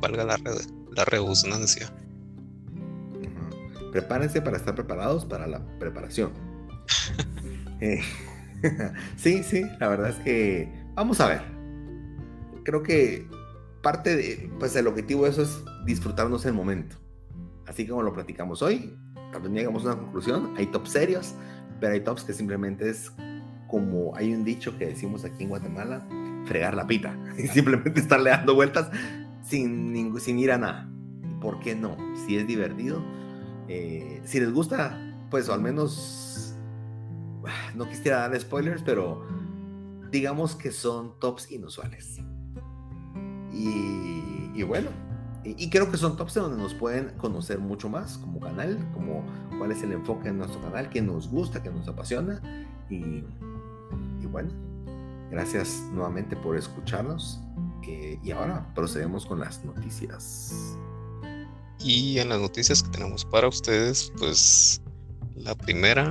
valga 0.00 0.22
la, 0.22 0.38
la 0.94 1.04
redundancia. 1.06 1.92
Prepárense 3.90 4.40
para 4.40 4.58
estar 4.58 4.76
preparados 4.76 5.24
para 5.24 5.48
la 5.48 5.66
preparación. 5.80 6.30
eh. 7.80 8.00
sí, 9.16 9.42
sí, 9.42 9.64
la 9.80 9.88
verdad 9.88 10.10
es 10.10 10.16
que 10.18 10.72
vamos 10.94 11.20
a 11.20 11.26
ver. 11.26 11.42
Creo 12.62 12.84
que 12.84 13.28
parte 13.82 14.14
de, 14.14 14.52
pues 14.60 14.76
el 14.76 14.86
objetivo 14.86 15.24
de 15.24 15.30
eso 15.30 15.42
es 15.42 15.64
disfrutarnos 15.84 16.46
el 16.46 16.52
momento. 16.52 16.94
Así 17.66 17.88
como 17.88 18.04
lo 18.04 18.12
platicamos 18.12 18.62
hoy, 18.62 18.96
también 19.42 19.66
llegamos 19.66 19.84
a 19.84 19.92
una 19.92 19.98
conclusión, 19.98 20.54
hay 20.56 20.66
tops 20.66 20.90
serios, 20.90 21.34
pero 21.80 21.92
hay 21.92 22.00
tops 22.00 22.24
que 22.24 22.32
simplemente 22.32 22.88
es 22.88 23.12
como 23.66 24.14
hay 24.16 24.32
un 24.32 24.44
dicho 24.44 24.76
que 24.78 24.86
decimos 24.86 25.24
aquí 25.24 25.44
en 25.44 25.50
Guatemala, 25.50 26.06
fregar 26.46 26.74
la 26.74 26.86
pita 26.86 27.16
y 27.38 27.46
simplemente 27.48 28.00
estarle 28.00 28.30
dando 28.30 28.54
vueltas 28.54 28.90
sin, 29.42 30.18
sin 30.20 30.38
ir 30.38 30.52
a 30.52 30.58
nada. 30.58 30.88
¿Por 31.40 31.60
qué 31.60 31.74
no? 31.74 31.96
Si 32.26 32.36
es 32.36 32.46
divertido, 32.46 33.02
eh, 33.68 34.20
si 34.24 34.40
les 34.40 34.52
gusta, 34.52 34.98
pues 35.30 35.48
o 35.48 35.52
al 35.52 35.60
menos 35.60 36.54
no 37.74 37.88
quisiera 37.88 38.28
dar 38.28 38.40
spoilers, 38.40 38.82
pero 38.82 39.26
digamos 40.10 40.54
que 40.54 40.72
son 40.72 41.18
tops 41.20 41.50
inusuales. 41.50 42.20
Y, 43.52 44.62
bueno, 44.62 44.90
y, 45.56 45.70
creo 45.70 45.90
que 45.90 45.96
son 45.96 46.16
tops 46.16 46.34
donde 46.34 46.60
nos 46.60 46.74
pueden 46.74 47.10
conocer 47.18 47.58
mucho 47.58 47.88
más 47.88 48.18
como 48.18 48.40
canal, 48.40 48.78
como 48.92 49.24
cuál 49.58 49.70
es 49.70 49.82
el 49.82 49.92
enfoque 49.92 50.28
en 50.28 50.38
nuestro 50.38 50.60
canal, 50.60 50.88
que 50.88 51.00
nos 51.00 51.28
gusta, 51.28 51.62
que 51.62 51.70
nos 51.70 51.86
apasiona. 51.86 52.40
Y, 52.90 53.22
bueno, 54.30 54.50
gracias 55.30 55.82
nuevamente 55.92 56.36
por 56.36 56.56
escucharnos. 56.56 57.40
Eh, 57.86 58.18
y 58.24 58.32
ahora 58.32 58.72
procedemos 58.74 59.26
con 59.26 59.38
las 59.38 59.64
noticias. 59.64 60.76
Y 61.78 62.18
en 62.18 62.30
las 62.30 62.40
noticias 62.40 62.82
que 62.82 62.90
tenemos 62.90 63.24
para 63.24 63.46
ustedes, 63.46 64.12
pues 64.18 64.82
la 65.36 65.54
primera 65.54 66.10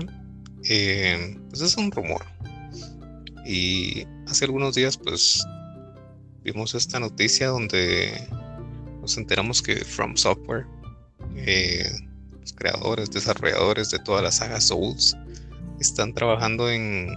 eh, 0.69 1.37
pues 1.49 1.61
es 1.61 1.75
un 1.77 1.91
rumor. 1.91 2.23
Y 3.45 4.05
hace 4.27 4.45
algunos 4.45 4.75
días, 4.75 4.97
pues, 4.97 5.45
vimos 6.43 6.73
esta 6.73 6.99
noticia 6.99 7.47
donde 7.47 8.27
nos 9.05 9.17
enteramos 9.17 9.61
que 9.61 9.75
From 9.85 10.17
Software, 10.17 10.65
eh, 11.35 11.91
los 12.41 12.53
creadores, 12.53 13.11
desarrolladores 13.11 13.91
de 13.91 13.99
toda 13.99 14.23
la 14.23 14.31
saga 14.31 14.59
Souls, 14.59 15.15
están 15.79 16.11
trabajando 16.11 16.71
en 16.71 17.13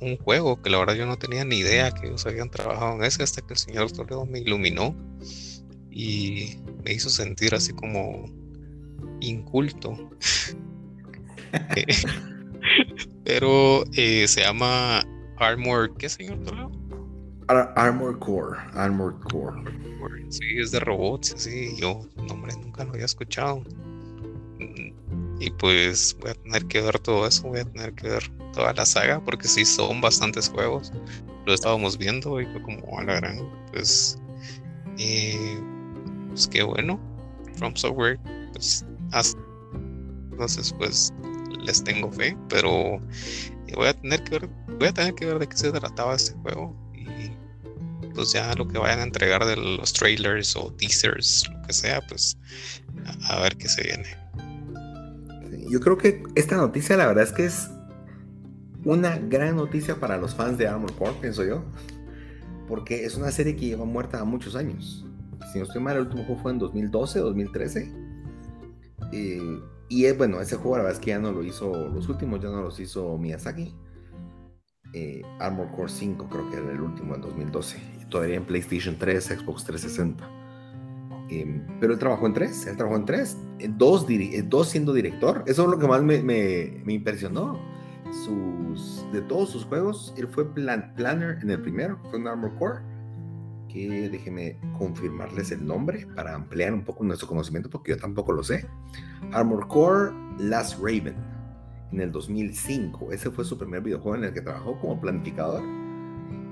un 0.00 0.16
juego 0.18 0.60
que 0.60 0.70
la 0.70 0.78
verdad 0.78 0.94
yo 0.94 1.06
no 1.06 1.16
tenía 1.16 1.44
ni 1.44 1.58
idea 1.58 1.92
que 1.92 2.08
ellos 2.08 2.26
habían 2.26 2.50
trabajado 2.50 2.96
en 2.96 3.04
ese 3.04 3.22
hasta 3.22 3.40
que 3.40 3.52
el 3.52 3.58
señor 3.58 3.92
Toledo 3.92 4.26
me 4.26 4.40
iluminó 4.40 4.96
y 5.92 6.56
me 6.84 6.92
hizo 6.92 7.08
sentir 7.08 7.54
así 7.54 7.72
como 7.72 8.24
inculto. 9.20 10.10
Pero 13.24 13.84
eh, 13.92 14.26
se 14.26 14.40
llama 14.40 15.06
Armor, 15.36 15.96
¿qué 15.96 16.08
señor 16.08 16.42
Toledo? 16.42 16.83
Armor 17.48 18.18
Core, 18.18 18.58
Armor 18.74 19.18
Core. 19.20 19.62
Sí, 20.30 20.58
es 20.58 20.70
de 20.70 20.80
robots, 20.80 21.34
así. 21.34 21.76
Yo, 21.76 22.06
nombre, 22.28 22.52
nunca 22.56 22.84
lo 22.84 22.92
había 22.92 23.04
escuchado. 23.04 23.62
Y 25.38 25.50
pues 25.58 26.16
voy 26.20 26.30
a 26.30 26.34
tener 26.34 26.66
que 26.66 26.80
ver 26.80 26.98
todo 26.98 27.26
eso, 27.26 27.48
voy 27.48 27.60
a 27.60 27.64
tener 27.64 27.94
que 27.94 28.08
ver 28.08 28.22
toda 28.52 28.72
la 28.72 28.86
saga, 28.86 29.22
porque 29.22 29.46
sí 29.48 29.64
son 29.64 30.00
bastantes 30.00 30.48
juegos. 30.48 30.92
Lo 31.46 31.52
estábamos 31.52 31.98
viendo 31.98 32.40
y 32.40 32.46
fue 32.46 32.62
como 32.62 32.98
a 32.98 33.04
la 33.04 33.14
gran, 33.16 33.48
pues, 33.70 34.18
eh, 34.98 35.60
pues 36.28 36.48
qué 36.48 36.62
bueno. 36.62 36.98
From 37.56 37.76
Software, 37.76 38.18
pues, 38.52 38.84
entonces, 40.32 40.74
pues, 40.78 41.12
les 41.60 41.84
tengo 41.84 42.10
fe, 42.10 42.36
pero 42.48 42.98
voy 43.76 43.86
a 43.86 43.94
tener 43.94 44.24
que 44.24 44.38
ver, 44.38 44.48
voy 44.78 44.88
a 44.88 44.92
tener 44.92 45.14
que 45.14 45.26
ver 45.26 45.38
de 45.38 45.46
qué 45.46 45.56
se 45.56 45.70
trataba 45.70 46.14
este 46.14 46.32
juego 46.40 46.83
pues 48.14 48.32
ya 48.32 48.54
lo 48.54 48.68
que 48.68 48.78
vayan 48.78 49.00
a 49.00 49.02
entregar 49.02 49.44
de 49.44 49.56
los 49.56 49.92
trailers 49.92 50.56
o 50.56 50.72
teasers, 50.72 51.48
lo 51.50 51.62
que 51.66 51.72
sea, 51.72 52.00
pues 52.06 52.38
a, 53.28 53.40
ver 53.40 53.56
qué 53.56 53.68
se 53.68 53.82
viene. 53.82 54.06
yo 55.68 55.80
creo 55.80 55.98
que 55.98 56.22
esta 56.34 56.56
noticia 56.56 56.96
la 56.96 57.06
verdad 57.06 57.24
es 57.24 57.32
que 57.32 57.46
es 57.46 57.68
una 58.84 59.16
gran 59.16 59.56
noticia 59.56 59.96
para 59.96 60.16
los 60.18 60.34
fans 60.34 60.58
de 60.58 60.68
Armor 60.68 60.94
Core, 60.94 61.16
pienso 61.20 61.44
yo, 61.44 61.64
porque 62.68 63.04
es 63.04 63.16
una 63.16 63.30
serie 63.30 63.56
que 63.56 63.66
lleva 63.66 63.84
muerta 63.84 64.22
muchos 64.24 64.54
años. 64.56 65.04
Si 65.52 65.58
no 65.58 65.64
estoy 65.64 65.82
mal, 65.82 65.96
el 65.96 66.02
último 66.02 66.24
juego 66.24 66.42
fue 66.42 66.52
en 66.52 66.58
2012, 66.58 67.18
2013. 67.20 67.92
Eh, 69.12 69.60
y 69.88 70.04
es 70.06 70.16
bueno, 70.16 70.40
ese 70.40 70.56
juego 70.56 70.76
la 70.76 70.82
verdad 70.84 70.98
es 70.98 71.04
que 71.04 71.10
ya 71.10 71.18
no 71.18 71.32
lo 71.32 71.42
hizo, 71.44 71.88
los 71.88 72.08
últimos 72.08 72.40
ya 72.40 72.48
no 72.48 72.62
los 72.62 72.80
hizo 72.80 73.16
Miyazaki. 73.16 73.74
Eh, 74.92 75.22
Armor 75.40 75.70
Core 75.72 75.90
5 75.90 76.28
creo 76.28 76.50
que 76.50 76.56
era 76.56 76.70
el 76.70 76.80
último 76.80 77.14
en 77.14 77.20
2012. 77.20 77.93
Todavía 78.08 78.36
en 78.36 78.44
PlayStation 78.44 78.96
3, 78.98 79.24
Xbox 79.24 79.64
360. 79.64 80.44
Em, 81.30 81.62
pero 81.80 81.94
él 81.94 81.98
trabajó 81.98 82.26
en 82.26 82.34
tres, 82.34 82.66
él 82.66 82.76
trabajó 82.76 82.96
en 82.96 83.06
tres, 83.06 83.38
dos, 83.70 84.06
dos 84.44 84.68
siendo 84.68 84.92
director. 84.92 85.42
Eso 85.46 85.64
es 85.64 85.68
lo 85.68 85.78
que 85.78 85.86
más 85.86 86.02
me, 86.02 86.82
impresionó. 86.86 87.58
De 89.12 89.20
todos 89.22 89.50
sus 89.50 89.64
juegos, 89.64 90.14
él 90.16 90.28
fue 90.28 90.52
planner 90.54 91.38
en 91.42 91.50
el 91.50 91.60
primero, 91.60 91.98
fue 92.10 92.18
un 92.18 92.28
Armor 92.28 92.54
Core. 92.56 92.80
Que 93.68 94.08
déjenme 94.08 94.60
confirmarles 94.78 95.50
el 95.50 95.66
nombre 95.66 96.06
para 96.14 96.36
ampliar 96.36 96.72
un 96.72 96.84
poco 96.84 97.02
nuestro 97.02 97.26
conocimiento, 97.26 97.68
porque 97.68 97.90
yo 97.90 97.96
tampoco 97.96 98.32
lo 98.32 98.44
sé. 98.44 98.68
Armor 99.32 99.66
Core 99.66 100.12
Last 100.38 100.78
Raven 100.78 101.16
en 101.90 102.00
el 102.00 102.12
2005. 102.12 103.10
Ese 103.10 103.32
fue 103.32 103.44
su 103.44 103.58
primer 103.58 103.80
videojuego 103.80 104.16
en 104.16 104.24
el 104.24 104.32
que 104.32 104.42
trabajó 104.42 104.78
como 104.78 105.00
planificador. 105.00 105.62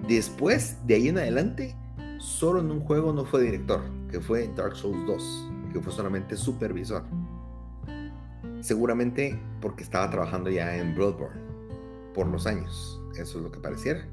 Después, 0.07 0.77
de 0.87 0.95
ahí 0.95 1.09
en 1.09 1.19
adelante, 1.19 1.77
solo 2.19 2.61
en 2.61 2.71
un 2.71 2.81
juego 2.81 3.13
no 3.13 3.25
fue 3.25 3.43
director, 3.43 3.81
que 4.11 4.21
fue 4.21 4.51
Dark 4.57 4.77
Souls 4.77 5.07
2, 5.07 5.51
que 5.73 5.81
fue 5.81 5.93
solamente 5.93 6.37
supervisor. 6.37 7.05
Seguramente 8.61 9.41
porque 9.61 9.83
estaba 9.83 10.11
trabajando 10.11 10.51
ya 10.51 10.77
en 10.77 10.95
Bloodborne 10.95 11.41
por 12.15 12.27
los 12.27 12.47
años, 12.47 13.01
eso 13.17 13.39
es 13.39 13.45
lo 13.45 13.51
que 13.51 13.61
pareciera. 13.61 14.07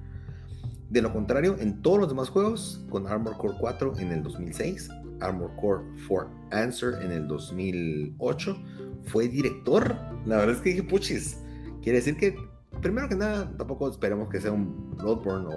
De 0.89 1.01
lo 1.01 1.13
contrario, 1.13 1.55
en 1.59 1.81
todos 1.81 1.99
los 1.99 2.09
demás 2.09 2.29
juegos, 2.29 2.83
con 2.89 3.05
Armor 3.05 3.37
Core 3.37 3.55
4 3.59 3.99
en 3.99 4.11
el 4.11 4.23
2006, 4.23 4.89
Armor 5.19 5.51
Core 5.55 5.83
4 6.07 6.29
Answer 6.51 7.03
en 7.03 7.11
el 7.11 7.27
2008, 7.27 8.57
fue 9.03 9.27
director. 9.27 9.95
La 10.25 10.37
verdad 10.37 10.55
es 10.55 10.61
que 10.61 10.69
dije, 10.69 10.83
puchis, 10.83 11.37
quiere 11.83 11.99
decir 11.99 12.17
que, 12.17 12.35
primero 12.81 13.09
que 13.09 13.15
nada, 13.15 13.51
tampoco 13.57 13.89
esperemos 13.89 14.29
que 14.29 14.41
sea 14.41 14.51
un 14.51 14.95
Bloodborne 14.97 15.47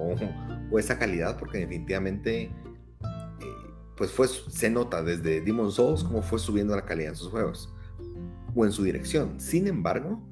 o, 0.70 0.78
esa 0.78 0.98
calidad, 0.98 1.38
porque 1.38 1.58
definitivamente, 1.58 2.42
eh, 2.44 2.52
pues 3.96 4.10
fue, 4.10 4.26
se 4.28 4.70
nota 4.70 5.02
desde 5.02 5.40
Demon 5.40 5.70
Souls 5.70 6.02
cómo 6.04 6.22
fue 6.22 6.38
subiendo 6.38 6.74
la 6.74 6.84
calidad 6.84 7.10
en 7.10 7.16
sus 7.16 7.28
juegos 7.28 7.72
o 8.54 8.64
en 8.64 8.72
su 8.72 8.82
dirección. 8.82 9.38
Sin 9.38 9.66
embargo, 9.66 10.22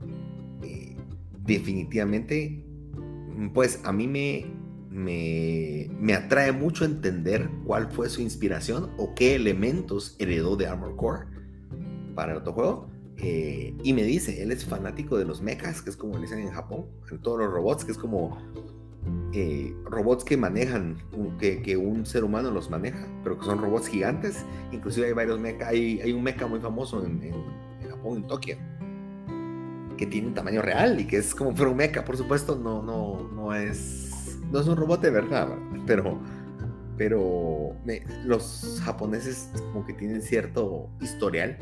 eh, 0.62 0.96
definitivamente, 1.44 2.64
pues 3.52 3.80
a 3.84 3.92
mí 3.92 4.06
me, 4.06 4.46
me, 4.90 6.14
atrae 6.14 6.52
mucho 6.52 6.84
entender 6.84 7.48
cuál 7.64 7.90
fue 7.90 8.08
su 8.08 8.20
inspiración 8.20 8.90
o 8.98 9.14
qué 9.14 9.34
elementos 9.34 10.16
heredó 10.18 10.56
de 10.56 10.66
Armor 10.66 10.96
Core 10.96 11.26
para 12.14 12.32
el 12.32 12.38
otro 12.38 12.52
juego. 12.52 12.89
Eh, 13.22 13.74
y 13.82 13.92
me 13.92 14.02
dice, 14.02 14.42
él 14.42 14.50
es 14.50 14.64
fanático 14.64 15.18
de 15.18 15.24
los 15.24 15.42
mechas, 15.42 15.82
que 15.82 15.90
es 15.90 15.96
como 15.96 16.18
dicen 16.18 16.38
en 16.38 16.50
Japón, 16.50 16.86
en 17.10 17.18
todos 17.18 17.38
los 17.38 17.52
robots, 17.52 17.84
que 17.84 17.92
es 17.92 17.98
como 17.98 18.38
eh, 19.34 19.74
robots 19.84 20.24
que 20.24 20.36
manejan, 20.36 20.96
que, 21.38 21.76
un 21.76 22.06
ser 22.06 22.24
humano 22.24 22.50
los 22.50 22.70
maneja, 22.70 23.06
pero 23.22 23.38
que 23.38 23.44
son 23.44 23.60
robots 23.60 23.88
gigantes. 23.88 24.44
Inclusive 24.72 25.08
hay 25.08 25.12
varios 25.12 25.38
mechas, 25.38 25.68
hay, 25.68 26.00
hay 26.00 26.12
un 26.12 26.22
mecha 26.22 26.46
muy 26.46 26.60
famoso 26.60 27.04
en, 27.04 27.22
en, 27.22 27.90
Japón, 27.90 28.18
en 28.18 28.26
Tokio, 28.26 28.56
que 29.98 30.06
tiene 30.06 30.28
un 30.28 30.34
tamaño 30.34 30.62
real 30.62 30.98
y 31.00 31.06
que 31.06 31.18
es 31.18 31.34
como 31.34 31.50
un 31.50 31.76
mecha, 31.76 32.04
por 32.04 32.16
supuesto, 32.16 32.56
no, 32.56 32.82
no, 32.82 33.28
no 33.34 33.54
es 33.54 34.10
no 34.50 34.60
es 34.60 34.66
un 34.66 34.76
robot 34.76 35.00
de 35.00 35.10
verdad, 35.10 35.48
pero, 35.86 36.18
pero 36.96 37.76
los 38.24 38.80
japoneses 38.84 39.50
como 39.72 39.86
que 39.86 39.92
tienen 39.94 40.22
cierto 40.22 40.88
historial 41.00 41.58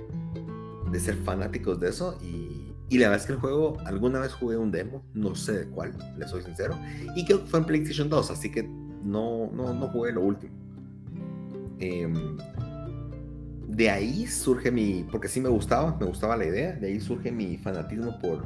de 0.90 1.00
ser 1.00 1.16
fanáticos 1.16 1.80
de 1.80 1.88
eso 1.88 2.18
y, 2.22 2.72
y, 2.88 2.98
la 2.98 3.08
verdad 3.08 3.20
es 3.20 3.26
que 3.26 3.32
el 3.34 3.38
juego, 3.38 3.78
alguna 3.84 4.20
vez 4.20 4.32
jugué 4.32 4.56
un 4.56 4.70
demo, 4.70 5.04
no 5.14 5.34
sé 5.34 5.64
de 5.64 5.66
cuál, 5.66 5.94
le 6.16 6.26
soy 6.26 6.42
sincero, 6.42 6.78
y 7.14 7.24
creo 7.24 7.42
que 7.42 7.46
fue 7.46 7.60
en 7.60 7.66
PlayStation 7.66 8.08
2, 8.08 8.30
así 8.30 8.50
que 8.50 8.62
no, 8.62 9.50
no, 9.52 9.74
no 9.74 9.88
jugué 9.88 10.12
lo 10.12 10.22
último. 10.22 10.54
Em, 11.80 12.36
de 13.68 13.90
ahí 13.90 14.26
surge 14.26 14.70
mi, 14.70 15.06
porque 15.10 15.28
sí 15.28 15.40
me 15.40 15.48
gustaba, 15.48 15.96
me 16.00 16.06
gustaba 16.06 16.36
la 16.36 16.46
idea, 16.46 16.72
de 16.72 16.88
ahí 16.88 17.00
surge 17.00 17.30
mi 17.30 17.58
fanatismo 17.58 18.18
por 18.18 18.44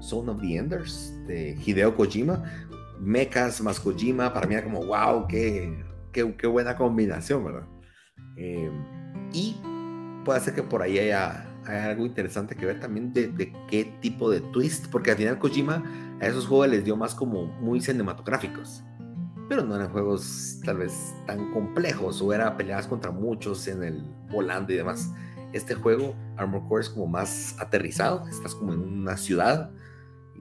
Zone 0.00 0.30
of 0.30 0.40
the 0.40 0.56
Enders 0.56 1.14
de 1.26 1.58
Hideo 1.64 1.96
Kojima, 1.96 2.44
mechas 3.00 3.60
más 3.60 3.80
Kojima, 3.80 4.32
para 4.32 4.46
mí 4.46 4.54
era 4.54 4.64
como, 4.64 4.84
wow, 4.86 5.26
qué, 5.26 5.84
qué, 6.12 6.32
qué 6.36 6.46
buena 6.46 6.76
combinación, 6.76 7.44
¿verdad? 7.44 7.66
Eh, 8.36 8.70
y 9.32 9.56
puede 10.24 10.40
ser 10.40 10.54
que 10.54 10.62
por 10.62 10.82
ahí 10.82 10.98
haya, 10.98 11.44
algo 11.68 12.06
interesante 12.06 12.56
que 12.56 12.66
ver 12.66 12.80
también 12.80 13.12
de, 13.12 13.28
de, 13.28 13.52
qué 13.68 13.84
tipo 14.00 14.30
de 14.30 14.40
twist, 14.40 14.86
porque 14.90 15.10
al 15.10 15.16
final 15.16 15.38
Kojima 15.38 15.82
a 16.20 16.26
esos 16.26 16.46
juegos 16.46 16.68
les 16.68 16.84
dio 16.84 16.96
más 16.96 17.14
como 17.14 17.46
muy 17.46 17.80
cinematográficos, 17.80 18.82
pero 19.48 19.64
no 19.64 19.76
eran 19.76 19.90
juegos 19.90 20.60
tal 20.64 20.78
vez 20.78 21.14
tan 21.26 21.52
complejos 21.52 22.20
o 22.22 22.32
era 22.32 22.56
peleadas 22.56 22.86
contra 22.86 23.10
muchos 23.10 23.66
en 23.68 23.82
el 23.82 24.02
volando 24.30 24.72
y 24.72 24.76
demás. 24.76 25.12
Este 25.52 25.74
juego, 25.74 26.14
Armor 26.36 26.68
Core, 26.68 26.82
es 26.82 26.90
como 26.90 27.06
más 27.06 27.56
aterrizado, 27.58 28.26
estás 28.28 28.54
como 28.54 28.74
en 28.74 28.80
una 28.80 29.16
ciudad 29.16 29.70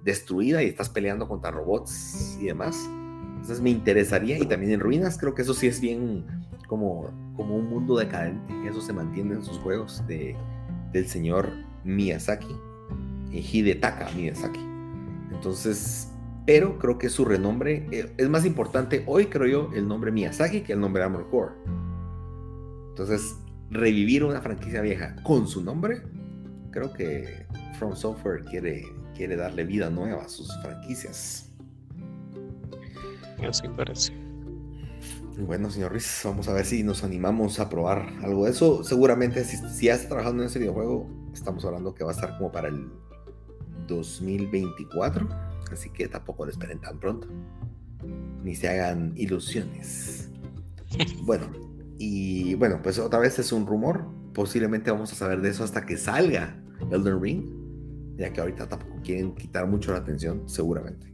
destruida 0.04 0.64
y 0.64 0.68
estás 0.68 0.90
peleando 0.90 1.28
contra 1.28 1.52
robots 1.52 2.38
y 2.42 2.46
demás. 2.46 2.90
Entonces 3.32 3.62
me 3.62 3.70
interesaría, 3.70 4.38
y 4.38 4.46
también 4.46 4.74
en 4.74 4.80
ruinas, 4.80 5.18
creo 5.18 5.34
que 5.34 5.44
eso 5.44 5.54
sí 5.54 5.68
es 5.68 5.80
bien 5.80 6.26
como, 6.68 7.10
como 7.36 7.56
un 7.56 7.70
mundo 7.70 7.98
decadente, 7.98 8.54
eso 8.68 8.82
se 8.82 8.92
mantiene 8.92 9.36
en 9.36 9.44
sus 9.44 9.58
juegos 9.60 10.06
de, 10.08 10.36
del 10.92 11.08
señor 11.08 11.52
Miyazaki, 11.84 12.56
eh, 13.32 13.46
Hidetaka 13.52 14.10
Miyazaki. 14.16 14.60
Entonces, 15.32 16.12
pero 16.46 16.80
creo 16.80 16.98
que 16.98 17.10
su 17.10 17.26
renombre 17.26 17.88
eh, 17.92 18.14
es 18.18 18.30
más 18.30 18.46
importante 18.46 19.04
hoy, 19.08 19.28
creo 19.28 19.48
yo, 19.48 19.70
el 19.76 19.88
nombre 19.88 20.12
Miyazaki 20.12 20.62
que 20.62 20.74
el 20.74 20.80
nombre 20.80 21.04
Armor 21.04 21.30
Core. 21.30 21.54
Entonces, 22.90 23.36
revivir 23.70 24.24
una 24.24 24.42
franquicia 24.42 24.82
vieja 24.82 25.16
con 25.24 25.48
su 25.48 25.64
nombre, 25.64 26.02
creo 26.72 26.94
que 26.94 27.46
From 27.78 27.96
Software 27.96 28.44
quiere 28.46 28.84
quiere 29.18 29.36
darle 29.36 29.66
vida 29.66 29.90
nueva 29.90 30.24
a 30.24 30.30
sus 30.30 30.56
franquicias. 30.62 31.52
Así 33.46 33.68
parece. 33.76 34.27
Bueno, 35.40 35.70
señor 35.70 35.92
Ruiz, 35.92 36.22
vamos 36.26 36.48
a 36.48 36.54
ver 36.54 36.66
si 36.66 36.84
nos 36.84 37.04
animamos 37.04 37.60
a 37.60 37.70
probar 37.70 38.10
algo 38.24 38.46
de 38.46 38.52
eso. 38.52 38.84
Seguramente, 38.84 39.44
si, 39.46 39.58
si 39.70 39.90
has 39.90 40.08
trabajado 40.08 40.36
en 40.36 40.44
ese 40.44 40.58
videojuego, 40.58 41.08
estamos 41.32 41.64
hablando 41.64 41.94
que 41.94 42.04
va 42.04 42.12
a 42.12 42.14
estar 42.14 42.38
como 42.38 42.52
para 42.52 42.70
el 42.70 42.90
2024. 43.88 45.30
Así 45.72 45.90
que 45.92 46.08
tampoco 46.08 46.46
lo 46.46 46.52
esperen 46.52 46.82
tan 46.82 47.00
pronto. 47.00 47.28
Ni 48.44 48.56
se 48.56 48.68
hagan 48.68 49.14
ilusiones. 49.16 50.32
bueno, 51.24 51.46
y 52.00 52.56
bueno, 52.56 52.80
pues 52.82 52.98
otra 52.98 53.20
vez 53.20 53.38
es 53.38 53.52
un 53.52 53.68
rumor. 53.68 54.06
Posiblemente 54.34 54.90
vamos 54.90 55.12
a 55.14 55.16
saber 55.16 55.42
de 55.42 55.50
eso 55.50 55.64
hasta 55.64 55.86
que 55.86 55.98
salga 55.98 56.60
Elden 56.92 57.22
Ring 57.22 57.58
ya 58.18 58.34
que 58.34 58.42
ahorita 58.42 58.68
tampoco 58.68 59.00
quieren 59.04 59.36
quitar 59.36 59.68
mucho 59.68 59.92
la 59.92 60.00
atención, 60.00 60.50
seguramente. 60.50 61.14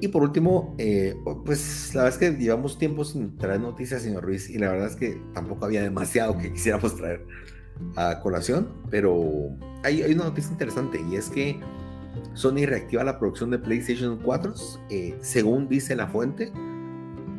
Y 0.00 0.08
por 0.08 0.22
último, 0.22 0.74
eh, 0.78 1.16
pues 1.44 1.94
la 1.94 2.04
verdad 2.04 2.20
es 2.22 2.30
que 2.30 2.38
llevamos 2.38 2.78
tiempo 2.78 3.04
sin 3.04 3.36
traer 3.36 3.60
noticias, 3.60 4.02
señor 4.02 4.24
Ruiz, 4.24 4.48
y 4.48 4.58
la 4.58 4.70
verdad 4.70 4.88
es 4.88 4.96
que 4.96 5.20
tampoco 5.34 5.64
había 5.64 5.82
demasiado 5.82 6.38
que 6.38 6.52
quisiéramos 6.52 6.96
traer 6.96 7.26
a 7.96 8.20
colación, 8.20 8.68
pero 8.90 9.50
hay, 9.84 10.02
una 10.12 10.24
noticia 10.24 10.50
interesante 10.50 11.00
y 11.10 11.16
es 11.16 11.30
que 11.30 11.60
Sony 12.34 12.66
reactiva 12.66 13.04
la 13.04 13.18
producción 13.18 13.50
de 13.50 13.58
PlayStation 13.58 14.18
4, 14.22 14.54
eh, 14.90 15.16
según 15.20 15.68
dice 15.68 15.94
la 15.94 16.08
fuente, 16.08 16.52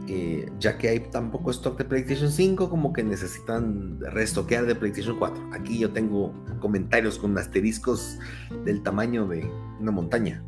eh, 0.08 0.50
ya 0.60 0.78
que 0.78 0.90
hay 0.90 1.00
tan 1.00 1.30
poco 1.30 1.52
stock 1.52 1.78
de 1.78 1.86
PlayStation 1.86 2.32
5 2.32 2.70
como 2.70 2.94
que 2.94 3.04
necesitan 3.04 4.00
restoquear 4.00 4.66
de 4.66 4.74
PlayStation 4.76 5.20
4. 5.20 5.50
Aquí 5.54 5.78
yo 5.78 5.92
tengo 5.92 6.34
comentarios 6.60 7.20
con 7.20 7.38
asteriscos 7.38 8.18
del 8.66 8.82
tamaño 8.82 9.28
de 9.28 9.48
una 9.80 9.92
montaña, 9.92 10.44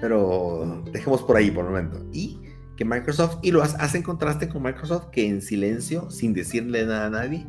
pero 0.00 0.82
dejemos 0.92 1.22
por 1.22 1.36
ahí 1.36 1.50
por 1.50 1.64
el 1.64 1.70
momento. 1.70 2.04
Y 2.12 2.40
que 2.76 2.84
Microsoft, 2.84 3.38
y 3.42 3.50
lo 3.50 3.62
hace 3.62 3.98
en 3.98 4.02
contraste 4.02 4.48
con 4.48 4.62
Microsoft, 4.62 5.10
que 5.10 5.26
en 5.26 5.42
silencio, 5.42 6.10
sin 6.10 6.32
decirle 6.32 6.86
nada 6.86 7.06
a 7.06 7.10
nadie, 7.10 7.46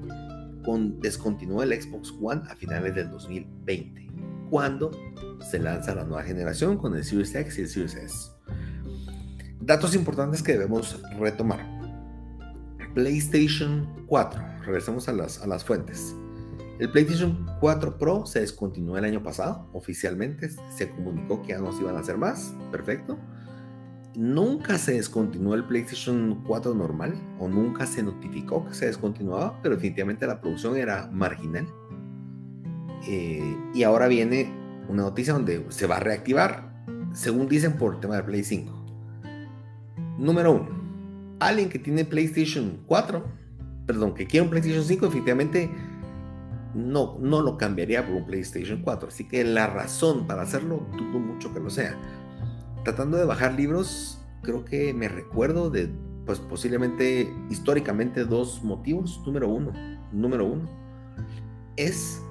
con, 0.65 0.99
descontinuó 0.99 1.63
el 1.63 1.81
Xbox 1.81 2.13
One 2.21 2.41
a 2.49 2.55
finales 2.55 2.95
del 2.95 3.09
2020, 3.09 4.09
cuando 4.49 4.91
se 5.49 5.59
lanza 5.59 5.95
la 5.95 6.03
nueva 6.03 6.23
generación 6.23 6.77
con 6.77 6.95
el 6.95 7.03
Series 7.03 7.33
X 7.33 7.57
y 7.57 7.61
el 7.61 7.69
Series 7.69 7.95
S. 7.95 8.31
Datos 9.61 9.95
importantes 9.95 10.43
que 10.43 10.53
debemos 10.53 11.01
retomar. 11.17 11.65
PlayStation 12.93 14.05
4. 14.07 14.41
Regresemos 14.65 15.07
a 15.07 15.13
las, 15.13 15.41
a 15.41 15.47
las 15.47 15.63
fuentes. 15.63 16.13
El 16.81 16.89
PlayStation 16.89 17.45
4 17.59 17.99
Pro 17.99 18.25
se 18.25 18.39
descontinuó 18.39 18.97
el 18.97 19.05
año 19.05 19.21
pasado, 19.21 19.69
oficialmente. 19.71 20.49
Se 20.75 20.89
comunicó 20.89 21.43
que 21.43 21.49
ya 21.49 21.59
no 21.59 21.71
se 21.71 21.83
iban 21.83 21.95
a 21.95 21.99
hacer 21.99 22.17
más. 22.17 22.55
Perfecto. 22.71 23.19
Nunca 24.15 24.79
se 24.79 24.93
descontinuó 24.93 25.53
el 25.53 25.63
PlayStation 25.65 26.43
4 26.43 26.73
normal 26.73 27.13
o 27.37 27.47
nunca 27.47 27.85
se 27.85 28.01
notificó 28.01 28.65
que 28.65 28.73
se 28.73 28.87
descontinuaba, 28.87 29.61
pero 29.61 29.75
definitivamente 29.75 30.25
la 30.25 30.41
producción 30.41 30.75
era 30.75 31.07
marginal. 31.13 31.67
Eh, 33.07 33.55
y 33.75 33.83
ahora 33.83 34.07
viene 34.07 34.51
una 34.89 35.03
noticia 35.03 35.33
donde 35.33 35.63
se 35.69 35.85
va 35.85 35.97
a 35.97 35.99
reactivar, 35.99 36.83
según 37.13 37.47
dicen 37.47 37.73
por 37.73 37.93
el 37.93 37.99
tema 37.99 38.15
de 38.15 38.23
Play 38.23 38.43
5. 38.43 38.85
Número 40.17 40.51
1. 40.53 41.37
Alguien 41.41 41.69
que 41.69 41.77
tiene 41.77 42.05
PlayStation 42.05 42.79
4, 42.87 43.23
perdón, 43.85 44.15
que 44.15 44.25
quiere 44.25 44.45
un 44.45 44.49
PlayStation 44.49 44.83
5, 44.83 45.05
definitivamente 45.05 45.69
no, 46.73 47.17
no 47.19 47.41
lo 47.41 47.57
cambiaría 47.57 48.05
por 48.05 48.15
un 48.15 48.25
PlayStation 48.25 48.81
4. 48.81 49.09
Así 49.09 49.27
que 49.27 49.43
la 49.43 49.67
razón 49.67 50.27
para 50.27 50.43
hacerlo 50.43 50.87
dudo 50.97 51.19
mucho 51.19 51.53
que 51.53 51.59
lo 51.59 51.69
sea. 51.69 51.95
Tratando 52.83 53.17
de 53.17 53.25
bajar 53.25 53.53
libros, 53.53 54.19
creo 54.41 54.65
que 54.65 54.93
me 54.93 55.07
recuerdo 55.07 55.69
de, 55.69 55.89
pues 56.25 56.39
posiblemente 56.39 57.31
históricamente 57.49 58.25
dos 58.25 58.63
motivos. 58.63 59.21
Número 59.25 59.49
uno, 59.49 59.71
número 60.11 60.45
uno, 60.45 60.69
es 61.75 62.21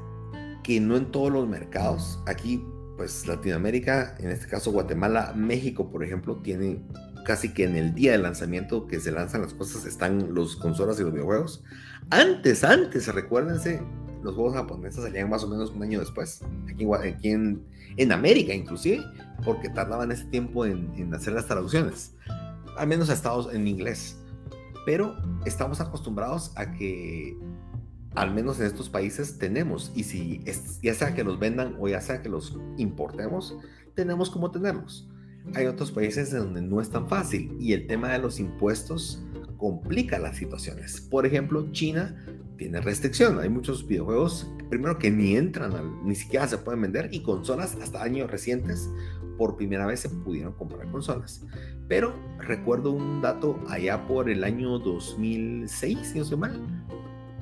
que 0.63 0.81
no 0.81 0.97
en 0.97 1.11
todos 1.11 1.31
los 1.33 1.49
mercados, 1.49 2.21
aquí 2.27 2.65
pues 2.97 3.27
Latinoamérica, 3.27 4.15
en 4.19 4.31
este 4.31 4.47
caso 4.47 4.73
Guatemala, 4.73 5.33
México, 5.35 5.91
por 5.91 6.05
ejemplo, 6.05 6.37
tiene 6.37 6.85
casi 7.25 7.55
que 7.55 7.65
en 7.65 7.77
el 7.77 7.95
día 7.95 8.13
de 8.13 8.19
lanzamiento 8.19 8.87
que 8.87 9.01
se 9.01 9.11
lanzan 9.11 9.41
las 9.41 9.55
cosas 9.55 9.87
están 9.87 10.35
los 10.35 10.57
consolas 10.57 11.01
y 11.01 11.05
los 11.05 11.13
videojuegos. 11.13 11.65
Antes, 12.11 12.63
antes, 12.63 13.07
recuérdense, 13.15 13.81
los 14.23 14.35
juegos 14.35 14.55
japoneses 14.55 15.03
salían 15.03 15.31
más 15.31 15.45
o 15.45 15.49
menos 15.49 15.71
un 15.71 15.83
año 15.83 16.01
después, 16.01 16.43
aquí, 16.69 16.87
aquí 16.93 17.31
en, 17.31 17.63
en, 17.97 18.13
América 18.13 18.55
inclusive, 18.55 19.03
porque 19.45 19.69
tardaban 19.69 20.13
ese 20.13 20.25
tiempo 20.27 20.67
en, 20.67 20.93
en, 20.97 21.15
hacer 21.15 21.33
las 21.33 21.47
traducciones, 21.47 22.15
al 22.77 22.87
menos 22.89 23.11
a 23.11 23.15
Estados 23.15 23.53
en 23.55 23.67
inglés. 23.67 24.17
Pero 24.87 25.17
estamos 25.45 25.81
acostumbrados 25.81 26.53
a 26.57 26.73
que, 26.73 27.37
al 28.15 28.35
menos 28.35 28.59
en 28.61 28.67
estos 28.67 28.89
países, 28.89 29.39
tenemos, 29.39 29.93
y 29.95 30.05
si 30.05 30.43
ya 30.83 30.95
sea 30.95 31.15
que 31.15 31.23
los 31.23 31.39
vendan 31.39 31.77
o 31.79 31.89
ya 31.89 32.01
sea 32.01 32.23
que 32.23 32.29
los 32.29 32.59
importemos, 32.77 33.57
tenemos 33.95 34.31
como 34.31 34.51
tenerlos. 34.51 35.09
Hay 35.55 35.67
otros 35.67 35.91
países 35.91 36.33
donde 36.33 36.63
no 36.63 36.81
es 36.81 36.91
tan 36.91 37.09
fácil 37.09 37.57
y 37.59 37.73
el 37.73 37.87
tema 37.87 38.13
de 38.13 38.19
los 38.19 38.41
impuestos 38.41 39.23
complica 39.57 40.19
las 40.19 40.37
situaciones. 40.37 41.01
Por 41.01 41.27
ejemplo, 41.27 41.71
China 41.73 42.25
tiene 42.61 42.79
restricción. 42.83 43.41
Hay 43.41 43.49
muchos 43.49 43.87
videojuegos, 43.87 44.47
primero 44.69 44.99
que 44.99 45.11
ni 45.11 45.35
entran, 45.35 45.73
ni 46.05 46.15
siquiera 46.15 46.47
se 46.47 46.59
pueden 46.59 46.83
vender, 46.83 47.09
y 47.11 47.23
consolas 47.23 47.79
hasta 47.81 48.03
años 48.03 48.31
recientes, 48.31 48.91
por 49.39 49.57
primera 49.57 49.87
vez 49.87 50.01
se 50.01 50.11
pudieron 50.11 50.53
comprar 50.53 50.91
consolas. 50.91 51.43
Pero 51.89 52.15
recuerdo 52.39 52.91
un 52.91 53.23
dato 53.23 53.59
allá 53.67 54.07
por 54.07 54.29
el 54.29 54.45
año 54.45 54.79
2006, 54.79 55.99
si 56.07 56.19
no 56.19 56.23
estoy 56.23 56.39
mal. 56.39 56.61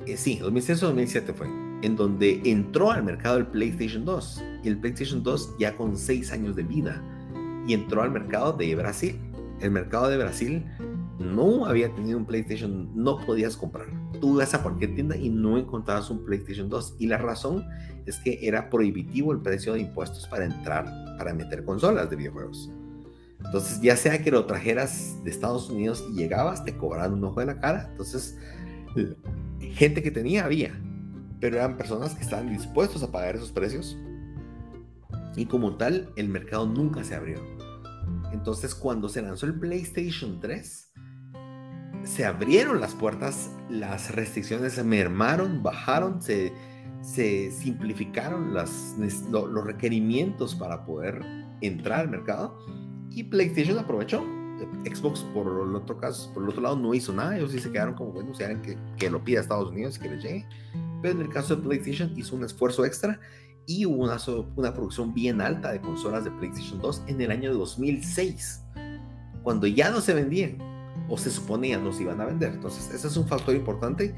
Eh, 0.05 0.15
sí, 0.15 0.37
2006 0.37 0.83
o 0.83 0.85
2007 0.85 1.33
fue, 1.33 1.47
en 1.81 1.97
donde 1.97 2.41
entró 2.45 2.89
al 2.89 3.03
mercado 3.03 3.39
el 3.39 3.47
PlayStation 3.47 4.05
2. 4.05 4.41
Y 4.63 4.69
el 4.69 4.77
PlayStation 4.77 5.21
2 5.21 5.55
ya 5.59 5.75
con 5.75 5.97
6 5.97 6.31
años 6.31 6.55
de 6.55 6.63
vida. 6.63 7.03
Y 7.67 7.73
entró 7.73 8.03
al 8.03 8.11
mercado 8.11 8.53
de 8.53 8.73
Brasil. 8.73 9.19
El 9.59 9.71
mercado 9.71 10.07
de 10.07 10.17
Brasil 10.17 10.65
no 11.19 11.65
había 11.65 11.93
tenido 11.93 12.17
un 12.17 12.25
PlayStation, 12.25 12.89
no 12.95 13.17
podías 13.25 13.57
comprar. 13.57 13.87
Tú 14.19 14.35
ibas 14.35 14.53
a 14.53 14.63
cualquier 14.63 14.95
tienda 14.95 15.15
y 15.15 15.29
no 15.29 15.57
encontrabas 15.57 16.09
un 16.09 16.25
PlayStation 16.25 16.69
2. 16.69 16.95
Y 16.99 17.07
la 17.07 17.17
razón 17.17 17.65
es 18.05 18.17
que 18.17 18.39
era 18.41 18.69
prohibitivo 18.69 19.31
el 19.31 19.39
precio 19.39 19.73
de 19.73 19.81
impuestos 19.81 20.27
para 20.27 20.45
entrar, 20.45 20.85
para 21.17 21.33
meter 21.33 21.63
consolas 21.63 22.09
de 22.09 22.15
videojuegos. 22.15 22.69
Entonces, 23.45 23.81
ya 23.81 23.95
sea 23.95 24.21
que 24.21 24.31
lo 24.31 24.45
trajeras 24.45 25.23
de 25.23 25.31
Estados 25.31 25.69
Unidos 25.69 26.05
y 26.11 26.15
llegabas, 26.15 26.65
te 26.65 26.75
cobraban 26.75 27.13
un 27.13 27.23
ojo 27.23 27.39
de 27.39 27.45
la 27.45 27.59
cara. 27.59 27.87
Entonces, 27.91 28.37
gente 29.59 30.03
que 30.03 30.11
tenía 30.11 30.45
había, 30.45 30.73
pero 31.39 31.57
eran 31.57 31.77
personas 31.77 32.15
que 32.15 32.23
estaban 32.23 32.49
dispuestos 32.49 33.01
a 33.03 33.11
pagar 33.11 33.35
esos 33.35 33.51
precios. 33.51 33.97
Y 35.35 35.45
como 35.45 35.77
tal, 35.77 36.09
el 36.17 36.27
mercado 36.27 36.65
nunca 36.65 37.03
se 37.03 37.15
abrió. 37.15 37.39
Entonces, 38.33 38.75
cuando 38.75 39.07
se 39.07 39.21
lanzó 39.21 39.45
el 39.45 39.57
PlayStation 39.57 40.39
3, 40.41 40.88
se 42.03 42.25
abrieron 42.25 42.79
las 42.79 42.95
puertas, 42.95 43.51
las 43.69 44.15
restricciones 44.15 44.73
se 44.73 44.83
mermaron, 44.83 45.61
bajaron, 45.61 46.21
se, 46.21 46.53
se 47.01 47.51
simplificaron 47.51 48.53
las, 48.53 48.95
los 49.31 49.63
requerimientos 49.63 50.55
para 50.55 50.85
poder 50.85 51.21
entrar 51.61 52.01
al 52.01 52.09
mercado 52.09 52.57
y 53.11 53.23
PlayStation 53.23 53.77
aprovechó. 53.77 54.25
Xbox, 54.83 55.21
por 55.33 55.47
el 55.47 55.73
otro 55.73 55.97
caso, 55.97 56.33
por 56.33 56.43
el 56.43 56.49
otro 56.49 56.61
lado, 56.61 56.75
no 56.75 56.93
hizo 56.93 57.13
nada. 57.13 57.37
Ellos 57.37 57.51
sí 57.51 57.59
se 57.59 57.71
quedaron 57.71 57.93
como, 57.93 58.11
bueno, 58.11 58.33
si 58.33 58.43
que, 58.61 58.77
que 58.97 59.09
lo 59.09 59.23
pida 59.23 59.39
a 59.39 59.41
Estados 59.43 59.69
Unidos, 59.71 59.97
que 59.97 60.09
le 60.09 60.17
llegue. 60.17 60.45
Pero 61.01 61.15
en 61.15 61.21
el 61.21 61.29
caso 61.29 61.55
de 61.55 61.61
PlayStation 61.61 62.13
hizo 62.17 62.35
un 62.35 62.43
esfuerzo 62.43 62.83
extra 62.83 63.19
y 63.65 63.85
hubo 63.85 64.03
una, 64.03 64.17
una 64.55 64.73
producción 64.73 65.13
bien 65.13 65.39
alta 65.41 65.71
de 65.71 65.79
consolas 65.79 66.25
de 66.25 66.31
PlayStation 66.31 66.81
2 66.81 67.03
en 67.07 67.21
el 67.21 67.31
año 67.31 67.53
2006, 67.53 68.65
cuando 69.43 69.67
ya 69.67 69.91
no 69.91 70.01
se 70.01 70.13
vendían 70.13 70.57
o 71.09 71.17
se 71.17 71.31
suponía 71.31 71.77
no 71.77 71.91
se 71.91 72.03
iban 72.03 72.21
a 72.21 72.25
vender. 72.25 72.53
Entonces, 72.53 72.93
ese 72.93 73.07
es 73.07 73.17
un 73.17 73.27
factor 73.27 73.55
importante. 73.55 74.15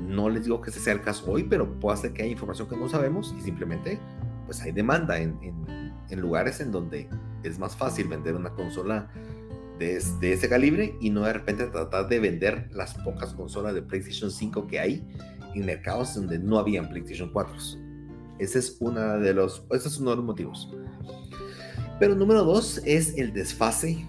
No 0.00 0.28
les 0.28 0.44
digo 0.44 0.60
que 0.60 0.70
ese 0.70 0.80
sea 0.80 0.92
el 0.92 1.00
caso 1.00 1.30
hoy, 1.30 1.44
pero 1.44 1.78
puede 1.80 1.96
ser 1.96 2.12
que 2.12 2.22
hay 2.22 2.32
información 2.32 2.68
que 2.68 2.76
no 2.76 2.88
sabemos 2.88 3.34
y 3.38 3.42
simplemente 3.42 3.98
pues 4.44 4.60
hay 4.62 4.72
demanda 4.72 5.18
en, 5.18 5.36
lugares 6.10 6.60
en 6.60 6.70
donde 6.70 7.08
es 7.42 7.58
más 7.58 7.76
fácil 7.76 8.08
vender 8.08 8.34
una 8.34 8.50
consola 8.50 9.08
de, 9.78 10.02
de, 10.20 10.32
ese 10.32 10.48
calibre 10.48 10.96
y 11.00 11.10
no 11.10 11.22
de 11.22 11.32
repente 11.32 11.66
tratar 11.66 12.08
de 12.08 12.20
vender 12.20 12.68
las 12.72 12.94
pocas 12.94 13.34
consolas 13.34 13.74
de 13.74 13.82
PlayStation 13.82 14.30
5 14.30 14.66
que 14.66 14.78
hay 14.78 15.06
en 15.54 15.66
mercados 15.66 16.14
donde 16.14 16.38
no 16.38 16.58
habían 16.58 16.88
PlayStation 16.88 17.30
4. 17.32 17.54
Ese 18.38 18.58
es, 18.58 18.76
una 18.80 19.16
de 19.16 19.34
los, 19.34 19.64
ese 19.70 19.88
es 19.88 19.98
uno 19.98 20.10
de 20.10 20.16
los 20.16 20.24
motivos. 20.24 20.70
Pero 21.98 22.14
número 22.14 22.44
dos 22.44 22.80
es 22.84 23.16
el 23.16 23.32
desfase 23.32 24.06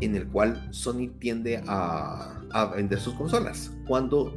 en 0.00 0.16
el 0.16 0.26
cual 0.28 0.68
Sony 0.70 1.10
tiende 1.18 1.62
a, 1.66 2.40
vender 2.76 3.00
sus 3.00 3.14
consolas. 3.14 3.72
Cuando 3.86 4.34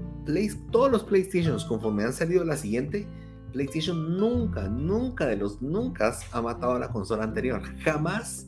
todos 0.71 0.91
los 0.91 1.03
PlayStations, 1.03 1.63
conforme 1.65 2.03
han 2.03 2.13
salido 2.13 2.43
la 2.43 2.57
siguiente, 2.57 3.07
PlayStation 3.53 4.17
nunca, 4.17 4.67
nunca 4.67 5.25
de 5.25 5.37
los 5.37 5.61
nunca 5.61 6.13
ha 6.31 6.41
matado 6.41 6.73
a 6.73 6.79
la 6.79 6.89
consola 6.89 7.23
anterior. 7.23 7.61
Jamás 7.83 8.47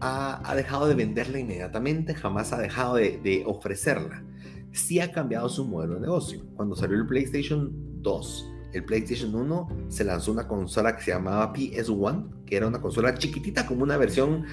ha, 0.00 0.54
dejado 0.54 0.88
de 0.88 0.94
venderla 0.94 1.38
inmediatamente, 1.38 2.14
jamás 2.14 2.52
ha 2.52 2.58
dejado 2.58 2.96
de, 2.96 3.18
de, 3.18 3.44
ofrecerla. 3.46 4.24
Sí 4.72 5.00
ha 5.00 5.12
cambiado 5.12 5.48
su 5.48 5.64
modelo 5.64 5.94
de 5.94 6.00
negocio. 6.00 6.44
Cuando 6.54 6.76
salió 6.76 6.96
el 6.96 7.06
PlayStation 7.06 7.70
2, 8.02 8.52
el 8.72 8.84
PlayStation 8.84 9.34
1 9.34 9.68
se 9.88 10.04
lanzó 10.04 10.32
una 10.32 10.46
consola 10.46 10.96
que 10.96 11.02
se 11.02 11.10
llamaba 11.10 11.52
PS1, 11.52 12.44
que 12.44 12.56
era 12.56 12.66
una 12.66 12.80
consola 12.80 13.14
chiquitita 13.14 13.66
como 13.66 13.82
una 13.82 13.96
versión 13.96 14.44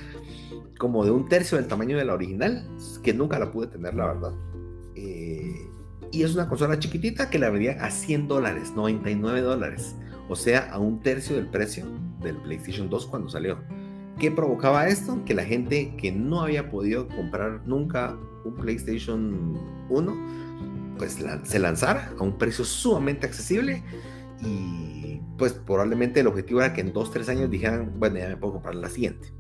como 0.84 1.06
de 1.06 1.12
un 1.12 1.30
tercio 1.30 1.58
del 1.58 1.70
tamaño 1.70 1.98
de 1.98 2.04
la 2.04 2.14
original, 2.14 2.68
que 3.04 3.14
nunca 3.14 3.40
la 3.40 3.54
pude 3.54 3.68
tener, 3.68 3.94
la 3.94 4.08
verdad. 4.08 4.34
Eh, 4.96 5.56
y 6.12 6.24
es 6.24 6.36
una 6.36 6.50
consola 6.50 6.78
chiquitita 6.78 7.30
que 7.30 7.40
la 7.40 7.50
vendían 7.50 7.80
a 7.80 7.90
100 7.90 8.28
dólares, 8.28 8.74
99 8.76 9.40
dólares. 9.40 9.96
O 10.28 10.36
sea, 10.36 10.70
a 10.74 10.80
un 10.80 11.00
tercio 11.00 11.38
del 11.38 11.48
precio 11.48 11.86
del 12.22 12.36
PlayStation 12.36 12.90
2 12.90 13.08
cuando 13.08 13.30
salió. 13.30 13.60
¿Qué 14.20 14.30
provocaba 14.30 14.90
esto? 14.90 15.24
Que 15.24 15.34
la 15.34 15.46
gente 15.46 15.96
que 15.96 16.12
no 16.12 16.42
había 16.42 16.70
podido 16.70 17.08
comprar 17.08 17.62
nunca 17.66 18.18
un 18.44 18.54
PlayStation 18.56 19.58
1, 19.88 20.98
pues 20.98 21.18
se 21.46 21.60
lanzara 21.60 22.12
a 22.20 22.22
un 22.22 22.38
precio 22.38 22.66
sumamente 22.66 23.26
accesible 23.26 23.82
y 24.42 25.22
pues 25.38 25.54
probablemente 25.54 26.20
el 26.20 26.28
objetivo 26.28 26.60
era 26.60 26.74
que 26.74 26.82
en 26.82 26.94
2-3 26.94 27.30
años 27.30 27.50
dijeran, 27.50 27.94
bueno, 27.98 28.18
ya 28.18 28.28
me 28.28 28.36
puedo 28.36 28.56
comprar 28.56 28.76
la 28.76 28.90
siguiente. 28.90 29.32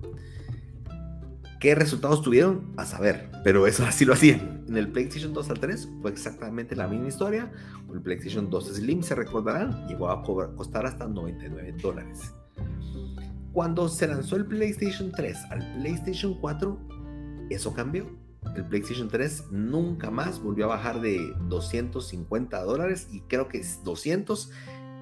¿Qué 1.63 1.75
resultados 1.75 2.21
tuvieron? 2.21 2.73
A 2.75 2.83
saber, 2.85 3.31
pero 3.41 3.67
eso 3.67 3.85
así 3.87 4.03
lo 4.03 4.11
hacían. 4.11 4.65
En 4.67 4.75
el 4.75 4.91
PlayStation 4.91 5.31
2 5.31 5.49
al 5.49 5.59
3 5.61 5.89
fue 6.01 6.11
exactamente 6.11 6.75
la 6.75 6.89
misma 6.89 7.07
historia. 7.07 7.53
El 7.89 8.01
PlayStation 8.01 8.49
2 8.49 8.65
Slim, 8.75 9.01
se 9.01 9.15
recordarán, 9.15 9.87
llegó 9.87 10.09
a 10.09 10.23
costar 10.23 10.85
hasta 10.85 11.07
99 11.07 11.75
dólares. 11.81 12.33
Cuando 13.53 13.87
se 13.87 14.09
lanzó 14.09 14.35
el 14.35 14.45
PlayStation 14.45 15.13
3 15.13 15.37
al 15.51 15.75
PlayStation 15.75 16.37
4, 16.41 16.77
eso 17.49 17.73
cambió. 17.73 18.07
El 18.57 18.65
PlayStation 18.65 19.07
3 19.07 19.45
nunca 19.51 20.11
más 20.11 20.43
volvió 20.43 20.65
a 20.65 20.75
bajar 20.75 20.99
de 20.99 21.33
250 21.47 22.61
dólares 22.61 23.07
y 23.09 23.21
creo 23.21 23.47
que 23.47 23.65
200 23.85 24.51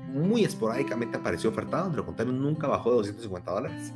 muy 0.10 0.44
esporádicamente 0.44 1.18
apareció 1.18 1.50
ofertado, 1.50 1.90
pero 1.90 2.06
contrario 2.06 2.34
nunca 2.34 2.68
bajó 2.68 2.92
de 2.92 2.98
250 2.98 3.52
dólares. 3.52 3.94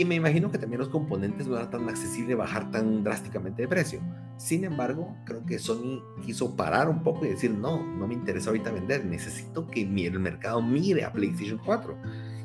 Y 0.00 0.06
me 0.06 0.14
imagino 0.14 0.50
que 0.50 0.56
también 0.56 0.78
los 0.80 0.88
componentes 0.88 1.46
no 1.46 1.58
era 1.58 1.68
tan 1.68 1.86
accesible 1.86 2.34
bajar 2.34 2.70
tan 2.70 3.04
drásticamente 3.04 3.60
de 3.60 3.68
precio. 3.68 4.00
Sin 4.38 4.64
embargo, 4.64 5.14
creo 5.26 5.44
que 5.44 5.58
Sony 5.58 6.02
quiso 6.24 6.56
parar 6.56 6.88
un 6.88 7.02
poco 7.02 7.26
y 7.26 7.28
decir, 7.28 7.50
no, 7.50 7.84
no 7.84 8.06
me 8.08 8.14
interesa 8.14 8.48
ahorita 8.48 8.72
vender, 8.72 9.04
necesito 9.04 9.66
que 9.66 9.82
el 9.82 10.18
mercado 10.18 10.62
mire 10.62 11.04
a 11.04 11.12
PlayStation 11.12 11.60
4. 11.66 11.94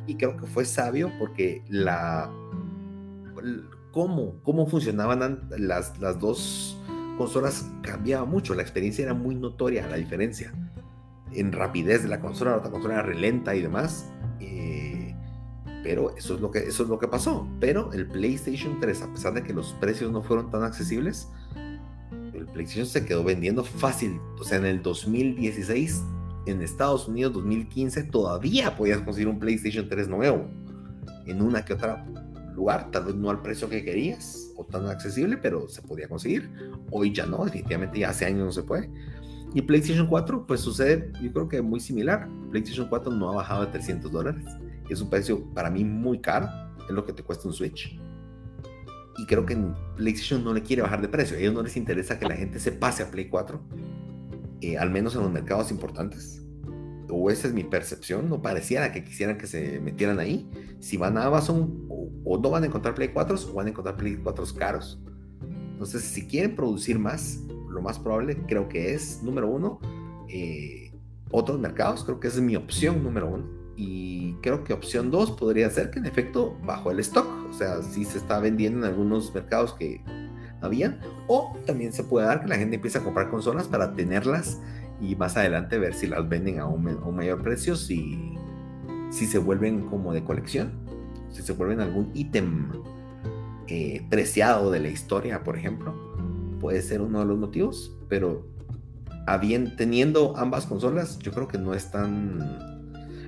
Y 0.06 0.16
creo 0.16 0.36
que 0.36 0.48
fue 0.48 0.66
sabio 0.66 1.14
porque 1.18 1.64
la... 1.70 2.30
Cómo, 3.94 4.34
cómo 4.44 4.68
funcionaban 4.68 5.48
las, 5.58 5.98
las 5.98 6.20
dos 6.20 6.78
consolas 7.18 7.72
cambiaba 7.84 8.26
mucho, 8.26 8.54
la 8.54 8.64
experiencia 8.64 9.06
era 9.06 9.14
muy 9.14 9.34
notoria, 9.34 9.88
la 9.88 9.96
diferencia 9.96 10.54
en 11.32 11.54
rapidez 11.54 12.04
de 12.04 12.10
la 12.10 12.20
consola, 12.20 12.52
la 12.52 12.58
otra 12.58 12.72
consola 12.72 12.96
era 12.96 13.04
relenta 13.04 13.56
y 13.56 13.62
demás. 13.62 14.10
Eh, 14.42 14.95
pero 15.86 16.16
eso 16.18 16.34
es, 16.34 16.42
lo 16.42 16.50
que, 16.50 16.58
eso 16.58 16.82
es 16.82 16.90
lo 16.90 16.98
que 16.98 17.08
pasó. 17.08 17.48
Pero 17.60 17.94
el 17.94 18.08
PlayStation 18.08 18.80
3, 18.80 19.04
a 19.04 19.14
pesar 19.14 19.36
de 19.36 19.44
que 19.44 19.54
los 19.54 19.74
precios 19.74 20.12
no 20.12 20.24
fueron 20.24 20.50
tan 20.50 20.64
accesibles, 20.64 21.28
el 22.34 22.48
PlayStation 22.48 22.88
se 22.88 23.06
quedó 23.06 23.24
vendiendo 23.24 23.64
fácil. 23.64 24.20
O 24.40 24.44
sea, 24.44 24.58
en 24.58 24.66
el 24.66 24.82
2016, 24.82 26.02
en 26.48 26.64
Estados 26.64 27.08
Unidos, 27.08 27.34
2015, 27.34 28.06
todavía 28.06 28.76
podías 28.76 29.00
conseguir 29.02 29.28
un 29.28 29.38
PlayStation 29.38 29.88
3 29.88 30.08
nuevo. 30.08 30.50
En 31.28 31.40
una 31.40 31.64
que 31.64 31.74
otra 31.74 32.04
lugar, 32.56 32.90
tal 32.90 33.06
vez 33.06 33.14
no 33.14 33.30
al 33.30 33.44
precio 33.44 33.70
que 33.70 33.84
querías 33.84 34.52
o 34.58 34.66
tan 34.66 34.88
accesible, 34.88 35.38
pero 35.38 35.68
se 35.68 35.84
podía 35.84 36.10
conseguir. 36.10 36.50
Hoy 36.90 37.14
ya 37.14 37.28
no, 37.28 37.46
definitivamente 37.46 38.00
ya 38.00 38.10
hace 38.10 38.26
años 38.26 38.44
no 38.44 38.52
se 38.52 38.64
puede. 38.64 38.90
Y 39.54 39.62
PlayStation 39.62 40.08
4, 40.08 40.48
pues 40.48 40.62
sucede, 40.62 41.12
yo 41.22 41.32
creo 41.32 41.48
que 41.48 41.62
muy 41.62 41.80
similar. 41.80 42.28
PlayStation 42.50 42.88
4 42.90 43.12
no 43.12 43.30
ha 43.30 43.36
bajado 43.36 43.68
de 43.68 43.72
300 43.72 44.12
dólares. 44.12 44.44
Es 44.90 45.02
un 45.02 45.10
precio 45.10 45.44
para 45.54 45.70
mí 45.70 45.84
muy 45.84 46.20
caro, 46.20 46.48
es 46.88 46.92
lo 46.94 47.06
que 47.06 47.14
te 47.14 47.24
cuesta 47.24 47.48
un 47.48 47.54
Switch 47.54 48.00
y 49.18 49.26
creo 49.26 49.46
que 49.46 49.58
PlayStation 49.96 50.44
no 50.44 50.54
le 50.54 50.62
quiere 50.62 50.82
bajar 50.82 51.02
de 51.02 51.08
precio. 51.08 51.38
A 51.38 51.40
ellos 51.40 51.54
no 51.54 51.62
les 51.62 51.78
interesa 51.78 52.20
que 52.20 52.28
la 52.28 52.36
gente 52.36 52.60
se 52.60 52.72
pase 52.72 53.04
a 53.04 53.12
Play 53.12 53.30
4, 53.30 53.62
eh, 54.62 54.78
al 54.78 54.92
menos 54.92 55.16
en 55.16 55.22
los 55.22 55.32
mercados 55.32 55.72
importantes. 55.72 56.42
O 57.10 57.30
esa 57.30 57.48
es 57.48 57.54
mi 57.54 57.64
percepción. 57.64 58.30
No 58.30 58.42
pareciera 58.42 58.92
que 58.92 59.04
quisieran 59.04 59.38
que 59.38 59.48
se 59.48 59.80
metieran 59.80 60.20
ahí. 60.20 60.50
Si 60.80 60.98
van 60.98 61.18
a 61.18 61.26
Amazon, 61.26 61.86
o, 61.90 62.40
no 62.42 62.50
van 62.50 62.64
a 62.64 62.66
encontrar 62.66 62.96
Play 62.96 63.10
4 63.10 63.38
o 63.52 63.54
van 63.54 63.68
a 63.68 63.70
encontrar 63.70 63.96
Play 63.96 64.18
4 64.18 64.46
caros. 64.58 65.02
Entonces, 65.72 66.04
si 66.04 66.28
quieren 66.28 66.56
producir 66.56 67.00
más, 67.00 67.40
lo 67.70 67.82
más 67.82 68.00
probable 68.00 68.38
creo 68.48 68.68
que 68.68 68.94
es, 68.94 69.22
número 69.24 69.50
uno, 69.50 69.80
eh, 70.28 70.92
otros 71.32 71.60
mercados. 71.60 72.04
Creo 72.04 72.20
que 72.20 72.28
esa 72.28 72.38
es 72.38 72.44
mi 72.44 72.56
opción 72.56 73.04
número 73.04 73.30
uno 73.30 73.55
y 73.78 74.34
creo 74.42 74.64
que 74.64 74.74
opción 74.74 75.12
2 75.12 75.32
podría 75.32 75.70
ser 75.70 75.92
que 75.92 76.00
en 76.00 76.06
efecto 76.06 76.58
bajó 76.64 76.92
el 76.92 77.00
stock, 77.00 77.28
o 77.50 77.54
sea, 77.54 77.82
si 77.82 78.06
se 78.06 78.18
está 78.18 78.40
vendiendo 78.40 78.80
en 78.80 78.86
algunos 78.86 79.34
mercados 79.34 79.74
que 79.74 80.02
habían, 80.62 81.00
o 81.28 81.58
también 81.66 81.92
se 81.94 82.04
puede 82.04 82.28
dar 82.28 82.42
que 82.42 82.48
la 82.48 82.56
gente 82.56 82.76
empiece 82.76 82.98
a 82.98 83.04
comprar 83.04 83.30
consolas 83.30 83.68
para 83.68 83.94
tenerlas 83.94 84.62
y 85.02 85.16
más 85.16 85.36
adelante 85.36 85.78
ver 85.78 85.94
si 85.94 86.08
las 86.08 86.28
venden 86.28 86.60
a 86.60 86.68
un, 86.68 87.16
mayor 87.16 87.42
precio, 87.42 87.76
si, 87.76 88.34
si 89.10 89.26
se 89.26 89.38
vuelven 89.38 89.88
como 89.88 90.14
de 90.14 90.24
colección, 90.24 90.72
si 91.32 91.42
se 91.42 91.54
vuelven 91.54 91.82
algún 91.82 92.12
ítem 92.14 92.72
eh, 93.68 94.06
preciado 94.10 94.72
de 94.72 94.80
la 94.80 94.88
historia, 94.88 95.44
por 95.44 95.58
ejemplo, 95.58 95.94
puede 96.62 96.82
ser 96.82 97.02
uno 97.02 97.20
de 97.20 97.26
los 97.26 97.38
motivos, 97.38 97.98
pero 98.08 98.48
teniendo 99.76 100.38
ambas 100.38 100.66
consolas, 100.66 101.20
yo 101.20 101.32
creo 101.32 101.48
que 101.48 101.58
no 101.58 101.74
es 101.74 101.92
tan 101.92 102.75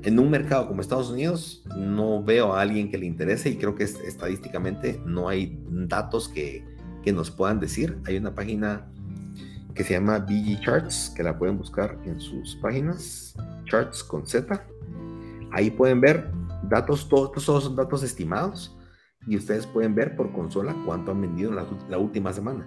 en 0.08 0.20
un 0.20 0.30
mercado 0.30 0.70
como 0.70 0.80
Estados 0.80 1.10
Unidos, 1.10 1.62
no 1.76 2.24
veo 2.24 2.54
a 2.54 2.62
alguien 2.62 2.90
que 2.90 2.98
le 2.98 3.06
interese 3.06 3.50
y 3.50 3.58
creo 3.58 3.76
que 3.76 3.84
estadísticamente 3.84 5.02
no 5.06 5.28
hay 5.28 5.62
datos 5.68 6.30
que, 6.30 6.64
que 7.04 7.12
nos 7.12 7.30
puedan 7.30 7.60
decir. 7.60 8.00
Hay 8.06 8.16
una 8.16 8.34
página 8.34 8.90
que 9.76 9.84
se 9.84 9.96
llama 9.96 10.20
BG 10.20 10.62
Charts, 10.62 11.12
que 11.14 11.24
la 11.24 11.38
pueden 11.38 11.58
buscar 11.58 12.00
en 12.06 12.22
sus 12.22 12.56
páginas, 12.56 13.36
Charts 13.66 14.02
con 14.02 14.26
Z. 14.26 14.66
Ahí 15.52 15.70
pueden 15.72 16.00
ver 16.00 16.32
datos, 16.70 17.10
todos, 17.10 17.34
todos 17.44 17.66
son 17.66 17.76
datos 17.76 18.02
estimados 18.02 18.78
y 19.28 19.36
ustedes 19.36 19.68
pueden 19.68 19.94
ver 19.94 20.16
por 20.16 20.32
consola 20.32 20.74
cuánto 20.86 21.12
han 21.12 21.20
vendido 21.20 21.52
la, 21.52 21.66
la 21.90 21.98
última 21.98 22.32
semana 22.32 22.66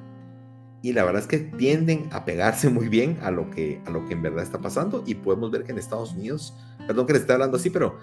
y 0.82 0.92
la 0.92 1.04
verdad 1.04 1.22
es 1.22 1.28
que 1.28 1.38
tienden 1.38 2.08
a 2.12 2.24
pegarse 2.24 2.70
muy 2.70 2.88
bien 2.88 3.18
a 3.22 3.30
lo 3.30 3.50
que, 3.50 3.80
a 3.86 3.90
lo 3.90 4.06
que 4.06 4.14
en 4.14 4.22
verdad 4.22 4.42
está 4.42 4.60
pasando 4.60 5.04
y 5.06 5.14
podemos 5.14 5.50
ver 5.50 5.64
que 5.64 5.72
en 5.72 5.78
Estados 5.78 6.12
Unidos, 6.12 6.54
perdón 6.86 7.06
que 7.06 7.12
les 7.12 7.22
esté 7.22 7.34
hablando 7.34 7.56
así, 7.56 7.70
pero 7.70 7.98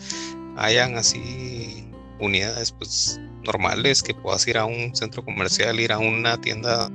hayan 0.57 0.97
así 0.97 1.87
unidades 2.21 2.73
pues 2.73 3.21
normales 3.45 4.03
que 4.03 4.15
puedas 4.15 4.47
ir 4.49 4.59
a 4.59 4.65
un 4.65 4.95
centro 4.95 5.25
comercial, 5.25 5.81
ir 5.81 5.93
a 5.93 5.99
una 5.99 6.41
tienda 6.41 6.91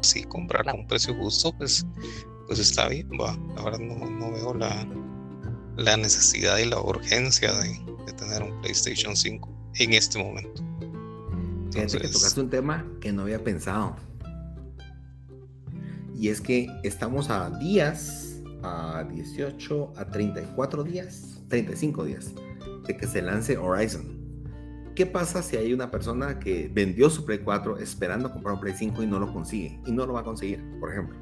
así 0.00 0.24
comprar 0.24 0.68
a 0.68 0.74
un 0.74 0.86
precio 0.86 1.14
justo, 1.14 1.52
pues, 1.56 1.86
pues 2.46 2.58
está 2.58 2.88
bien, 2.88 3.08
va. 3.20 3.36
La 3.54 3.62
verdad 3.62 3.78
no, 3.80 4.32
veo 4.32 4.54
la, 4.54 4.86
la 5.76 5.96
necesidad 5.96 6.58
y 6.58 6.66
la 6.66 6.80
urgencia 6.80 7.52
de, 7.52 7.78
tener 8.18 8.42
un 8.42 8.60
PlayStation 8.60 9.16
5 9.16 9.48
en 9.76 9.92
este 9.92 10.18
momento. 10.18 10.62
Fíjate 11.72 12.00
que 12.00 12.08
tocaste 12.08 12.40
un 12.40 12.50
tema 12.50 12.84
que 13.00 13.12
no 13.12 13.22
había 13.22 13.42
pensado 13.42 13.96
y 16.20 16.28
es 16.28 16.42
que 16.42 16.68
estamos 16.82 17.30
a 17.30 17.48
días, 17.48 18.42
a 18.62 19.04
18, 19.10 19.94
a 19.96 20.04
34 20.04 20.84
días, 20.84 21.42
35 21.48 22.04
días 22.04 22.34
de 22.86 22.94
que 22.94 23.06
se 23.06 23.22
lance 23.22 23.56
Horizon. 23.56 24.20
¿Qué 24.94 25.06
pasa 25.06 25.42
si 25.42 25.56
hay 25.56 25.72
una 25.72 25.90
persona 25.90 26.38
que 26.38 26.70
vendió 26.70 27.08
su 27.08 27.24
Play 27.24 27.38
4 27.38 27.78
esperando 27.78 28.30
comprar 28.30 28.56
un 28.56 28.60
Play 28.60 28.74
5 28.76 29.02
y 29.02 29.06
no 29.06 29.18
lo 29.18 29.32
consigue? 29.32 29.80
Y 29.86 29.92
no 29.92 30.04
lo 30.04 30.12
va 30.12 30.20
a 30.20 30.24
conseguir, 30.24 30.62
por 30.78 30.92
ejemplo. 30.92 31.16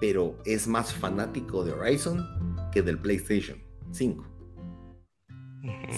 Pero 0.00 0.36
es 0.44 0.66
más 0.66 0.92
fanático 0.92 1.64
de 1.64 1.70
Horizon 1.70 2.26
que 2.72 2.82
del 2.82 2.98
PlayStation 2.98 3.58
5. 3.92 4.26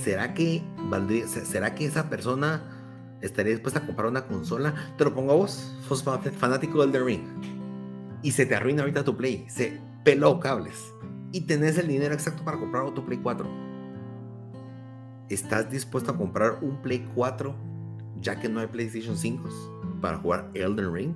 ¿Será 0.02 0.34
que, 0.34 0.62
valdría, 0.90 1.26
¿Será 1.26 1.74
que 1.74 1.86
esa 1.86 2.10
persona 2.10 3.16
estaría 3.22 3.52
dispuesta 3.52 3.80
a 3.80 3.86
comprar 3.86 4.08
una 4.08 4.26
consola? 4.26 4.74
Te 4.98 5.04
lo 5.04 5.14
pongo 5.14 5.32
a 5.32 5.36
vos, 5.36 5.74
fanático 6.38 6.82
del 6.82 6.92
The 6.92 7.00
Ring 7.00 7.57
y 8.22 8.32
se 8.32 8.46
te 8.46 8.54
arruina 8.54 8.82
ahorita 8.82 9.04
tu 9.04 9.16
Play, 9.16 9.46
se 9.48 9.80
peló 10.04 10.40
cables 10.40 10.92
y 11.32 11.42
tenés 11.42 11.78
el 11.78 11.88
dinero 11.88 12.14
exacto 12.14 12.44
para 12.44 12.58
comprar 12.58 12.84
otro 12.84 13.04
Play 13.04 13.18
4. 13.18 13.48
¿Estás 15.28 15.70
dispuesto 15.70 16.12
a 16.12 16.16
comprar 16.16 16.58
un 16.62 16.80
Play 16.82 17.06
4 17.14 17.54
ya 18.20 18.40
que 18.40 18.48
no 18.48 18.60
hay 18.60 18.66
PlayStation 18.66 19.16
5 19.16 19.48
para 20.00 20.18
jugar 20.18 20.50
Elden 20.54 20.92
Ring? 20.92 21.14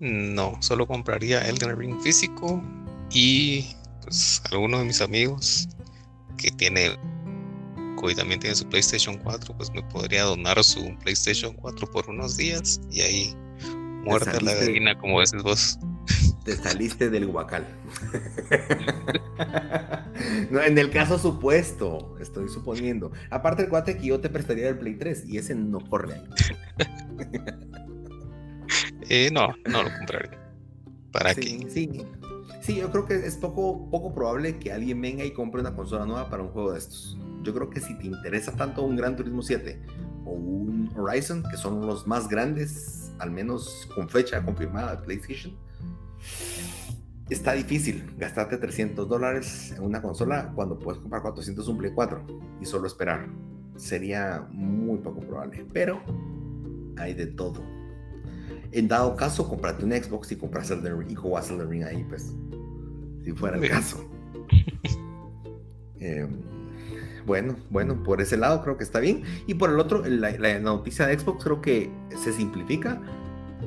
No, 0.00 0.56
solo 0.60 0.86
compraría 0.86 1.46
Elden 1.46 1.76
Ring 1.76 2.00
físico 2.00 2.62
y 3.10 3.66
pues 4.02 4.42
algunos 4.50 4.80
de 4.80 4.86
mis 4.86 5.00
amigos 5.00 5.68
que 6.36 6.50
tiene 6.50 6.96
y 8.08 8.14
también 8.14 8.40
tiene 8.40 8.56
su 8.56 8.66
PlayStation 8.66 9.18
4, 9.18 9.54
pues 9.56 9.70
me 9.72 9.82
podría 9.82 10.22
donar 10.22 10.62
su 10.64 10.94
PlayStation 11.00 11.54
4 11.54 11.90
por 11.90 12.08
unos 12.08 12.36
días 12.36 12.80
y 12.90 13.00
ahí 13.02 13.36
muerta 14.04 14.40
la 14.40 14.54
gallina, 14.54 14.98
como 14.98 15.20
decís 15.20 15.42
vos. 15.42 15.78
Te 16.44 16.56
saliste 16.56 17.10
del 17.10 17.26
guacal. 17.26 17.66
no, 20.50 20.62
en 20.62 20.78
el 20.78 20.90
caso 20.90 21.18
supuesto, 21.18 22.16
estoy 22.20 22.48
suponiendo. 22.48 23.12
Aparte 23.30 23.62
el 23.62 23.68
guate 23.68 23.98
que 23.98 24.06
yo 24.06 24.20
te 24.20 24.30
prestaría 24.30 24.68
el 24.68 24.78
Play 24.78 24.94
3 24.94 25.24
y 25.26 25.38
ese 25.38 25.54
no 25.54 25.80
corre 25.80 26.14
ahí. 26.14 26.24
eh, 29.08 29.30
no, 29.30 29.48
no 29.68 29.82
lo 29.82 29.90
compraría. 29.98 30.38
¿Para 31.12 31.34
qué? 31.34 31.66
Sí. 31.68 32.04
Sí, 32.60 32.76
yo 32.76 32.90
creo 32.90 33.06
que 33.06 33.14
es 33.14 33.36
poco, 33.36 33.88
poco 33.90 34.14
probable 34.14 34.58
que 34.58 34.72
alguien 34.72 35.00
venga 35.00 35.24
y 35.24 35.32
compre 35.32 35.60
una 35.60 35.74
consola 35.74 36.04
nueva 36.04 36.28
para 36.28 36.42
un 36.42 36.50
juego 36.50 36.72
de 36.72 36.78
estos. 36.78 37.18
Yo 37.42 37.54
creo 37.54 37.70
que 37.70 37.80
si 37.80 37.96
te 37.98 38.06
interesa 38.06 38.52
tanto 38.52 38.82
un 38.82 38.96
Gran 38.96 39.16
Turismo 39.16 39.42
7 39.42 39.80
o 40.26 40.30
un 40.30 40.90
Horizon, 40.94 41.42
que 41.50 41.56
son 41.56 41.86
los 41.86 42.06
más 42.06 42.28
grandes, 42.28 43.09
al 43.20 43.30
menos 43.30 43.88
con 43.94 44.08
fecha 44.08 44.42
confirmada 44.42 44.96
de 44.96 45.02
PlayStation, 45.02 45.54
está 47.28 47.52
difícil 47.52 48.12
gastarte 48.18 48.56
300 48.56 49.08
dólares 49.08 49.72
en 49.76 49.84
una 49.84 50.02
consola 50.02 50.52
cuando 50.54 50.78
puedes 50.78 51.00
comprar 51.00 51.22
400 51.22 51.68
un 51.68 51.78
Play 51.78 51.92
4 51.94 52.26
y 52.60 52.64
solo 52.64 52.86
esperar. 52.86 53.28
Sería 53.76 54.46
muy 54.50 54.98
poco 54.98 55.20
probable, 55.20 55.64
pero 55.72 56.02
hay 56.96 57.14
de 57.14 57.26
todo. 57.26 57.62
En 58.72 58.88
dado 58.88 59.16
caso, 59.16 59.48
comprate 59.48 59.84
un 59.84 59.92
Xbox 59.92 60.32
y 60.32 60.36
compras 60.36 60.70
el 60.70 60.82
Ring 60.82 61.10
y 61.10 61.14
juegas 61.14 61.50
el 61.50 61.66
Ring 61.68 61.84
ahí, 61.84 62.04
pues. 62.08 62.34
Si 63.24 63.32
fuera 63.32 63.56
el 63.56 63.68
caso. 63.68 64.04
eh, 66.00 66.28
bueno, 67.30 67.54
bueno, 67.70 68.02
por 68.02 68.20
ese 68.20 68.36
lado 68.36 68.60
creo 68.60 68.76
que 68.76 68.82
está 68.82 68.98
bien. 68.98 69.22
Y 69.46 69.54
por 69.54 69.70
el 69.70 69.78
otro, 69.78 70.02
la, 70.04 70.58
noticia 70.58 71.06
de 71.06 71.16
Xbox 71.16 71.44
creo 71.44 71.62
que 71.62 71.88
se 72.16 72.32
simplifica. 72.32 73.00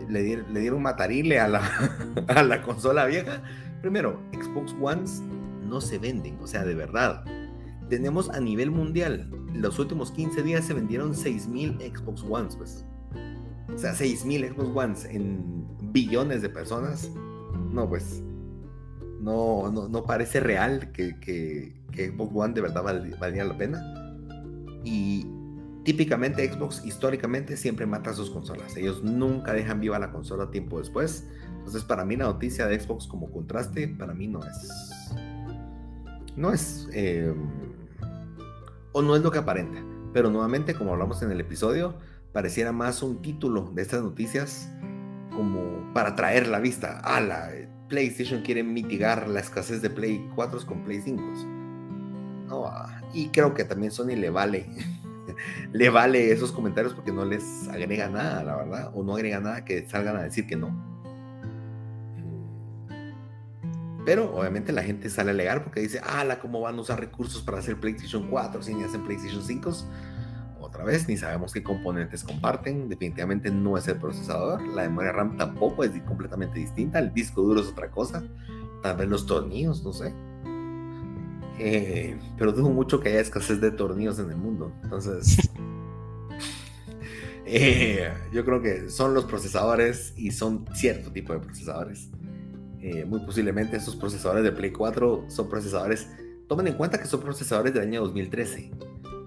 Le, 0.09 0.43
dieron, 0.53 0.81
matarile 0.81 1.39
a 1.39 1.47
la, 1.47 1.61
a 2.27 2.43
la 2.43 2.61
consola 2.61 3.05
vieja. 3.05 3.41
Primero, 3.81 4.19
Xbox 4.33 4.75
Ones 4.81 5.21
no 5.65 5.79
se 5.79 5.97
venden, 5.97 6.37
o 6.41 6.47
sea, 6.47 6.65
de 6.65 6.75
verdad. 6.75 7.23
Tenemos 7.87 8.29
a 8.31 8.41
nivel 8.41 8.69
mundial, 8.69 9.29
los 9.53 9.79
últimos 9.79 10.11
15 10.11 10.43
días 10.43 10.65
se 10.65 10.73
vendieron 10.73 11.13
6.000 11.13 11.97
Xbox 11.97 12.25
Ones, 12.29 12.57
pues. 12.57 12.85
O 13.73 13.77
sea, 13.77 13.93
6.000 13.93 14.55
Xbox 14.55 14.75
Ones 14.75 15.05
en 15.05 15.65
billones 15.93 16.41
de 16.41 16.49
personas. 16.49 17.09
No, 17.71 17.87
pues. 17.87 18.21
No, 19.21 19.71
no, 19.71 19.87
no 19.87 20.03
parece 20.03 20.41
real 20.41 20.91
que, 20.91 21.17
que, 21.21 21.81
que 21.93 22.09
Xbox 22.09 22.31
One 22.35 22.53
de 22.53 22.61
verdad 22.61 22.83
valía 23.19 23.45
la 23.45 23.57
pena. 23.57 23.81
Y 24.83 25.25
típicamente 25.83 26.51
Xbox 26.51 26.85
históricamente 26.85 27.57
siempre 27.57 27.85
mata 27.85 28.13
sus 28.13 28.29
consolas. 28.29 28.75
Ellos 28.75 29.03
nunca 29.03 29.53
dejan 29.53 29.79
viva 29.79 29.99
la 29.99 30.11
consola 30.11 30.51
tiempo 30.51 30.79
después. 30.79 31.27
Entonces 31.57 31.83
para 31.83 32.03
mí 32.05 32.15
la 32.15 32.25
noticia 32.25 32.67
de 32.67 32.79
Xbox 32.79 33.07
como 33.07 33.31
contraste, 33.31 33.87
para 33.87 34.13
mí 34.13 34.27
no 34.27 34.39
es... 34.39 35.15
No 36.35 36.51
es... 36.51 36.87
Em, 36.91 37.35
o 38.91 39.01
no 39.01 39.15
es 39.15 39.21
lo 39.23 39.31
que 39.31 39.39
aparenta. 39.39 39.83
Pero 40.13 40.29
nuevamente, 40.29 40.75
como 40.75 40.93
hablamos 40.93 41.21
en 41.23 41.31
el 41.31 41.41
episodio, 41.41 41.95
pareciera 42.31 42.71
más 42.71 43.01
un 43.01 43.21
título 43.21 43.71
de 43.73 43.81
estas 43.81 44.03
noticias 44.03 44.69
como 45.35 45.91
para 45.93 46.15
traer 46.15 46.47
la 46.47 46.59
vista. 46.59 46.99
a 46.99 47.19
la 47.21 47.49
PlayStation 47.89 48.41
quiere 48.41 48.63
mitigar 48.63 49.27
la 49.27 49.39
escasez 49.39 49.81
de 49.81 49.89
Play 49.89 50.27
4 50.35 50.65
con 50.65 50.83
Play 50.83 51.01
5 51.01 51.52
y 53.13 53.29
creo 53.29 53.53
que 53.53 53.63
también 53.63 53.91
Sony 53.91 54.15
le 54.15 54.29
vale, 54.29 54.67
le 55.71 55.89
vale 55.89 56.31
esos 56.31 56.51
comentarios 56.51 56.93
porque 56.93 57.11
no 57.11 57.25
les 57.25 57.67
agrega 57.69 58.09
nada, 58.09 58.43
la 58.43 58.55
verdad, 58.55 58.91
o 58.93 59.03
no 59.03 59.15
agrega 59.15 59.39
nada 59.39 59.65
que 59.65 59.87
salgan 59.87 60.17
a 60.17 60.23
decir 60.23 60.47
que 60.47 60.55
no. 60.55 60.93
Pero 64.05 64.35
obviamente 64.35 64.73
la 64.73 64.83
gente 64.83 65.09
sale 65.09 65.31
a 65.31 65.33
alegar 65.33 65.63
porque 65.63 65.79
dice, 65.79 65.99
ala, 65.99 66.39
¿cómo 66.39 66.59
van 66.59 66.77
a 66.77 66.81
usar 66.81 66.99
recursos 66.99 67.41
para 67.41 67.59
hacer 67.59 67.79
PlayStation 67.79 68.27
4 68.29 68.61
si 68.61 68.73
ni 68.73 68.83
hacen 68.83 69.05
PlayStation 69.05 69.41
5? 69.41 69.71
Otra 70.59 70.83
vez, 70.83 71.07
ni 71.07 71.15
sabemos 71.17 71.53
qué 71.53 71.63
componentes 71.63 72.23
comparten. 72.23 72.89
Definitivamente 72.89 73.49
no 73.51 73.77
es 73.77 73.87
el 73.87 73.97
procesador. 73.97 74.61
La 74.61 74.83
memoria 74.83 75.11
RAM 75.11 75.37
tampoco 75.37 75.83
es 75.83 75.91
completamente 76.01 76.59
distinta. 76.59 76.99
El 76.99 77.13
disco 77.13 77.41
duro 77.41 77.61
es 77.61 77.67
otra 77.67 77.91
cosa. 77.91 78.23
Tal 78.81 78.97
vez 78.97 79.07
los 79.07 79.25
tornillos, 79.25 79.83
no 79.83 79.93
sé. 79.93 80.13
Eh, 81.59 82.17
pero 82.37 82.51
dudo 82.51 82.69
mucho 82.69 82.99
que 82.99 83.09
haya 83.09 83.19
escasez 83.19 83.61
de 83.61 83.71
tornillos 83.71 84.19
en 84.19 84.29
el 84.29 84.37
mundo. 84.37 84.71
Entonces, 84.83 85.37
eh, 87.45 88.11
yo 88.31 88.43
creo 88.43 88.61
que 88.61 88.89
son 88.89 89.13
los 89.13 89.25
procesadores 89.25 90.13
y 90.17 90.31
son 90.31 90.65
cierto 90.73 91.11
tipo 91.11 91.33
de 91.33 91.39
procesadores. 91.39 92.09
Eh, 92.79 93.05
muy 93.05 93.21
posiblemente 93.21 93.77
esos 93.77 93.95
procesadores 93.95 94.43
de 94.43 94.51
Play 94.51 94.71
4 94.71 95.25
son 95.29 95.49
procesadores, 95.49 96.09
tomen 96.49 96.67
en 96.67 96.73
cuenta 96.73 96.99
que 96.99 97.07
son 97.07 97.21
procesadores 97.21 97.73
del 97.73 97.83
año 97.83 98.01
2013. 98.01 98.71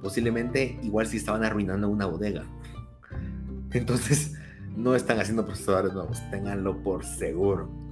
Posiblemente 0.03 0.79
igual 0.83 1.07
si 1.07 1.17
estaban 1.17 1.45
arruinando 1.45 1.89
una 1.89 2.07
bodega. 2.07 2.45
Entonces, 3.73 4.35
no 4.77 4.95
están 4.95 5.21
haciendo 5.21 5.47
procesadores 5.47 5.95
nuevos, 5.95 6.21
ténganlo 6.31 6.83
por 6.83 7.05
seguro. 7.05 7.86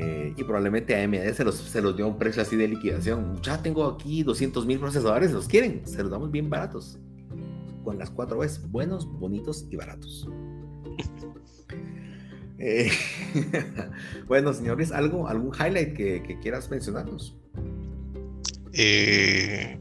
Eh, 0.00 0.32
y 0.36 0.44
probablemente 0.44 0.94
AMD 0.94 1.34
se 1.34 1.42
los, 1.42 1.56
se 1.56 1.82
los 1.82 1.96
dio 1.96 2.04
a 2.04 2.08
un 2.08 2.18
precio 2.18 2.40
así 2.40 2.54
de 2.54 2.68
liquidación. 2.68 3.42
Ya 3.42 3.60
tengo 3.60 3.84
aquí 3.84 4.22
200 4.22 4.64
mil 4.64 4.78
procesadores, 4.78 5.32
¿los 5.32 5.48
quieren? 5.48 5.84
Se 5.86 6.00
los 6.02 6.12
damos 6.12 6.30
bien 6.30 6.48
baratos. 6.48 7.00
Con 7.82 7.98
las 7.98 8.08
cuatro 8.08 8.44
es 8.44 8.70
buenos, 8.70 9.10
bonitos 9.18 9.66
y 9.70 9.76
baratos. 9.76 10.28
Eh, 12.60 12.90
bueno, 14.26 14.52
señores, 14.52 14.90
¿algo, 14.90 15.28
¿algún 15.28 15.54
highlight 15.54 15.94
que, 15.94 16.38
quieras 16.42 16.68
mencionarnos? 16.68 17.36
Eh, 18.72 19.78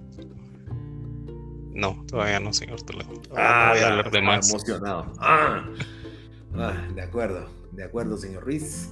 no, 1.74 2.06
todavía 2.06 2.40
no, 2.40 2.54
señor 2.54 2.84
Toledo. 2.84 3.20
Ah, 3.36 3.72
voy 3.74 3.82
a 3.82 3.88
hablar 3.88 4.12
de 4.12 4.22
más. 4.22 4.48
Emocionado. 4.48 5.12
Ah, 5.18 5.68
ah, 6.54 6.88
de 6.94 7.02
acuerdo, 7.02 7.50
de 7.72 7.84
acuerdo, 7.84 8.16
señor 8.16 8.44
Ruiz. 8.44 8.92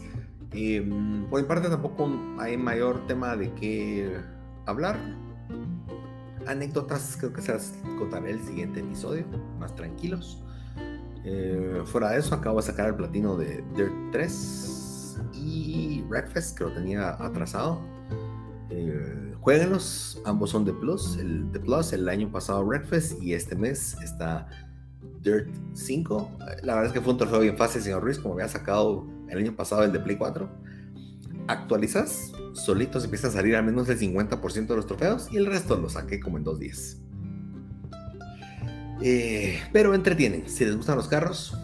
Mm, 0.55 1.25
por 1.29 1.41
mi 1.41 1.47
parte 1.47 1.69
tampoco 1.69 2.09
hay 2.39 2.57
mayor 2.57 3.05
tema 3.07 3.35
de 3.35 3.53
qué 3.53 4.17
hablar. 4.65 4.97
Anécdotas 6.47 7.17
creo 7.19 7.33
que 7.33 7.41
se 7.41 7.53
las 7.53 7.73
contaré 7.97 8.31
el 8.31 8.41
siguiente 8.41 8.79
episodio, 8.79 9.25
más 9.59 9.75
tranquilos. 9.75 10.43
Eh, 11.23 11.81
fuera 11.85 12.11
de 12.11 12.19
eso, 12.19 12.35
acabo 12.35 12.57
de 12.57 12.67
sacar 12.67 12.89
el 12.89 12.95
platino 12.95 13.35
de 13.35 13.63
Dirt 13.75 13.93
3 14.11 15.19
y 15.33 16.03
Wreckfest, 16.07 16.57
que 16.57 16.63
lo 16.65 16.71
tenía 16.71 17.09
atrasado. 17.23 17.81
Eh, 18.69 19.33
jueguenlos, 19.41 20.21
ambos 20.25 20.51
son 20.51 20.65
de 20.65 20.73
Plus. 20.73 21.17
El 21.17 21.51
de 21.51 21.59
Plus, 21.59 21.93
el 21.93 22.07
año 22.09 22.31
pasado 22.31 22.63
Wreckfest 22.63 23.21
y 23.23 23.33
este 23.33 23.55
mes 23.55 23.97
está 24.03 24.47
Dirt 25.21 25.49
5. 25.73 26.31
La 26.61 26.75
verdad 26.75 26.87
es 26.87 26.93
que 26.93 27.01
fue 27.01 27.13
un 27.13 27.17
trofeo 27.17 27.39
bien 27.39 27.57
fácil, 27.57 27.81
señor 27.81 28.03
Ruiz, 28.03 28.19
como 28.19 28.35
había 28.35 28.47
sacado 28.47 29.14
el 29.29 29.37
año 29.37 29.55
pasado 29.55 29.83
el 29.83 29.91
de 29.91 29.99
Play 29.99 30.17
4, 30.17 30.49
actualizas, 31.47 32.31
solitos 32.53 33.03
empieza 33.03 33.27
a 33.27 33.31
salir 33.31 33.55
al 33.55 33.65
menos 33.65 33.87
el 33.89 33.99
50% 33.99 34.67
de 34.67 34.75
los 34.75 34.87
trofeos 34.87 35.27
y 35.31 35.37
el 35.37 35.45
resto 35.45 35.75
lo 35.75 35.89
saqué 35.89 36.19
como 36.19 36.37
en 36.37 36.43
dos 36.43 36.59
días. 36.59 36.97
Eh, 39.01 39.59
pero 39.73 39.93
entretienen, 39.93 40.47
si 40.47 40.65
les 40.65 40.75
gustan 40.75 40.95
los 40.95 41.07
carros, 41.07 41.57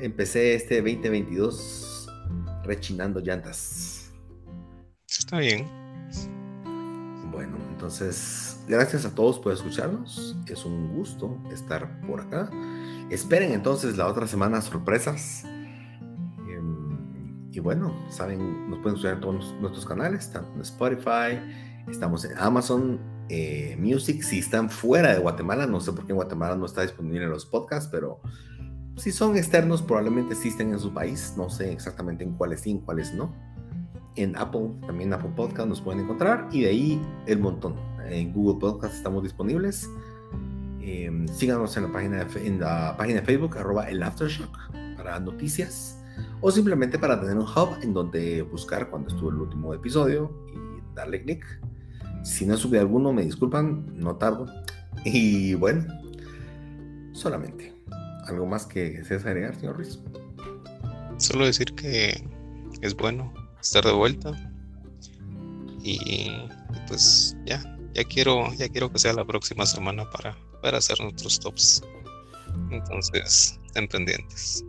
empecé 0.00 0.54
este 0.54 0.76
2022 0.76 2.08
rechinando 2.64 3.20
llantas. 3.20 4.12
Está 5.08 5.38
bien. 5.38 5.66
Bueno, 7.32 7.56
entonces, 7.70 8.60
gracias 8.68 9.04
a 9.04 9.14
todos 9.14 9.38
por 9.38 9.52
escucharnos. 9.52 10.36
Es 10.46 10.64
un 10.64 10.94
gusto 10.94 11.38
estar 11.52 12.00
por 12.02 12.20
acá. 12.20 12.50
Esperen 13.10 13.52
entonces 13.52 13.96
la 13.96 14.06
otra 14.06 14.26
semana 14.26 14.60
sorpresas. 14.60 15.44
Y 17.58 17.60
bueno, 17.60 17.92
saben, 18.08 18.70
nos 18.70 18.78
pueden 18.78 18.94
escuchar 18.94 19.14
en 19.14 19.20
todos 19.20 19.52
nuestros 19.60 19.84
canales, 19.84 20.26
estamos 20.26 20.54
en 20.54 20.60
Spotify, 20.60 21.90
estamos 21.90 22.24
en 22.24 22.38
Amazon 22.38 23.00
eh, 23.28 23.76
Music. 23.80 24.22
Si 24.22 24.38
están 24.38 24.70
fuera 24.70 25.12
de 25.12 25.18
Guatemala, 25.18 25.66
no 25.66 25.80
sé 25.80 25.90
por 25.92 26.06
qué 26.06 26.12
en 26.12 26.18
Guatemala 26.18 26.54
no 26.54 26.66
está 26.66 26.82
disponible 26.82 27.26
los 27.26 27.46
podcasts, 27.46 27.88
pero 27.90 28.20
si 28.96 29.10
son 29.10 29.36
externos, 29.36 29.82
probablemente 29.82 30.34
existen 30.34 30.70
en 30.70 30.78
su 30.78 30.94
país. 30.94 31.34
No 31.36 31.50
sé 31.50 31.72
exactamente 31.72 32.22
en 32.22 32.34
cuáles 32.34 32.60
sí, 32.60 32.70
en 32.70 32.78
cuáles 32.78 33.12
no. 33.12 33.34
En 34.14 34.36
Apple, 34.36 34.70
también 34.86 35.12
Apple 35.12 35.32
Podcast 35.34 35.68
nos 35.68 35.80
pueden 35.80 36.02
encontrar 36.02 36.48
y 36.52 36.60
de 36.60 36.68
ahí 36.68 37.02
el 37.26 37.40
montón. 37.40 37.74
En 38.08 38.32
Google 38.32 38.60
Podcast 38.60 38.94
estamos 38.94 39.24
disponibles. 39.24 39.90
Em, 40.80 41.26
síganos 41.26 41.76
en 41.76 41.82
la 41.82 41.92
página 41.92 42.24
de, 42.24 42.46
en 42.46 42.60
la 42.60 42.96
página 42.96 43.18
de 43.18 43.26
Facebook, 43.26 43.58
arroba 43.58 43.90
el 43.90 44.00
Aftershock, 44.00 44.56
para 44.96 45.18
noticias 45.18 45.97
o 46.40 46.50
simplemente 46.50 46.98
para 46.98 47.20
tener 47.20 47.36
un 47.36 47.44
hub 47.44 47.78
en 47.82 47.92
donde 47.92 48.42
buscar 48.42 48.90
cuando 48.90 49.08
estuvo 49.08 49.30
el 49.30 49.36
último 49.36 49.74
episodio 49.74 50.32
y 50.54 50.94
darle 50.94 51.22
clic. 51.22 51.44
Si 52.22 52.46
no 52.46 52.56
supe 52.56 52.78
alguno, 52.78 53.12
me 53.12 53.24
disculpan, 53.24 53.86
no 53.94 54.16
tardo. 54.16 54.46
Y 55.04 55.54
bueno, 55.54 55.86
solamente. 57.12 57.72
¿Algo 58.26 58.46
más 58.46 58.66
que 58.66 58.90
desees 58.90 59.24
agregar, 59.24 59.54
señor 59.54 59.76
Ruiz? 59.76 60.00
Solo 61.18 61.46
decir 61.46 61.72
que 61.74 62.22
es 62.82 62.96
bueno 62.96 63.32
estar 63.60 63.84
de 63.84 63.92
vuelta. 63.92 64.32
Y 65.82 66.30
pues 66.88 67.36
ya, 67.46 67.62
ya 67.94 68.04
quiero, 68.04 68.52
ya 68.54 68.68
quiero 68.68 68.90
que 68.92 68.98
sea 68.98 69.12
la 69.12 69.24
próxima 69.24 69.64
semana 69.66 70.08
para, 70.10 70.36
para 70.62 70.78
hacer 70.78 71.00
nuestros 71.00 71.38
tops. 71.38 71.82
Entonces, 72.70 73.58
estén 73.66 73.88
pendientes. 73.88 74.64